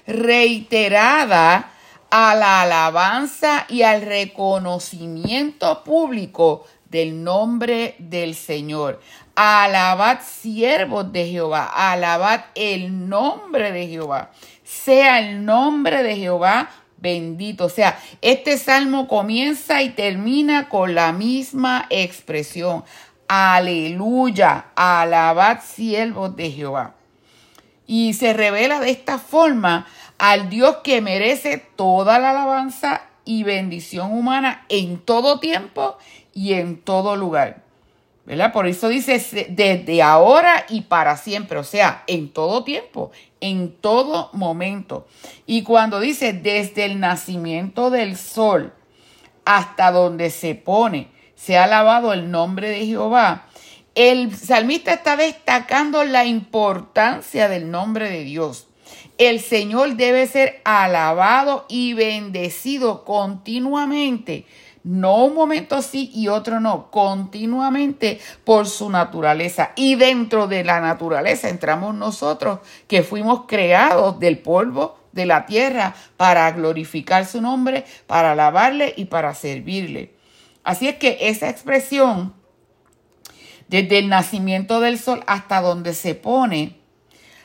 reiterada 0.07 1.74
a 2.17 2.37
la 2.37 2.63
alabanza 2.63 3.67
y 3.69 3.83
al 3.83 4.03
reconocimiento 4.03 5.83
público 5.83 6.65
del 6.89 7.25
nombre 7.25 7.97
del 7.99 8.37
Señor. 8.37 9.01
Alabad 9.35 10.21
siervos 10.23 11.11
de 11.11 11.27
Jehová, 11.27 11.65
alabad 11.75 12.43
el 12.55 13.09
nombre 13.09 13.73
de 13.73 13.89
Jehová. 13.89 14.31
Sea 14.63 15.19
el 15.19 15.45
nombre 15.45 16.05
de 16.05 16.15
Jehová 16.15 16.71
bendito. 16.99 17.65
O 17.65 17.69
sea, 17.69 17.99
este 18.23 18.59
salmo 18.59 19.09
comienza 19.09 19.83
y 19.83 19.91
termina 19.91 20.69
con 20.69 20.95
la 20.95 21.11
misma 21.11 21.87
expresión. 21.91 22.85
Aleluya, 23.27 24.67
alabad 24.77 25.63
siervos 25.65 26.37
de 26.37 26.53
Jehová. 26.53 26.95
Y 27.89 28.15
se 28.15 28.33
revela 28.35 28.79
de 28.79 28.91
esta 28.91 29.19
forma 29.19 29.89
al 30.19 30.49
Dios 30.51 30.79
que 30.85 31.01
merece 31.01 31.59
toda 31.59 32.19
la 32.19 32.31
alabanza 32.31 33.03
y 33.25 33.43
bendición 33.43 34.13
humana 34.13 34.67
en 34.69 34.99
todo 34.99 35.41
tiempo 35.41 35.97
y 36.33 36.55
en 36.55 36.81
todo 36.81 37.17
lugar. 37.17 37.65
¿verdad? 38.27 38.53
Por 38.53 38.67
eso 38.67 38.89
dice 38.89 39.47
desde 39.51 40.03
ahora 40.03 40.65
y 40.69 40.83
para 40.83 41.17
siempre, 41.17 41.59
o 41.59 41.65
sea, 41.65 42.05
en 42.07 42.33
todo 42.33 42.65
tiempo, 42.65 43.11
en 43.41 43.73
todo 43.73 44.31
momento. 44.33 45.07
Y 45.47 45.63
cuando 45.63 46.01
dice 46.01 46.33
desde 46.33 46.87
el 46.87 47.01
nacimiento 47.01 47.91
del 47.91 48.17
sol 48.17 48.73
hasta 49.45 49.91
donde 49.91 50.31
se 50.31 50.55
pone, 50.55 51.09
se 51.35 51.59
ha 51.59 51.65
alabado 51.65 52.13
el 52.15 52.31
nombre 52.31 52.71
de 52.71 52.87
Jehová, 52.87 53.47
el 53.95 54.35
salmista 54.35 54.95
está 54.95 55.17
destacando 55.17 56.03
la 56.05 56.25
importancia 56.25 57.49
del 57.49 57.71
nombre 57.71 58.09
de 58.09 58.25
Dios. 58.25 58.69
El 59.19 59.41
Señor 59.41 59.95
debe 59.95 60.27
ser 60.27 60.61
alabado 60.65 61.67
y 61.69 61.95
bendecido 61.95 63.05
continuamente 63.05 64.47
no 64.85 65.25
un 65.25 65.35
momento 65.35 65.81
sí 65.81 66.11
y 66.15 66.29
otro 66.29 66.61
no, 66.61 66.91
continuamente 66.91 68.21
por 68.45 68.69
su 68.69 68.91
naturaleza. 68.91 69.73
Y 69.77 69.97
dentro 69.97 70.47
de 70.47 70.63
la 70.63 70.81
naturaleza 70.81 71.49
entramos 71.49 71.95
nosotros 71.95 72.61
que 72.87 73.03
fuimos 73.03 73.47
creados 73.49 74.21
del 74.21 74.39
polvo 74.39 74.99
de 75.13 75.25
la 75.25 75.47
tierra 75.47 75.95
para 76.19 76.51
glorificar 76.53 77.25
su 77.25 77.41
nombre, 77.41 77.85
para 78.07 78.33
alabarle 78.33 78.93
y 78.97 79.07
para 79.07 79.35
servirle. 79.35 80.15
Así 80.65 80.87
es 80.87 80.97
que 80.97 81.17
esa 81.23 81.49
expresión, 81.49 82.35
desde 83.69 83.99
el 83.99 84.11
nacimiento 84.11 84.81
del 84.81 84.99
sol 84.99 85.25
hasta 85.27 85.63
donde 85.63 85.95
se 85.95 86.15
pone, 86.15 86.77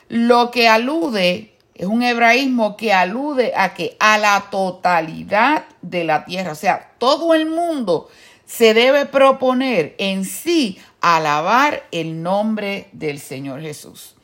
lo 0.08 0.50
que 0.50 0.68
alude 0.68 1.49
es 1.80 1.86
un 1.86 2.02
hebraísmo 2.02 2.76
que 2.76 2.92
alude 2.92 3.54
a 3.56 3.72
que 3.72 3.96
a 4.00 4.18
la 4.18 4.50
totalidad 4.50 5.64
de 5.80 6.04
la 6.04 6.26
tierra, 6.26 6.52
o 6.52 6.54
sea, 6.54 6.92
todo 6.98 7.32
el 7.32 7.48
mundo 7.48 8.10
se 8.44 8.74
debe 8.74 9.06
proponer 9.06 9.94
en 9.96 10.26
sí 10.26 10.78
alabar 11.00 11.82
el 11.90 12.22
nombre 12.22 12.90
del 12.92 13.18
Señor 13.18 13.62
Jesús. 13.62 14.14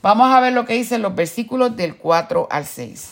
Vamos 0.00 0.32
a 0.32 0.40
ver 0.40 0.54
lo 0.54 0.64
que 0.64 0.72
dicen 0.72 1.02
los 1.02 1.14
versículos 1.14 1.76
del 1.76 1.98
4 1.98 2.48
al 2.50 2.64
6. 2.64 3.10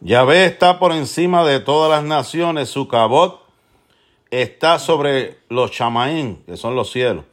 Yahvé 0.00 0.46
está 0.46 0.78
por 0.78 0.92
encima 0.92 1.44
de 1.44 1.60
todas 1.60 1.90
las 1.90 2.02
naciones, 2.02 2.70
su 2.70 2.88
cabot 2.88 3.42
está 4.30 4.78
sobre 4.78 5.36
los 5.50 5.70
chamaín, 5.70 6.42
que 6.46 6.56
son 6.56 6.74
los 6.74 6.90
cielos. 6.90 7.26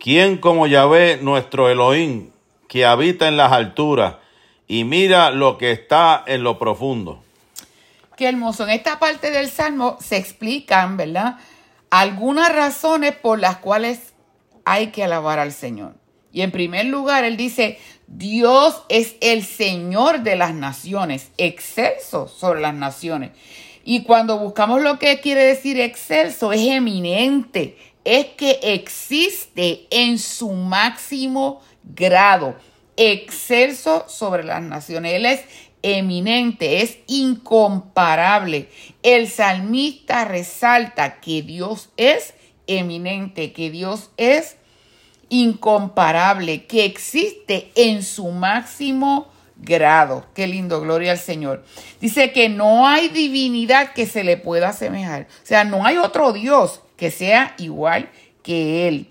¿Quién 0.00 0.38
como 0.38 0.66
Yahvé, 0.66 1.18
nuestro 1.20 1.68
Elohim, 1.68 2.30
que 2.68 2.86
habita 2.86 3.28
en 3.28 3.36
las 3.36 3.52
alturas 3.52 4.14
y 4.66 4.84
mira 4.84 5.30
lo 5.30 5.58
que 5.58 5.72
está 5.72 6.24
en 6.26 6.42
lo 6.42 6.58
profundo? 6.58 7.22
Qué 8.16 8.26
hermoso. 8.26 8.64
En 8.64 8.70
esta 8.70 8.98
parte 8.98 9.30
del 9.30 9.50
Salmo 9.50 9.98
se 10.00 10.16
explican, 10.16 10.96
¿verdad? 10.96 11.36
Algunas 11.90 12.50
razones 12.50 13.14
por 13.14 13.40
las 13.40 13.58
cuales 13.58 14.14
hay 14.64 14.86
que 14.86 15.04
alabar 15.04 15.38
al 15.38 15.52
Señor. 15.52 15.96
Y 16.32 16.40
en 16.40 16.50
primer 16.50 16.86
lugar, 16.86 17.24
él 17.24 17.36
dice, 17.36 17.78
Dios 18.06 18.84
es 18.88 19.16
el 19.20 19.44
Señor 19.44 20.20
de 20.20 20.36
las 20.36 20.54
naciones, 20.54 21.30
excelso 21.36 22.26
sobre 22.26 22.62
las 22.62 22.74
naciones. 22.74 23.32
Y 23.84 24.04
cuando 24.04 24.38
buscamos 24.38 24.80
lo 24.80 24.98
que 24.98 25.20
quiere 25.20 25.42
decir 25.42 25.78
excelso, 25.78 26.52
es 26.52 26.62
eminente, 26.62 27.76
es 28.04 28.26
que 28.36 28.58
existe 28.62 29.86
en 29.90 30.18
su 30.18 30.50
máximo 30.50 31.60
grado, 31.84 32.56
excelso 32.96 34.04
sobre 34.08 34.44
las 34.44 34.62
naciones. 34.62 35.14
Él 35.14 35.26
es 35.26 35.40
eminente, 35.82 36.82
es 36.82 36.98
incomparable. 37.06 38.68
El 39.02 39.28
salmista 39.28 40.24
resalta 40.24 41.20
que 41.20 41.42
Dios 41.42 41.90
es 41.96 42.34
eminente, 42.66 43.52
que 43.52 43.70
Dios 43.70 44.10
es 44.16 44.56
incomparable, 45.28 46.66
que 46.66 46.84
existe 46.84 47.70
en 47.74 48.02
su 48.02 48.28
máximo 48.30 49.28
grado. 49.56 50.26
Qué 50.34 50.46
lindo, 50.46 50.80
gloria 50.80 51.12
al 51.12 51.18
Señor. 51.18 51.64
Dice 52.00 52.32
que 52.32 52.48
no 52.48 52.86
hay 52.86 53.08
divinidad 53.08 53.92
que 53.92 54.06
se 54.06 54.24
le 54.24 54.36
pueda 54.36 54.70
asemejar. 54.70 55.28
O 55.42 55.46
sea, 55.46 55.64
no 55.64 55.84
hay 55.84 55.96
otro 55.96 56.32
Dios 56.32 56.80
que 57.00 57.10
sea 57.10 57.54
igual 57.56 58.10
que 58.42 58.86
Él. 58.86 59.08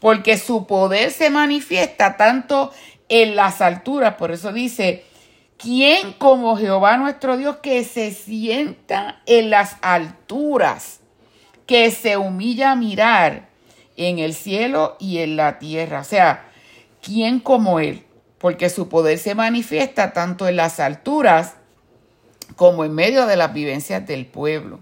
Porque 0.00 0.36
su 0.38 0.66
poder 0.66 1.12
se 1.12 1.30
manifiesta 1.30 2.16
tanto 2.16 2.72
en 3.08 3.36
las 3.36 3.60
alturas. 3.60 4.16
Por 4.16 4.32
eso 4.32 4.52
dice, 4.52 5.04
¿quién 5.56 6.14
como 6.14 6.56
Jehová 6.56 6.96
nuestro 6.96 7.36
Dios 7.36 7.58
que 7.58 7.84
se 7.84 8.10
sienta 8.10 9.22
en 9.26 9.50
las 9.50 9.76
alturas, 9.82 10.98
que 11.64 11.92
se 11.92 12.16
humilla 12.16 12.72
a 12.72 12.76
mirar 12.76 13.48
en 13.96 14.18
el 14.18 14.34
cielo 14.34 14.96
y 14.98 15.18
en 15.18 15.36
la 15.36 15.60
tierra? 15.60 16.00
O 16.00 16.04
sea, 16.04 16.50
¿quién 17.00 17.38
como 17.38 17.78
Él? 17.78 18.04
Porque 18.38 18.68
su 18.68 18.88
poder 18.88 19.16
se 19.16 19.36
manifiesta 19.36 20.12
tanto 20.12 20.48
en 20.48 20.56
las 20.56 20.80
alturas 20.80 21.54
como 22.56 22.84
en 22.84 22.96
medio 22.96 23.26
de 23.26 23.36
las 23.36 23.52
vivencias 23.52 24.04
del 24.08 24.26
pueblo. 24.26 24.80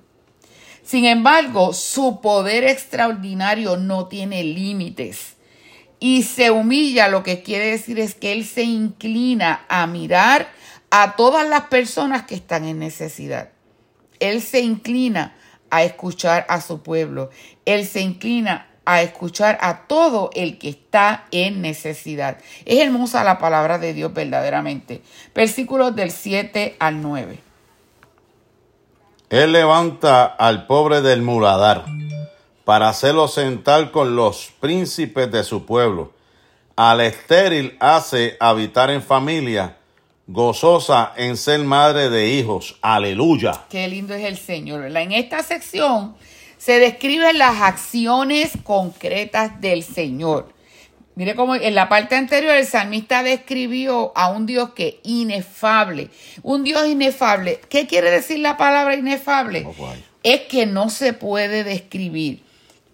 Sin 0.87 1.05
embargo, 1.05 1.72
su 1.72 2.20
poder 2.20 2.62
extraordinario 2.62 3.76
no 3.76 4.07
tiene 4.07 4.45
límites 4.45 5.34
y 5.99 6.22
se 6.22 6.53
humilla, 6.53 7.09
lo 7.09 7.24
que 7.24 7.43
quiere 7.43 7.72
decir 7.72 7.99
es 7.99 8.14
que 8.14 8.30
Él 8.32 8.45
se 8.45 8.62
inclina 8.62 9.64
a 9.68 9.89
mirar 9.89 10.47
a 10.91 11.16
todas 11.16 11.49
las 11.49 11.62
personas 11.62 12.22
que 12.22 12.37
están 12.37 12.64
en 12.64 12.78
necesidad. 12.78 13.49
Él 14.20 14.41
se 14.41 14.61
inclina 14.61 15.34
a 15.70 15.82
escuchar 15.82 16.47
a 16.49 16.61
su 16.61 16.80
pueblo. 16.84 17.30
Él 17.64 17.84
se 17.84 18.01
inclina 18.01 18.68
a 18.84 19.03
escuchar 19.03 19.59
a 19.62 19.89
todo 19.89 20.30
el 20.34 20.57
que 20.59 20.68
está 20.68 21.26
en 21.32 21.62
necesidad. 21.62 22.39
Es 22.64 22.78
hermosa 22.78 23.24
la 23.24 23.41
palabra 23.41 23.78
de 23.78 23.93
Dios 23.93 24.14
verdaderamente. 24.14 25.03
Versículos 25.34 25.97
del 25.97 26.12
7 26.12 26.76
al 26.78 27.03
9. 27.03 27.46
Él 29.29 29.51
levanta 29.51 30.24
al 30.24 30.66
pobre 30.66 31.03
del 31.03 31.20
muladar 31.20 31.85
para 32.64 32.89
hacerlo 32.89 33.27
sentar 33.27 33.91
con 33.91 34.14
los 34.14 34.53
príncipes 34.61 35.33
de 35.33 35.43
su 35.43 35.66
pueblo. 35.66 36.12
Al 36.77 37.01
estéril 37.01 37.77
hace 37.81 38.37
habitar 38.39 38.89
en 38.91 39.03
familia, 39.03 39.79
gozosa 40.29 41.12
en 41.16 41.37
ser 41.37 41.59
madre 41.61 42.09
de 42.09 42.29
hijos. 42.29 42.79
Aleluya. 42.83 43.64
Qué 43.68 43.89
lindo 43.89 44.14
es 44.14 44.24
el 44.24 44.37
Señor. 44.37 44.85
En 44.97 45.11
esta 45.11 45.43
sección 45.43 46.14
se 46.57 46.79
describen 46.79 47.37
las 47.37 47.62
acciones 47.62 48.53
concretas 48.62 49.61
del 49.61 49.83
Señor. 49.83 50.56
Mire 51.17 51.35
cómo 51.35 51.55
en 51.55 51.75
la 51.75 51.89
parte 51.89 52.14
anterior 52.14 52.55
el 52.55 52.67
salmista 52.67 53.23
describió 53.23 54.12
a 54.14 54.29
un 54.29 54.45
Dios 54.45 54.75
que 54.75 55.01
inefable. 55.03 56.11
Un 56.43 56.62
Dios 56.62 56.87
inefable. 56.87 57.59
¿Qué 57.71 57.87
quiere 57.87 58.11
decir 58.11 58.41
la 58.41 58.59
palabra 58.59 58.95
inefable? 58.97 59.67
es 60.23 60.43
que 60.43 60.67
no 60.67 60.91
se 60.91 61.14
puede 61.14 61.64
describir. 61.64 62.43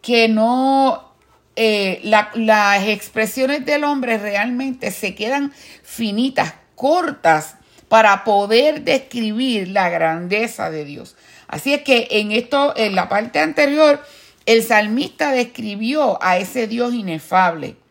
Que 0.02 0.28
no. 0.28 1.10
Eh, 1.56 2.00
las 2.04 2.86
expresiones 2.86 3.66
del 3.66 3.82
hombre 3.82 4.18
realmente 4.18 4.92
se 4.92 5.16
quedan 5.16 5.52
finitas, 5.82 6.54
cortas, 6.76 7.56
para 7.88 8.22
poder 8.22 8.82
describir 8.82 9.66
la 9.68 9.88
grandeza 9.88 10.70
de 10.70 10.84
Dios. 10.84 11.16
Así 11.48 11.74
es 11.74 11.82
que 11.82 12.06
en 12.12 12.30
esto, 12.30 12.72
en 12.76 12.94
la 12.94 13.08
parte 13.08 13.40
anterior, 13.40 14.00
el 14.46 14.62
salmista 14.62 15.32
describió 15.32 16.22
a 16.22 16.38
ese 16.38 16.68
Dios 16.68 16.94
inefable 16.94 17.81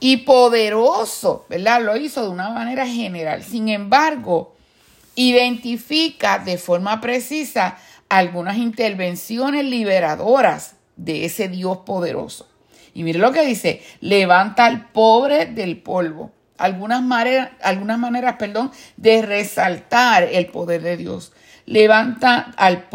y 0.00 0.18
poderoso, 0.18 1.46
¿verdad? 1.48 1.82
Lo 1.82 1.96
hizo 1.96 2.22
de 2.22 2.28
una 2.28 2.50
manera 2.50 2.86
general. 2.86 3.42
Sin 3.42 3.68
embargo, 3.68 4.54
identifica 5.14 6.38
de 6.38 6.58
forma 6.58 7.00
precisa 7.00 7.78
algunas 8.08 8.58
intervenciones 8.58 9.64
liberadoras 9.64 10.76
de 10.96 11.24
ese 11.24 11.48
Dios 11.48 11.78
poderoso. 11.78 12.48
Y 12.94 13.02
mire 13.04 13.18
lo 13.18 13.32
que 13.32 13.44
dice, 13.44 13.82
levanta 14.00 14.64
al 14.64 14.88
pobre 14.88 15.46
del 15.46 15.78
polvo. 15.78 16.32
Algunas 16.58 17.02
maneras, 17.02 17.50
algunas 17.62 17.98
maneras 17.98 18.36
perdón, 18.38 18.72
de 18.96 19.20
resaltar 19.20 20.22
el 20.22 20.46
poder 20.46 20.82
de 20.82 20.96
Dios. 20.96 21.32
Levanta 21.66 22.52
al, 22.56 22.86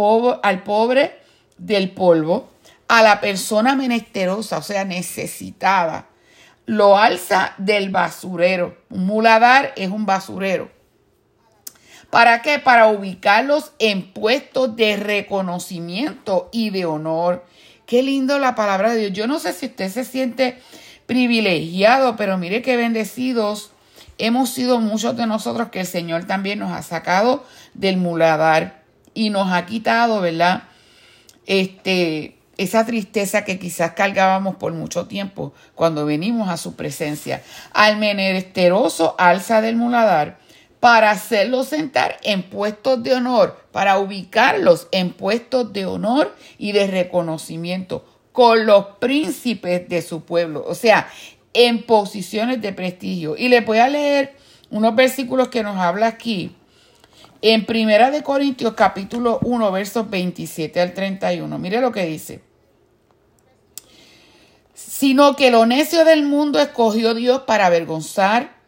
al 0.41 0.63
pobre 0.63 1.19
del 1.57 1.91
polvo, 1.91 2.49
a 2.87 3.03
la 3.03 3.21
persona 3.21 3.75
menesterosa, 3.75 4.57
o 4.57 4.63
sea, 4.63 4.85
necesitada. 4.85 6.07
Lo 6.71 6.97
alza 6.97 7.53
del 7.57 7.89
basurero. 7.89 8.77
Un 8.89 9.05
muladar 9.05 9.73
es 9.75 9.89
un 9.89 10.05
basurero. 10.05 10.71
¿Para 12.09 12.41
qué? 12.41 12.59
Para 12.59 12.87
ubicarlos 12.87 13.73
en 13.77 14.13
puestos 14.13 14.77
de 14.77 14.95
reconocimiento 14.95 16.47
y 16.53 16.69
de 16.69 16.85
honor. 16.85 17.45
Qué 17.85 18.03
lindo 18.03 18.39
la 18.39 18.55
palabra 18.55 18.93
de 18.93 19.01
Dios. 19.01 19.11
Yo 19.11 19.27
no 19.27 19.37
sé 19.37 19.51
si 19.51 19.65
usted 19.65 19.91
se 19.91 20.05
siente 20.05 20.59
privilegiado, 21.07 22.15
pero 22.15 22.37
mire 22.37 22.61
qué 22.61 22.77
bendecidos 22.77 23.73
hemos 24.17 24.49
sido 24.51 24.79
muchos 24.79 25.17
de 25.17 25.27
nosotros 25.27 25.71
que 25.71 25.81
el 25.81 25.87
Señor 25.87 26.23
también 26.23 26.59
nos 26.59 26.71
ha 26.71 26.83
sacado 26.83 27.43
del 27.73 27.97
muladar 27.97 28.85
y 29.13 29.29
nos 29.29 29.51
ha 29.51 29.65
quitado, 29.65 30.21
¿verdad? 30.21 30.63
Este, 31.45 32.37
esa 32.61 32.85
tristeza 32.85 33.43
que 33.43 33.57
quizás 33.57 33.93
cargábamos 33.93 34.57
por 34.57 34.73
mucho 34.73 35.07
tiempo 35.07 35.53
cuando 35.73 36.05
venimos 36.05 36.47
a 36.49 36.57
su 36.57 36.75
presencia. 36.75 37.41
Al 37.73 37.97
menesteroso 37.97 39.15
alza 39.17 39.61
del 39.61 39.75
muladar 39.75 40.37
para 40.79 41.09
hacerlos 41.09 41.69
sentar 41.69 42.17
en 42.23 42.43
puestos 42.43 43.01
de 43.01 43.15
honor, 43.15 43.65
para 43.71 43.97
ubicarlos 43.97 44.87
en 44.91 45.11
puestos 45.11 45.73
de 45.73 45.87
honor 45.87 46.35
y 46.59 46.71
de 46.71 46.85
reconocimiento 46.85 48.05
con 48.31 48.67
los 48.67 48.85
príncipes 48.99 49.89
de 49.89 50.01
su 50.01 50.23
pueblo, 50.23 50.63
o 50.65 50.75
sea, 50.75 51.07
en 51.53 51.83
posiciones 51.83 52.61
de 52.61 52.73
prestigio. 52.73 53.35
Y 53.37 53.49
les 53.49 53.65
voy 53.65 53.79
a 53.79 53.89
leer 53.89 54.35
unos 54.69 54.95
versículos 54.95 55.47
que 55.47 55.63
nos 55.63 55.77
habla 55.77 56.07
aquí. 56.07 56.55
En 57.41 57.65
Primera 57.65 58.11
de 58.11 58.21
Corintios 58.21 58.73
capítulo 58.73 59.39
1 59.41 59.71
versos 59.71 60.09
27 60.09 60.79
al 60.79 60.93
31. 60.93 61.57
Mire 61.57 61.81
lo 61.81 61.91
que 61.91 62.05
dice. 62.05 62.50
Sino 64.87 65.35
que 65.35 65.51
lo 65.51 65.65
necio 65.65 66.05
del 66.05 66.23
mundo 66.23 66.59
escogió 66.59 67.13
Dios 67.13 67.41
para 67.41 67.67
avergonzar 67.67 68.61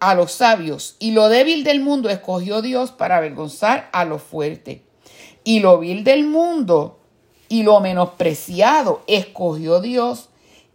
a 0.00 0.16
los 0.16 0.32
sabios, 0.32 0.96
y 0.98 1.12
lo 1.12 1.28
débil 1.28 1.62
del 1.62 1.80
mundo 1.80 2.10
escogió 2.10 2.60
Dios 2.60 2.90
para 2.90 3.18
avergonzar 3.18 3.88
a 3.92 4.04
lo 4.04 4.18
fuerte. 4.18 4.82
Y 5.44 5.60
lo 5.60 5.78
vil 5.78 6.02
del 6.02 6.26
mundo 6.26 6.98
y 7.48 7.62
lo 7.62 7.80
menospreciado 7.80 9.04
escogió 9.06 9.80
Dios, 9.80 10.28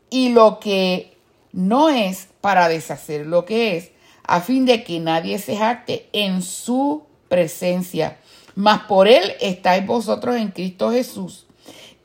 y 0.10 0.30
lo 0.30 0.60
que 0.60 1.18
no 1.52 1.90
es 1.90 2.30
para 2.40 2.70
deshacer 2.70 3.26
lo 3.26 3.44
que 3.44 3.76
es, 3.76 3.92
a 4.24 4.42
fin 4.42 4.66
de 4.66 4.84
que 4.84 5.00
nadie 5.00 5.40
se 5.40 5.58
jacte 5.58 6.08
en 6.14 6.42
su 6.42 7.04
presencia. 7.28 8.18
Mas 8.56 8.84
por 8.84 9.08
él 9.08 9.34
estáis 9.42 9.86
vosotros 9.86 10.36
en 10.36 10.52
Cristo 10.52 10.92
Jesús, 10.92 11.47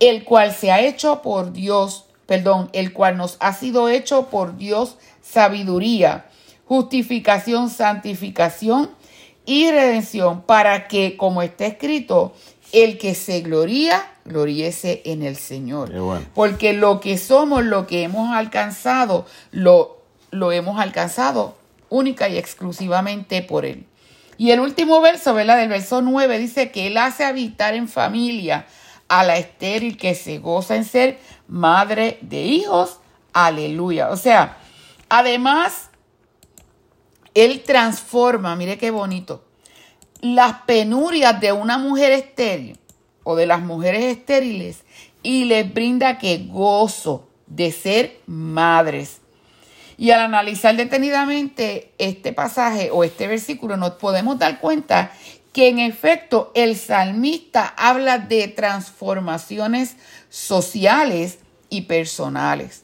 el 0.08 0.24
cual 0.24 0.52
se 0.52 0.72
ha 0.72 0.80
hecho 0.80 1.22
por 1.22 1.52
Dios, 1.52 2.06
perdón, 2.26 2.70
el 2.72 2.92
cual 2.92 3.16
nos 3.16 3.36
ha 3.40 3.52
sido 3.52 3.88
hecho 3.88 4.28
por 4.30 4.56
Dios 4.56 4.96
sabiduría 5.22 6.26
justificación, 6.72 7.68
santificación 7.68 8.90
y 9.44 9.70
redención, 9.70 10.40
para 10.40 10.88
que, 10.88 11.18
como 11.18 11.42
está 11.42 11.66
escrito, 11.66 12.32
el 12.72 12.96
que 12.96 13.14
se 13.14 13.42
gloría, 13.42 14.10
gloríese 14.24 15.02
en 15.04 15.22
el 15.22 15.36
Señor. 15.36 15.92
Porque 16.34 16.72
lo 16.72 17.00
que 17.00 17.18
somos, 17.18 17.62
lo 17.64 17.86
que 17.86 18.04
hemos 18.04 18.34
alcanzado, 18.34 19.26
lo, 19.50 19.98
lo 20.30 20.50
hemos 20.50 20.80
alcanzado 20.80 21.56
única 21.90 22.30
y 22.30 22.38
exclusivamente 22.38 23.42
por 23.42 23.66
Él. 23.66 23.84
Y 24.38 24.52
el 24.52 24.60
último 24.60 25.02
verso, 25.02 25.34
¿verdad? 25.34 25.58
Del 25.58 25.68
verso 25.68 26.00
9 26.00 26.38
dice 26.38 26.70
que 26.70 26.86
Él 26.86 26.96
hace 26.96 27.24
habitar 27.24 27.74
en 27.74 27.86
familia 27.86 28.64
a 29.12 29.24
la 29.24 29.36
estéril 29.36 29.98
que 29.98 30.14
se 30.14 30.38
goza 30.38 30.74
en 30.74 30.86
ser 30.86 31.18
madre 31.46 32.16
de 32.22 32.44
hijos. 32.44 32.98
Aleluya. 33.34 34.08
O 34.08 34.16
sea, 34.16 34.56
además 35.10 35.90
él 37.34 37.62
transforma, 37.62 38.56
mire 38.56 38.78
qué 38.78 38.90
bonito, 38.90 39.44
las 40.22 40.62
penurias 40.62 41.38
de 41.42 41.52
una 41.52 41.76
mujer 41.76 42.12
estéril 42.12 42.78
o 43.22 43.36
de 43.36 43.44
las 43.44 43.60
mujeres 43.60 44.04
estériles 44.04 44.82
y 45.22 45.44
les 45.44 45.70
brinda 45.74 46.16
que 46.16 46.46
gozo 46.48 47.28
de 47.46 47.70
ser 47.70 48.18
madres. 48.24 49.20
Y 49.98 50.10
al 50.12 50.20
analizar 50.20 50.74
detenidamente 50.74 51.92
este 51.98 52.32
pasaje 52.32 52.88
o 52.90 53.04
este 53.04 53.26
versículo, 53.26 53.76
nos 53.76 53.90
podemos 53.92 54.38
dar 54.38 54.58
cuenta 54.58 55.12
que 55.52 55.68
en 55.68 55.78
efecto 55.78 56.50
el 56.54 56.76
salmista 56.76 57.74
habla 57.76 58.18
de 58.18 58.48
transformaciones 58.48 59.96
sociales 60.30 61.38
y 61.68 61.82
personales. 61.82 62.82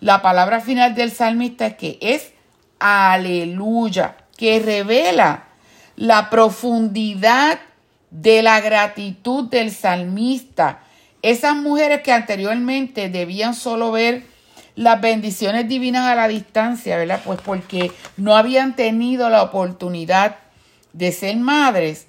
La 0.00 0.22
palabra 0.22 0.60
final 0.60 0.94
del 0.94 1.10
salmista 1.10 1.66
es 1.66 1.74
que 1.74 1.98
es 2.00 2.32
aleluya, 2.78 4.16
que 4.36 4.58
revela 4.60 5.44
la 5.96 6.30
profundidad 6.30 7.60
de 8.10 8.42
la 8.42 8.60
gratitud 8.60 9.48
del 9.48 9.70
salmista. 9.70 10.80
Esas 11.22 11.54
mujeres 11.56 12.00
que 12.02 12.12
anteriormente 12.12 13.10
debían 13.10 13.54
solo 13.54 13.92
ver 13.92 14.24
las 14.76 15.00
bendiciones 15.00 15.68
divinas 15.68 16.06
a 16.06 16.14
la 16.14 16.28
distancia, 16.28 16.96
¿verdad? 16.96 17.20
Pues 17.24 17.40
porque 17.42 17.92
no 18.16 18.34
habían 18.34 18.76
tenido 18.76 19.28
la 19.28 19.42
oportunidad 19.42 20.36
de 20.92 21.12
ser 21.12 21.36
madres, 21.36 22.06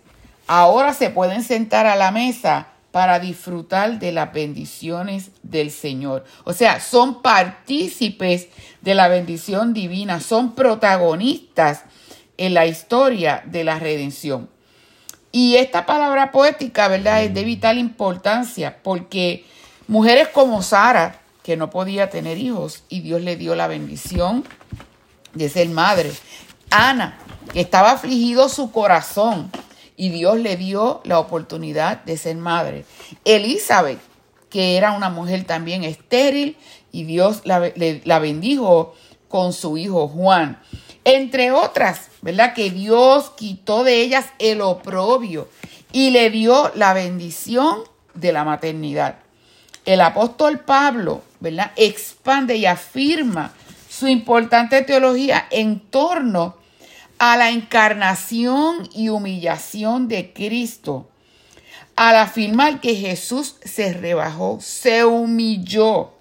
ahora 0.48 0.94
se 0.94 1.10
pueden 1.10 1.44
sentar 1.44 1.86
a 1.86 1.96
la 1.96 2.12
mesa 2.12 2.68
para 2.92 3.20
disfrutar 3.20 4.00
de 4.00 4.12
las 4.12 4.34
bendiciones 4.34 5.32
del 5.44 5.72
Señor. 5.72 6.26
O 6.44 6.54
sea, 6.54 6.80
son 6.80 7.22
partícipes 7.22 8.50
de 8.82 8.96
la 8.96 9.08
bendición 9.08 9.74
divina, 9.74 10.20
son 10.20 10.54
protagonistas 10.56 11.84
en 12.38 12.54
la 12.54 12.66
historia 12.66 13.44
de 13.46 13.64
la 13.64 13.80
redención. 13.80 14.50
Y 15.32 15.56
esta 15.56 15.86
palabra 15.86 16.32
poética, 16.32 16.90
¿verdad? 16.90 17.24
Es 17.24 17.34
de 17.34 17.44
vital 17.46 17.78
importancia 17.78 18.80
porque 18.84 19.46
mujeres 19.88 20.28
como 20.28 20.62
Sara, 20.62 21.22
que 21.44 21.56
no 21.56 21.70
podía 21.70 22.10
tener 22.10 22.38
hijos 22.38 22.84
y 22.90 23.00
Dios 23.00 23.22
le 23.22 23.38
dio 23.38 23.56
la 23.56 23.68
bendición 23.68 24.44
de 25.34 25.50
ser 25.50 25.70
madre. 25.70 26.12
Ana, 26.72 27.18
estaba 27.54 27.92
afligido 27.92 28.48
su 28.48 28.72
corazón 28.72 29.52
y 29.98 30.10
Dios 30.10 30.40
le 30.40 30.56
dio 30.56 31.02
la 31.04 31.20
oportunidad 31.20 32.02
de 32.06 32.16
ser 32.18 32.38
madre. 32.38 32.86
Elizabeth, 33.26 34.00
que 34.50 34.78
era 34.78 34.94
una 34.94 35.10
mujer 35.10 35.44
también 35.44 35.84
estéril 35.84 36.56
y 36.94 37.04
Dios 37.04 37.42
la, 37.44 37.72
la 37.76 38.20
bendijo 38.20 38.96
con 39.28 39.52
su 39.52 39.78
hijo 39.78 40.08
Juan. 40.08 40.62
Entre 41.04 41.52
otras, 41.52 42.10
¿verdad? 42.22 42.54
Que 42.54 42.70
Dios 42.70 43.32
quitó 43.32 43.84
de 43.84 44.02
ellas 44.02 44.28
el 44.40 44.62
oprobio 44.62 45.50
y 45.92 46.12
le 46.12 46.30
dio 46.30 46.72
la 46.76 46.94
bendición 46.94 47.80
de 48.14 48.32
la 48.32 48.46
maternidad. 48.46 49.18
El 49.84 50.00
apóstol 50.00 50.60
Pablo, 50.60 51.22
¿verdad? 51.42 51.72
Expande 51.76 52.56
y 52.56 52.66
afirma 52.66 53.52
su 53.90 54.08
importante 54.08 54.84
teología 54.84 55.48
en 55.52 55.82
torno 55.82 56.61
a 57.22 57.38
la 57.38 57.52
encarnación 57.52 58.90
y 58.96 59.10
humillación 59.10 60.08
de 60.08 60.34
Cristo. 60.34 61.08
Al 61.96 62.16
afirmar 62.16 62.82
que 62.82 62.96
Jesús 62.96 63.58
se 63.64 63.94
rebajó, 63.94 64.58
se 64.60 65.06
humilló 65.06 66.14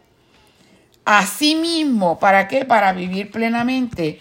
a 1.07 1.25
sí 1.25 1.55
mismo. 1.55 2.19
¿Para 2.19 2.49
qué? 2.49 2.67
Para 2.67 2.93
vivir 2.93 3.31
plenamente, 3.31 4.21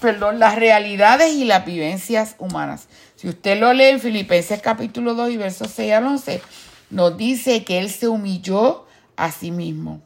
perdón, 0.00 0.40
las 0.40 0.56
realidades 0.56 1.34
y 1.34 1.44
las 1.44 1.64
vivencias 1.64 2.34
humanas. 2.40 2.88
Si 3.14 3.28
usted 3.28 3.60
lo 3.60 3.72
lee 3.72 3.84
en 3.84 4.00
Filipenses 4.00 4.60
capítulo 4.60 5.14
2 5.14 5.30
y 5.30 5.36
versos 5.36 5.70
6 5.70 5.92
al 5.92 6.06
11, 6.06 6.42
nos 6.90 7.16
dice 7.16 7.62
que 7.62 7.78
Él 7.78 7.88
se 7.88 8.08
humilló 8.08 8.88
a 9.14 9.30
sí 9.30 9.52
mismo, 9.52 10.00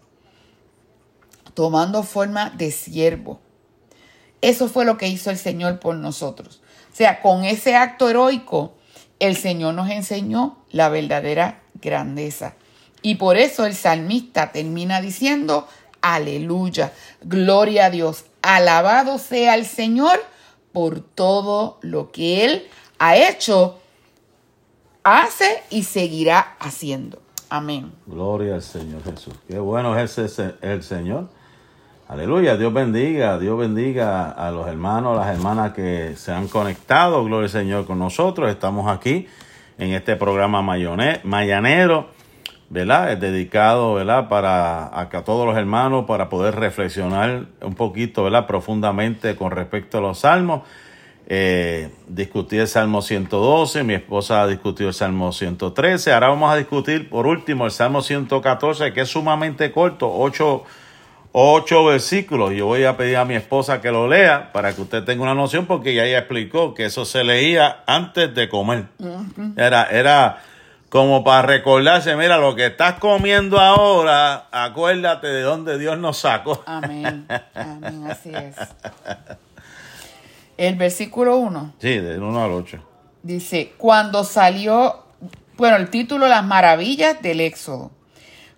tomando 1.54 2.02
forma 2.02 2.50
de 2.50 2.70
siervo 2.70 3.40
eso 4.42 4.68
fue 4.68 4.84
lo 4.84 4.98
que 4.98 5.08
hizo 5.08 5.30
el 5.30 5.38
Señor 5.38 5.78
por 5.78 5.94
nosotros. 5.94 6.60
O 6.92 6.96
sea, 6.96 7.22
con 7.22 7.44
ese 7.44 7.74
acto 7.74 8.10
heroico, 8.10 8.74
el 9.18 9.36
Señor 9.36 9.74
nos 9.74 9.88
enseñó 9.88 10.58
la 10.70 10.88
verdadera 10.88 11.62
grandeza. 11.80 12.54
Y 13.00 13.14
por 13.14 13.36
eso 13.36 13.64
el 13.64 13.74
salmista 13.74 14.52
termina 14.52 15.00
diciendo, 15.00 15.66
aleluya, 16.00 16.92
gloria 17.22 17.86
a 17.86 17.90
Dios, 17.90 18.26
alabado 18.42 19.18
sea 19.18 19.54
el 19.54 19.64
Señor 19.64 20.22
por 20.72 21.00
todo 21.00 21.78
lo 21.82 22.10
que 22.12 22.44
Él 22.44 22.66
ha 22.98 23.16
hecho, 23.16 23.78
hace 25.04 25.62
y 25.70 25.84
seguirá 25.84 26.56
haciendo. 26.58 27.22
Amén. 27.48 27.92
Gloria 28.06 28.54
al 28.54 28.62
Señor 28.62 29.02
Jesús. 29.04 29.34
Qué 29.46 29.58
bueno 29.58 29.98
es 29.98 30.18
ese, 30.18 30.54
el 30.62 30.82
Señor. 30.82 31.28
Aleluya, 32.08 32.56
Dios 32.56 32.74
bendiga, 32.74 33.38
Dios 33.38 33.56
bendiga 33.58 34.28
a 34.30 34.50
los 34.50 34.66
hermanos, 34.66 35.16
a 35.16 35.20
las 35.24 35.34
hermanas 35.34 35.72
que 35.72 36.14
se 36.16 36.32
han 36.32 36.48
conectado, 36.48 37.24
gloria 37.24 37.44
al 37.44 37.50
Señor, 37.50 37.86
con 37.86 38.00
nosotros. 38.00 38.50
Estamos 38.50 38.90
aquí 38.90 39.28
en 39.78 39.92
este 39.92 40.16
programa 40.16 40.62
mayanero, 40.62 42.08
¿verdad? 42.68 43.12
Es 43.12 43.20
dedicado, 43.20 43.94
¿verdad? 43.94 44.28
Para 44.28 44.98
a 44.98 45.08
todos 45.24 45.46
los 45.46 45.56
hermanos, 45.56 46.04
para 46.04 46.28
poder 46.28 46.56
reflexionar 46.56 47.46
un 47.62 47.74
poquito, 47.76 48.24
¿verdad? 48.24 48.46
Profundamente 48.46 49.36
con 49.36 49.52
respecto 49.52 49.98
a 49.98 50.00
los 50.00 50.18
salmos. 50.18 50.62
Eh, 51.28 51.88
discutí 52.08 52.58
el 52.58 52.66
Salmo 52.66 53.00
112, 53.00 53.84
mi 53.84 53.94
esposa 53.94 54.46
discutió 54.48 54.88
el 54.88 54.94
Salmo 54.94 55.32
113. 55.32 56.12
Ahora 56.12 56.28
vamos 56.28 56.52
a 56.52 56.56
discutir 56.56 57.08
por 57.08 57.26
último 57.26 57.64
el 57.64 57.70
Salmo 57.70 58.02
114, 58.02 58.92
que 58.92 59.02
es 59.02 59.08
sumamente 59.08 59.70
corto, 59.70 60.12
ocho 60.12 60.64
ocho 61.32 61.84
versículos. 61.84 62.52
Yo 62.52 62.66
voy 62.66 62.84
a 62.84 62.96
pedir 62.96 63.16
a 63.16 63.24
mi 63.24 63.34
esposa 63.34 63.80
que 63.80 63.90
lo 63.90 64.06
lea 64.08 64.52
para 64.52 64.74
que 64.74 64.82
usted 64.82 65.04
tenga 65.04 65.22
una 65.22 65.34
noción, 65.34 65.66
porque 65.66 65.94
ya 65.94 66.04
ella 66.04 66.18
explicó 66.18 66.74
que 66.74 66.84
eso 66.84 67.04
se 67.04 67.24
leía 67.24 67.82
antes 67.86 68.34
de 68.34 68.48
comer. 68.48 68.84
Era, 69.56 69.84
era 69.90 70.42
como 70.88 71.24
para 71.24 71.42
recordarse, 71.42 72.14
mira, 72.16 72.36
lo 72.36 72.54
que 72.54 72.66
estás 72.66 72.98
comiendo 72.98 73.58
ahora, 73.58 74.48
acuérdate 74.52 75.26
de 75.26 75.40
dónde 75.40 75.78
Dios 75.78 75.98
nos 75.98 76.18
sacó. 76.18 76.62
Amén. 76.66 77.26
Amén, 77.54 78.04
así 78.10 78.30
es. 78.34 78.56
El 80.58 80.76
versículo 80.76 81.38
1. 81.38 81.74
Sí, 81.78 81.98
del 81.98 82.22
1 82.22 82.44
al 82.44 82.50
8. 82.50 82.78
Dice, 83.22 83.72
cuando 83.78 84.22
salió, 84.22 85.04
bueno, 85.56 85.76
el 85.76 85.88
título 85.88 86.28
Las 86.28 86.44
maravillas 86.44 87.22
del 87.22 87.40
Éxodo. 87.40 87.90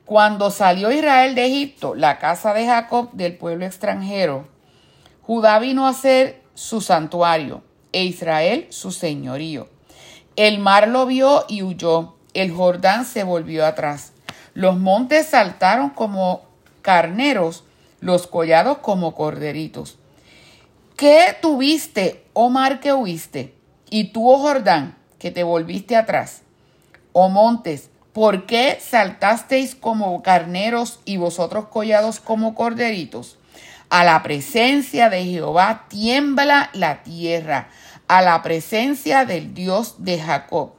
Cuando 0.04 0.50
salió 0.50 0.92
Israel 0.92 1.34
de 1.34 1.46
Egipto, 1.46 1.94
la 1.94 2.18
casa 2.18 2.52
de 2.52 2.66
Jacob 2.66 3.12
del 3.12 3.36
pueblo 3.38 3.64
extranjero, 3.64 4.46
Judá 5.22 5.58
vino 5.58 5.86
a 5.86 5.94
ser 5.94 6.42
su 6.52 6.82
santuario 6.82 7.62
e 7.92 8.04
Israel 8.04 8.66
su 8.68 8.92
señorío. 8.92 9.68
El 10.36 10.58
mar 10.58 10.88
lo 10.88 11.06
vio 11.06 11.46
y 11.48 11.62
huyó, 11.62 12.16
el 12.34 12.52
Jordán 12.52 13.06
se 13.06 13.24
volvió 13.24 13.64
atrás. 13.64 14.12
Los 14.52 14.78
montes 14.78 15.28
saltaron 15.28 15.88
como 15.90 16.42
carneros, 16.82 17.64
los 18.00 18.26
collados 18.26 18.78
como 18.78 19.14
corderitos. 19.14 19.96
¿Qué 20.96 21.34
tuviste, 21.40 22.26
oh 22.34 22.50
mar, 22.50 22.80
que 22.80 22.92
huiste? 22.92 23.54
Y 23.88 24.12
tú, 24.12 24.30
oh 24.30 24.38
Jordán, 24.38 24.96
que 25.18 25.30
te 25.30 25.44
volviste 25.44 25.96
atrás. 25.96 26.42
Oh 27.12 27.30
montes, 27.30 27.90
¿Por 28.14 28.46
qué 28.46 28.78
saltasteis 28.80 29.74
como 29.74 30.22
carneros 30.22 31.00
y 31.04 31.16
vosotros 31.16 31.66
collados 31.66 32.20
como 32.20 32.54
corderitos? 32.54 33.38
A 33.90 34.04
la 34.04 34.22
presencia 34.22 35.10
de 35.10 35.24
Jehová 35.24 35.86
tiembla 35.88 36.70
la 36.74 37.02
tierra, 37.02 37.70
a 38.06 38.22
la 38.22 38.40
presencia 38.40 39.24
del 39.24 39.52
Dios 39.52 39.96
de 40.04 40.20
Jacob, 40.20 40.74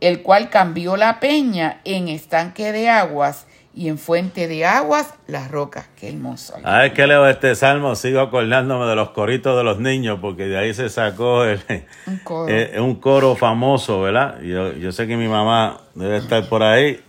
el 0.00 0.22
cual 0.22 0.48
cambió 0.48 0.96
la 0.96 1.20
peña 1.20 1.82
en 1.84 2.08
estanque 2.08 2.72
de 2.72 2.88
aguas 2.88 3.44
y 3.72 3.88
en 3.88 3.98
fuente 3.98 4.48
de 4.48 4.64
aguas 4.64 5.14
las 5.26 5.50
rocas. 5.50 5.88
Qué 5.96 6.08
hermoso. 6.08 6.54
A 6.64 6.78
ver 6.78 6.92
que 6.92 7.06
leo 7.06 7.28
este 7.28 7.54
salmo, 7.54 7.94
sigo 7.94 8.20
acordándome 8.20 8.86
de 8.86 8.96
los 8.96 9.10
coritos 9.10 9.56
de 9.56 9.64
los 9.64 9.78
niños, 9.78 10.18
porque 10.20 10.46
de 10.46 10.58
ahí 10.58 10.74
se 10.74 10.88
sacó 10.88 11.44
el, 11.44 11.60
un, 12.06 12.18
coro. 12.18 12.52
Eh, 12.52 12.80
un 12.80 12.96
coro 12.96 13.36
famoso, 13.36 14.00
¿verdad? 14.00 14.40
Yo, 14.42 14.72
yo 14.72 14.92
sé 14.92 15.06
que 15.06 15.16
mi 15.16 15.28
mamá 15.28 15.82
debe 15.94 16.16
estar 16.16 16.48
por 16.48 16.62
ahí, 16.62 17.00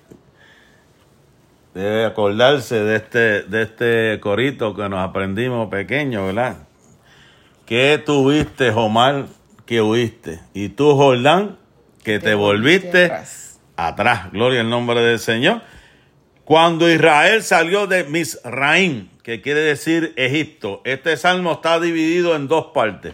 debe 1.73 2.05
acordarse 2.05 2.83
de 2.83 2.95
este, 2.95 3.41
de 3.43 3.61
este 3.63 4.19
corito 4.19 4.75
que 4.75 4.87
nos 4.87 4.99
aprendimos 4.99 5.69
pequeño, 5.69 6.27
¿verdad? 6.27 6.57
¿Qué 7.65 8.01
tuviste, 8.05 8.69
Omar, 8.71 9.25
que 9.65 9.81
huiste? 9.81 10.41
Y 10.53 10.69
tú, 10.69 10.95
Jordán, 10.95 11.57
que 12.03 12.19
te, 12.19 12.35
volviste, 12.35 13.05
atrás. 13.05 13.59
atrás. 13.77 14.31
Gloria 14.31 14.61
al 14.61 14.69
nombre 14.69 15.01
del 15.01 15.19
Señor. 15.19 15.61
Cuando 16.51 16.91
Israel 16.91 17.43
salió 17.43 17.87
de 17.87 18.03
Misraim, 18.03 19.07
que 19.23 19.41
quiere 19.41 19.61
decir 19.61 20.11
Egipto, 20.17 20.81
este 20.83 21.15
salmo 21.15 21.53
está 21.53 21.79
dividido 21.79 22.35
en 22.35 22.49
dos 22.49 22.73
partes. 22.73 23.13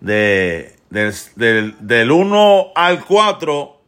De, 0.00 0.74
del 0.90 2.10
1 2.10 2.72
al 2.74 3.04
4 3.04 3.80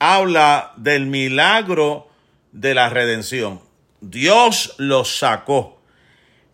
habla 0.00 0.72
del 0.78 1.06
milagro 1.06 2.08
de 2.50 2.74
la 2.74 2.88
redención. 2.88 3.60
Dios 4.00 4.74
los 4.78 5.16
sacó. 5.16 5.80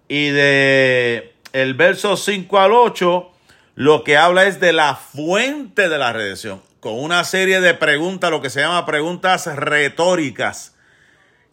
Y 0.07 0.29
de 0.29 1.33
el 1.55 1.73
verso 1.73 2.19
5 2.19 2.59
al 2.59 2.73
8 2.73 3.33
lo 3.77 4.05
que 4.05 4.19
habla 4.19 4.45
es 4.45 4.61
de 4.61 4.75
la 4.75 4.97
fuente 4.97 5.89
de 5.89 5.97
la 5.97 6.13
redención, 6.13 6.61
con 6.81 7.03
una 7.03 7.25
serie 7.25 7.63
de 7.63 7.73
preguntas, 7.73 8.31
lo 8.31 8.43
que 8.43 8.51
se 8.51 8.61
llama 8.61 8.85
preguntas 8.85 9.47
retóricas 9.47 10.74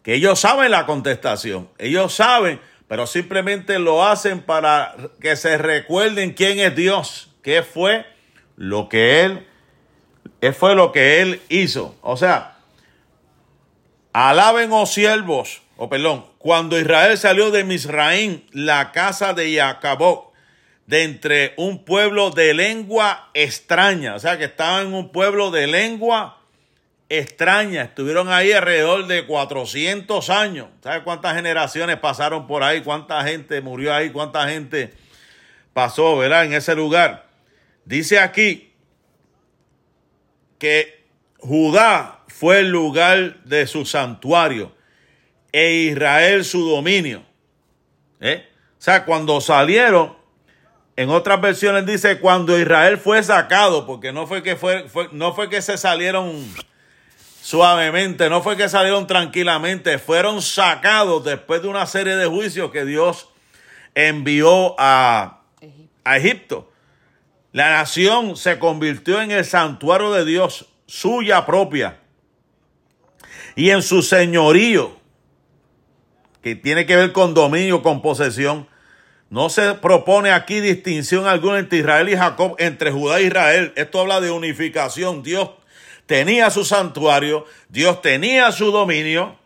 que 0.02 0.14
ellos 0.14 0.40
saben 0.40 0.70
la 0.70 0.86
contestación, 0.86 1.68
ellos 1.78 2.14
saben, 2.14 2.60
pero 2.88 3.06
simplemente 3.06 3.78
lo 3.78 4.04
hacen 4.04 4.40
para 4.40 4.96
que 5.20 5.36
se 5.36 5.56
recuerden 5.58 6.32
quién 6.32 6.58
es 6.58 6.74
Dios, 6.74 7.30
qué 7.42 7.62
fue 7.62 8.04
lo 8.56 8.88
que 8.88 9.22
él, 9.24 9.46
qué 10.40 10.52
fue 10.52 10.74
lo 10.74 10.92
que 10.92 11.22
él 11.22 11.40
hizo. 11.48 11.96
O 12.02 12.16
sea, 12.16 12.58
alaben, 14.12 14.72
oh 14.72 14.86
siervos, 14.86 15.62
o 15.76 15.88
perdón, 15.88 16.26
cuando 16.38 16.78
Israel 16.78 17.16
salió 17.16 17.50
de 17.50 17.64
Misraín, 17.64 18.44
la 18.52 18.92
casa 18.92 19.32
de 19.32 19.54
Jacob, 19.54 20.32
de 20.86 21.04
entre 21.04 21.54
un 21.56 21.84
pueblo 21.84 22.30
de 22.30 22.52
lengua 22.54 23.30
extraña, 23.34 24.16
o 24.16 24.18
sea, 24.18 24.36
que 24.36 24.44
estaba 24.44 24.82
en 24.82 24.92
un 24.92 25.10
pueblo 25.12 25.50
de 25.50 25.66
lengua 25.68 26.41
extraña. 27.18 27.82
Estuvieron 27.82 28.30
ahí 28.30 28.52
alrededor 28.52 29.06
de 29.06 29.26
400 29.26 30.30
años. 30.30 30.68
¿Sabe 30.82 31.02
cuántas 31.02 31.34
generaciones 31.34 31.98
pasaron 31.98 32.46
por 32.46 32.62
ahí? 32.62 32.80
¿Cuánta 32.80 33.22
gente 33.24 33.60
murió 33.60 33.94
ahí? 33.94 34.10
¿Cuánta 34.10 34.48
gente 34.48 34.94
pasó, 35.74 36.16
verdad, 36.16 36.46
en 36.46 36.54
ese 36.54 36.74
lugar? 36.74 37.26
Dice 37.84 38.18
aquí 38.18 38.72
que 40.58 41.04
Judá 41.36 42.20
fue 42.28 42.60
el 42.60 42.70
lugar 42.70 43.42
de 43.44 43.66
su 43.66 43.84
santuario 43.84 44.72
e 45.52 45.70
Israel 45.72 46.46
su 46.46 46.66
dominio. 46.66 47.24
¿Eh? 48.20 48.48
O 48.78 48.82
sea, 48.82 49.04
cuando 49.04 49.38
salieron, 49.42 50.16
en 50.96 51.10
otras 51.10 51.42
versiones 51.42 51.84
dice 51.84 52.20
cuando 52.20 52.58
Israel 52.58 52.96
fue 52.96 53.22
sacado, 53.22 53.86
porque 53.86 54.12
no 54.12 54.26
fue 54.26 54.42
que 54.42 54.56
fue, 54.56 54.88
fue 54.88 55.08
no 55.12 55.34
fue 55.34 55.50
que 55.50 55.60
se 55.60 55.76
salieron 55.76 56.42
suavemente, 57.42 58.30
no 58.30 58.40
fue 58.40 58.56
que 58.56 58.68
salieron 58.68 59.08
tranquilamente, 59.08 59.98
fueron 59.98 60.40
sacados 60.40 61.24
después 61.24 61.60
de 61.60 61.68
una 61.68 61.86
serie 61.86 62.14
de 62.14 62.26
juicios 62.26 62.70
que 62.70 62.84
Dios 62.84 63.28
envió 63.96 64.76
a, 64.78 65.40
a 66.04 66.16
Egipto. 66.16 66.70
La 67.50 67.70
nación 67.70 68.36
se 68.36 68.60
convirtió 68.60 69.20
en 69.20 69.32
el 69.32 69.44
santuario 69.44 70.12
de 70.12 70.24
Dios, 70.24 70.66
suya 70.86 71.44
propia, 71.44 71.98
y 73.56 73.70
en 73.70 73.82
su 73.82 74.02
señorío, 74.02 74.96
que 76.42 76.54
tiene 76.54 76.86
que 76.86 76.96
ver 76.96 77.12
con 77.12 77.34
dominio, 77.34 77.82
con 77.82 78.02
posesión. 78.02 78.68
No 79.30 79.48
se 79.48 79.74
propone 79.74 80.30
aquí 80.30 80.60
distinción 80.60 81.26
alguna 81.26 81.58
entre 81.58 81.78
Israel 81.78 82.08
y 82.08 82.16
Jacob, 82.16 82.54
entre 82.58 82.92
Judá 82.92 83.18
e 83.18 83.24
Israel. 83.24 83.72
Esto 83.76 84.00
habla 84.00 84.20
de 84.20 84.30
unificación. 84.30 85.22
Dios 85.22 85.50
tenía 86.12 86.50
su 86.50 86.66
santuario, 86.66 87.46
Dios 87.70 88.02
tenía 88.02 88.52
su 88.52 88.70
dominio. 88.70 89.38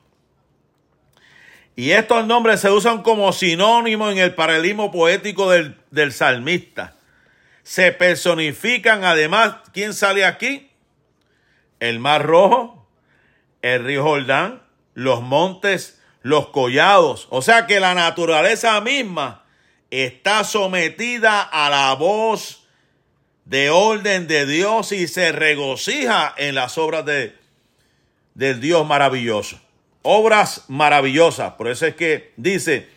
Y 1.76 1.92
estos 1.92 2.26
nombres 2.26 2.58
se 2.58 2.72
usan 2.72 3.04
como 3.04 3.32
sinónimo 3.32 4.10
en 4.10 4.18
el 4.18 4.34
paralelismo 4.34 4.90
poético 4.90 5.48
del, 5.48 5.76
del 5.92 6.12
salmista. 6.12 6.96
Se 7.62 7.92
personifican 7.92 9.04
además, 9.04 9.54
¿quién 9.72 9.94
sale 9.94 10.24
aquí? 10.24 10.68
El 11.78 12.00
mar 12.00 12.26
rojo, 12.26 12.88
el 13.62 13.84
río 13.84 14.02
Jordán, 14.02 14.60
los 14.94 15.22
montes, 15.22 16.02
los 16.22 16.48
collados. 16.48 17.28
O 17.30 17.42
sea 17.42 17.68
que 17.68 17.78
la 17.78 17.94
naturaleza 17.94 18.80
misma 18.80 19.44
está 19.90 20.42
sometida 20.42 21.42
a 21.42 21.70
la 21.70 21.94
voz 21.94 22.65
de 23.46 23.70
orden 23.70 24.26
de 24.26 24.44
Dios 24.44 24.92
y 24.92 25.08
se 25.08 25.32
regocija 25.32 26.34
en 26.36 26.54
las 26.54 26.76
obras 26.76 27.06
de, 27.06 27.34
del 28.34 28.60
Dios 28.60 28.86
maravilloso. 28.86 29.58
Obras 30.02 30.64
maravillosas. 30.68 31.52
Por 31.52 31.68
eso 31.68 31.86
es 31.86 31.94
que 31.94 32.32
dice, 32.36 32.88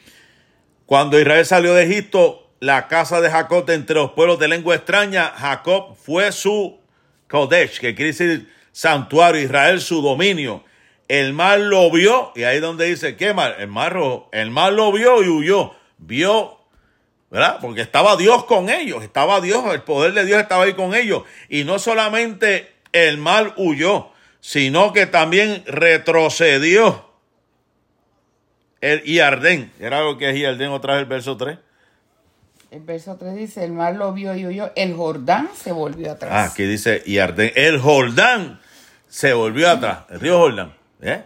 cuando 0.86 1.20
Israel 1.20 1.45
salió 1.45 1.74
de 1.74 1.84
Egipto, 1.84 2.52
la 2.60 2.88
casa 2.88 3.22
de 3.22 3.30
Jacob 3.30 3.66
de 3.66 3.76
entre 3.76 3.95
los 3.95 4.12
pueblos 4.12 4.39
de 4.39 4.47
lengua 4.47 4.76
extraña, 4.76 5.32
Jacob 5.38 5.95
fue 5.95 6.32
su 6.32 6.80
Kodesh, 7.30 7.80
que 7.80 7.95
quiere 7.95 8.12
decir 8.12 8.52
santuario, 8.72 9.41
Israel 9.41 9.82
su 9.82 10.02
dominio, 10.02 10.64
el 11.08 11.34
mar 11.34 11.60
lo 11.60 11.89
vio, 11.91 12.32
y 12.36 12.43
ahí 12.43 12.60
donde 12.60 12.86
dice, 12.86 13.16
¿qué 13.16 13.34
mar? 13.34 13.56
El 13.60 13.68
mar 13.68 13.93
rojo. 13.93 14.30
El 14.32 14.52
mar 14.52 14.74
lo 14.74 14.91
vio 14.91 15.24
y 15.24 15.28
huyó. 15.28 15.74
Vio, 15.97 16.59
¿verdad? 17.30 17.60
Porque 17.62 17.82
estaba 17.82 18.16
Dios 18.16 18.46
con 18.46 18.70
ellos, 18.70 19.04
estaba 19.04 19.42
Dios, 19.42 19.64
el 19.74 19.82
poder 19.82 20.14
de 20.14 20.26
Dios 20.26 20.42
estaba 20.42 20.64
ahí 20.64 20.74
con 20.74 20.96
ellos. 20.96 21.24
Y 21.48 21.64
no 21.64 21.80
solamente 21.80 22.72
el 22.92 23.18
mal 23.18 23.54
huyó, 23.58 24.10
sino 24.40 24.94
que 24.94 25.06
también 25.06 25.64
retrocedió. 25.66 27.08
El 28.82 29.04
Iardén, 29.06 29.72
era 29.80 30.02
lo 30.02 30.18
que 30.18 30.30
es 30.30 30.38
Iardén 30.38 30.70
otra 30.70 30.94
vez 30.94 31.04
el 31.04 31.10
verso 31.10 31.36
3. 31.36 31.58
El 32.72 32.82
verso 32.82 33.18
3 33.18 33.36
dice, 33.36 33.64
el 33.64 33.74
mar 33.74 33.96
lo 33.96 34.14
vio 34.14 34.36
y 34.36 34.46
huyó, 34.46 34.72
el 34.76 34.94
Jordán 34.94 35.50
se 35.56 35.72
volvió 35.72 36.12
atrás. 36.12 36.32
Ah, 36.32 36.44
aquí 36.46 36.64
dice 36.64 37.04
Iardén, 37.06 37.52
el 37.56 37.80
Jordán 37.80 38.60
se 39.08 39.34
volvió 39.34 39.70
atrás, 39.70 40.06
el 40.10 40.20
río 40.20 40.38
Jordán. 40.38 40.76
¿eh? 41.02 41.24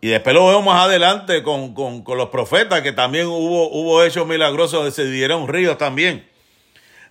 Y 0.00 0.08
después 0.08 0.34
lo 0.34 0.46
vemos 0.46 0.64
más 0.64 0.86
adelante 0.86 1.42
con, 1.42 1.74
los 2.06 2.28
profetas, 2.30 2.80
que 2.80 2.92
también 2.92 3.26
hubo, 3.26 3.68
hubo 3.70 4.02
hechos 4.02 4.26
milagrosos 4.26 4.72
donde 4.72 4.92
se 4.92 5.04
dividieron 5.04 5.46
ríos 5.46 5.76
también. 5.76 6.26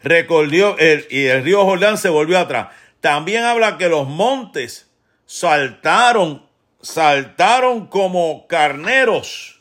Recordió, 0.01 0.77
el, 0.77 1.05
y 1.09 1.25
el 1.25 1.43
río 1.43 1.63
Jordán 1.65 1.97
se 1.97 2.09
volvió 2.09 2.39
atrás. 2.39 2.69
También 3.01 3.43
habla 3.43 3.77
que 3.77 3.89
los 3.89 4.07
montes 4.07 4.89
saltaron, 5.25 6.45
saltaron 6.81 7.87
como 7.87 8.47
carneros 8.47 9.59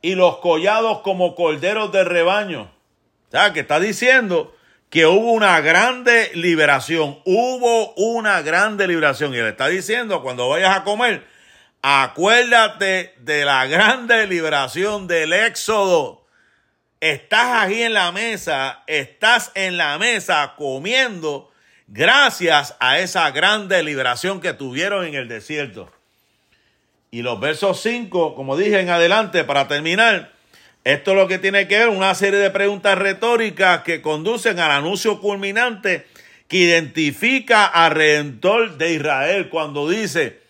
y 0.00 0.14
los 0.14 0.38
collados 0.38 1.00
como 1.00 1.34
corderos 1.34 1.90
de 1.92 2.04
rebaño. 2.04 2.70
O 3.32 3.52
que 3.52 3.60
está 3.60 3.80
diciendo 3.80 4.54
que 4.90 5.06
hubo 5.06 5.32
una 5.32 5.60
grande 5.60 6.30
liberación. 6.34 7.18
Hubo 7.24 7.94
una 7.94 8.42
grande 8.42 8.86
liberación. 8.86 9.32
Y 9.32 9.38
le 9.38 9.48
está 9.48 9.68
diciendo, 9.68 10.22
cuando 10.22 10.48
vayas 10.48 10.76
a 10.76 10.84
comer, 10.84 11.24
Acuérdate 11.82 13.12
de 13.18 13.44
la 13.44 13.66
grande 13.66 14.28
liberación 14.28 15.08
del 15.08 15.32
éxodo. 15.32 16.24
Estás 17.00 17.64
aquí 17.64 17.82
en 17.82 17.94
la 17.94 18.12
mesa, 18.12 18.84
estás 18.86 19.50
en 19.56 19.76
la 19.76 19.98
mesa 19.98 20.54
comiendo 20.56 21.50
gracias 21.88 22.76
a 22.78 23.00
esa 23.00 23.28
grande 23.32 23.82
liberación 23.82 24.40
que 24.40 24.52
tuvieron 24.52 25.04
en 25.04 25.14
el 25.16 25.26
desierto. 25.26 25.90
Y 27.10 27.22
los 27.22 27.40
versos 27.40 27.82
5, 27.82 28.36
como 28.36 28.56
dije 28.56 28.78
en 28.78 28.88
adelante, 28.88 29.42
para 29.42 29.66
terminar, 29.66 30.30
esto 30.84 31.10
es 31.10 31.16
lo 31.16 31.26
que 31.26 31.38
tiene 31.38 31.66
que 31.66 31.78
ver 31.78 31.88
una 31.88 32.14
serie 32.14 32.38
de 32.38 32.50
preguntas 32.50 32.96
retóricas 32.96 33.82
que 33.82 34.00
conducen 34.02 34.60
al 34.60 34.70
anuncio 34.70 35.20
culminante 35.20 36.06
que 36.46 36.58
identifica 36.58 37.66
al 37.66 37.90
Redentor 37.90 38.78
de 38.78 38.92
Israel 38.92 39.48
cuando 39.48 39.88
dice, 39.88 40.41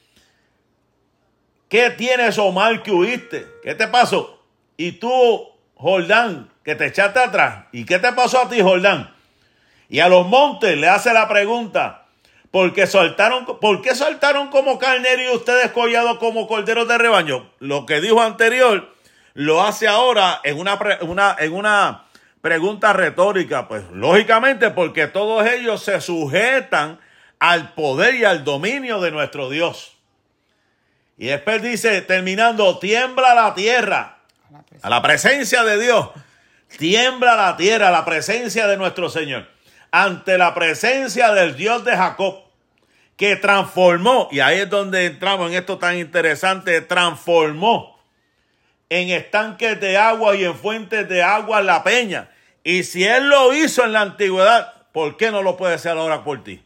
¿Qué 1.73 1.89
tienes, 1.89 2.37
Omar, 2.37 2.83
que 2.83 2.91
huiste? 2.91 3.47
¿Qué 3.63 3.75
te 3.75 3.89
pasó? 3.89 4.45
Y 4.77 4.93
tú, 4.93 5.49
Jordán, 5.75 6.51
que 6.63 6.75
te 6.75 6.85
echaste 6.85 7.19
atrás. 7.19 7.65
¿Y 7.73 7.87
qué 7.87 7.99
te 7.99 8.13
pasó 8.13 8.43
a 8.43 8.51
ti, 8.51 8.61
Jordán? 8.61 9.15
Y 9.89 10.01
a 10.01 10.11
los 10.11 10.27
montes 10.27 10.77
le 10.77 10.87
hace 10.91 11.15
la 11.15 11.27
pregunta, 11.29 12.09
¿por 12.51 12.75
qué 12.75 12.87
soltaron, 12.87 13.47
¿por 13.59 13.81
qué 13.81 13.95
soltaron 13.95 14.49
como 14.49 14.79
carnero 14.79 15.23
y 15.23 15.35
ustedes 15.35 15.71
collados 15.71 16.19
como 16.19 16.47
corderos 16.47 16.87
de 16.89 16.99
rebaño? 16.99 17.51
Lo 17.59 17.87
que 17.87 18.03
dijo 18.03 18.21
anterior 18.21 18.95
lo 19.33 19.63
hace 19.63 19.89
ahora 19.89 20.43
en 20.45 20.61
una, 20.61 20.79
en 21.39 21.55
una 21.55 22.05
pregunta 22.43 22.93
retórica, 22.93 23.67
pues 23.67 23.85
lógicamente 23.93 24.69
porque 24.69 25.07
todos 25.07 25.47
ellos 25.47 25.83
se 25.83 26.03
sujetan 26.03 27.01
al 27.39 27.73
poder 27.73 28.17
y 28.17 28.27
al 28.27 28.45
dominio 28.45 29.01
de 29.01 29.11
nuestro 29.11 29.49
Dios. 29.49 29.92
Y 31.19 31.27
después 31.27 31.63
dice, 31.63 32.03
terminando, 32.03 32.79
tiembla 32.79 33.35
la 33.35 33.55
tierra 33.55 34.19
a 34.83 34.91
la 34.91 35.03
presencia 35.03 35.63
de 35.65 35.81
Dios. 35.81 36.11
Tiembla 36.79 37.37
la 37.37 37.57
tierra 37.57 37.89
a 37.89 37.93
la 37.93 38.05
presencia 38.05 38.67
de 38.67 38.77
nuestro 38.77 39.09
Señor. 39.11 39.49
Ante 39.91 40.39
la 40.39 40.55
presencia 40.55 41.33
del 41.33 41.57
Dios 41.57 41.85
de 41.85 41.97
Jacob, 41.97 42.43
que 43.17 43.37
transformó, 43.37 44.29
y 44.33 44.41
ahí 44.41 44.61
es 44.61 44.71
donde 44.71 45.07
entramos 45.07 45.51
en 45.51 45.59
esto 45.59 45.79
tan 45.79 45.99
interesante, 45.99 46.81
transformó 46.81 48.01
en 48.89 49.11
estanques 49.11 49.81
de 49.81 49.97
agua 49.97 50.35
y 50.35 50.45
en 50.45 50.55
fuentes 50.55 51.09
de 51.09 51.23
agua 51.23 51.63
la 51.63 51.85
peña. 51.85 52.31
Y 52.65 52.85
si 52.85 53.05
Él 53.05 53.29
lo 53.29 53.55
hizo 53.55 53.85
en 53.85 53.93
la 53.93 54.01
antigüedad, 54.01 54.73
¿por 54.93 55.17
qué 55.17 55.31
no 55.31 55.43
lo 55.43 55.57
puede 55.57 55.75
hacer 55.75 55.93
ahora 55.93 56.25
por 56.25 56.43
ti? 56.43 56.63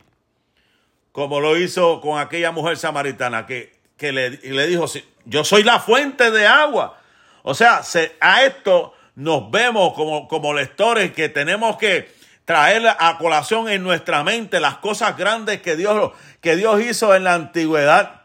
Como 1.12 1.40
lo 1.40 1.56
hizo 1.56 2.00
con 2.00 2.18
aquella 2.18 2.52
mujer 2.52 2.76
samaritana 2.76 3.46
que 3.46 3.75
que 3.96 4.12
le, 4.12 4.30
le 4.30 4.66
dijo, 4.66 4.86
yo 5.24 5.44
soy 5.44 5.62
la 5.62 5.80
fuente 5.80 6.30
de 6.30 6.46
agua. 6.46 6.98
O 7.42 7.54
sea, 7.54 7.82
a 8.20 8.44
esto 8.44 8.94
nos 9.14 9.50
vemos 9.50 9.94
como, 9.94 10.28
como 10.28 10.52
lectores 10.52 11.12
que 11.12 11.28
tenemos 11.28 11.76
que 11.76 12.14
traer 12.44 12.86
a 12.86 13.18
colación 13.18 13.68
en 13.68 13.82
nuestra 13.82 14.22
mente 14.22 14.60
las 14.60 14.78
cosas 14.78 15.16
grandes 15.16 15.62
que 15.62 15.76
Dios, 15.76 16.12
que 16.40 16.56
Dios 16.56 16.80
hizo 16.80 17.14
en 17.14 17.24
la 17.24 17.34
antigüedad. 17.34 18.22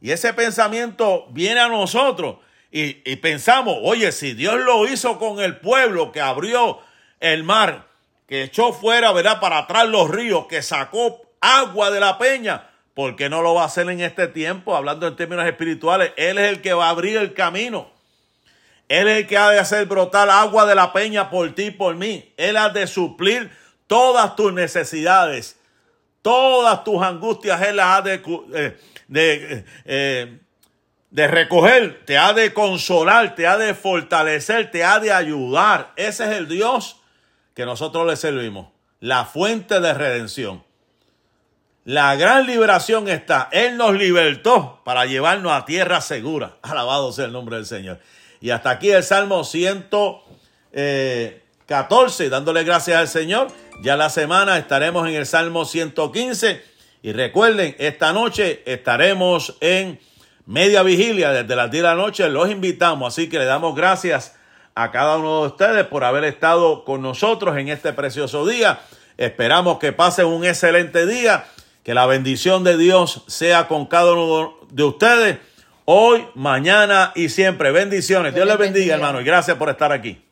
Y 0.00 0.12
ese 0.12 0.32
pensamiento 0.32 1.26
viene 1.30 1.60
a 1.60 1.68
nosotros 1.68 2.36
y, 2.70 3.10
y, 3.10 3.16
pensamos, 3.16 3.76
oye, 3.82 4.12
si 4.12 4.34
Dios 4.34 4.56
lo 4.56 4.86
hizo 4.86 5.18
con 5.18 5.40
el 5.40 5.56
pueblo 5.56 6.12
que 6.12 6.20
abrió 6.20 6.80
el 7.20 7.42
mar, 7.42 7.86
que 8.28 8.42
echó 8.42 8.72
fuera, 8.72 9.12
¿verdad? 9.12 9.40
Para 9.40 9.58
atrás 9.58 9.88
los 9.88 10.10
ríos, 10.10 10.46
que 10.46 10.62
sacó 10.62 11.22
agua 11.40 11.90
de 11.90 12.00
la 12.00 12.18
peña, 12.18 12.68
¿Por 12.94 13.16
qué 13.16 13.28
no 13.28 13.42
lo 13.42 13.54
va 13.54 13.62
a 13.62 13.66
hacer 13.66 13.90
en 13.90 14.00
este 14.00 14.28
tiempo? 14.28 14.76
Hablando 14.76 15.08
en 15.08 15.16
términos 15.16 15.44
espirituales, 15.46 16.12
Él 16.16 16.38
es 16.38 16.48
el 16.48 16.62
que 16.62 16.72
va 16.72 16.86
a 16.86 16.90
abrir 16.90 17.16
el 17.16 17.34
camino. 17.34 17.90
Él 18.88 19.08
es 19.08 19.18
el 19.18 19.26
que 19.26 19.36
ha 19.36 19.50
de 19.50 19.58
hacer 19.58 19.86
brotar 19.86 20.30
agua 20.30 20.64
de 20.66 20.74
la 20.74 20.92
peña 20.92 21.28
por 21.28 21.52
ti 21.54 21.64
y 21.64 21.70
por 21.72 21.96
mí. 21.96 22.32
Él 22.36 22.56
ha 22.56 22.68
de 22.68 22.86
suplir 22.86 23.50
todas 23.88 24.36
tus 24.36 24.52
necesidades, 24.52 25.58
todas 26.22 26.84
tus 26.84 27.02
angustias. 27.02 27.60
Él 27.62 27.76
las 27.76 27.98
ha 27.98 28.02
de, 28.02 28.22
eh, 28.54 28.78
de, 29.08 29.64
eh, 29.84 30.38
de 31.10 31.28
recoger, 31.28 32.04
te 32.04 32.18
ha 32.18 32.32
de 32.32 32.52
consolar, 32.52 33.34
te 33.34 33.46
ha 33.46 33.56
de 33.56 33.74
fortalecer, 33.74 34.70
te 34.70 34.84
ha 34.84 35.00
de 35.00 35.12
ayudar. 35.12 35.92
Ese 35.96 36.24
es 36.24 36.30
el 36.30 36.46
Dios 36.46 37.00
que 37.54 37.64
nosotros 37.64 38.06
le 38.06 38.16
servimos, 38.16 38.68
la 39.00 39.24
fuente 39.24 39.80
de 39.80 39.94
redención. 39.94 40.62
La 41.84 42.16
gran 42.16 42.46
liberación 42.46 43.08
está. 43.10 43.50
Él 43.52 43.76
nos 43.76 43.92
libertó 43.92 44.80
para 44.84 45.04
llevarnos 45.04 45.52
a 45.52 45.66
tierra 45.66 46.00
segura. 46.00 46.56
Alabado 46.62 47.12
sea 47.12 47.26
el 47.26 47.32
nombre 47.32 47.56
del 47.56 47.66
Señor. 47.66 48.00
Y 48.40 48.48
hasta 48.50 48.70
aquí 48.70 48.90
el 48.90 49.02
Salmo 49.02 49.44
114, 49.44 52.30
dándole 52.30 52.64
gracias 52.64 52.98
al 52.98 53.08
Señor. 53.08 53.48
Ya 53.82 53.98
la 53.98 54.08
semana 54.08 54.56
estaremos 54.56 55.06
en 55.06 55.12
el 55.14 55.26
Salmo 55.26 55.66
115. 55.66 56.64
Y 57.02 57.12
recuerden, 57.12 57.76
esta 57.78 58.14
noche 58.14 58.62
estaremos 58.64 59.58
en 59.60 60.00
media 60.46 60.82
vigilia 60.82 61.32
desde 61.32 61.54
las 61.54 61.70
10 61.70 61.82
de 61.82 61.88
la 61.88 61.96
noche. 61.96 62.26
Los 62.30 62.50
invitamos, 62.50 63.12
así 63.12 63.28
que 63.28 63.38
le 63.38 63.44
damos 63.44 63.74
gracias 63.74 64.36
a 64.74 64.90
cada 64.90 65.18
uno 65.18 65.42
de 65.42 65.48
ustedes 65.48 65.86
por 65.86 66.04
haber 66.04 66.24
estado 66.24 66.82
con 66.84 67.02
nosotros 67.02 67.58
en 67.58 67.68
este 67.68 67.92
precioso 67.92 68.46
día. 68.46 68.80
Esperamos 69.18 69.78
que 69.78 69.92
pasen 69.92 70.24
un 70.26 70.46
excelente 70.46 71.06
día 71.06 71.44
que 71.84 71.94
la 71.94 72.06
bendición 72.06 72.64
de 72.64 72.76
Dios 72.78 73.22
sea 73.28 73.68
con 73.68 73.86
cada 73.86 74.12
uno 74.14 74.58
de 74.70 74.82
ustedes 74.82 75.38
hoy, 75.84 76.24
mañana 76.34 77.12
y 77.14 77.28
siempre. 77.28 77.70
Bendiciones. 77.70 78.34
Dios, 78.34 78.46
les 78.46 78.58
bendiga, 78.58 78.94
hermano, 78.94 79.20
y 79.20 79.24
gracias 79.24 79.56
por 79.58 79.68
estar 79.68 79.92
aquí. 79.92 80.23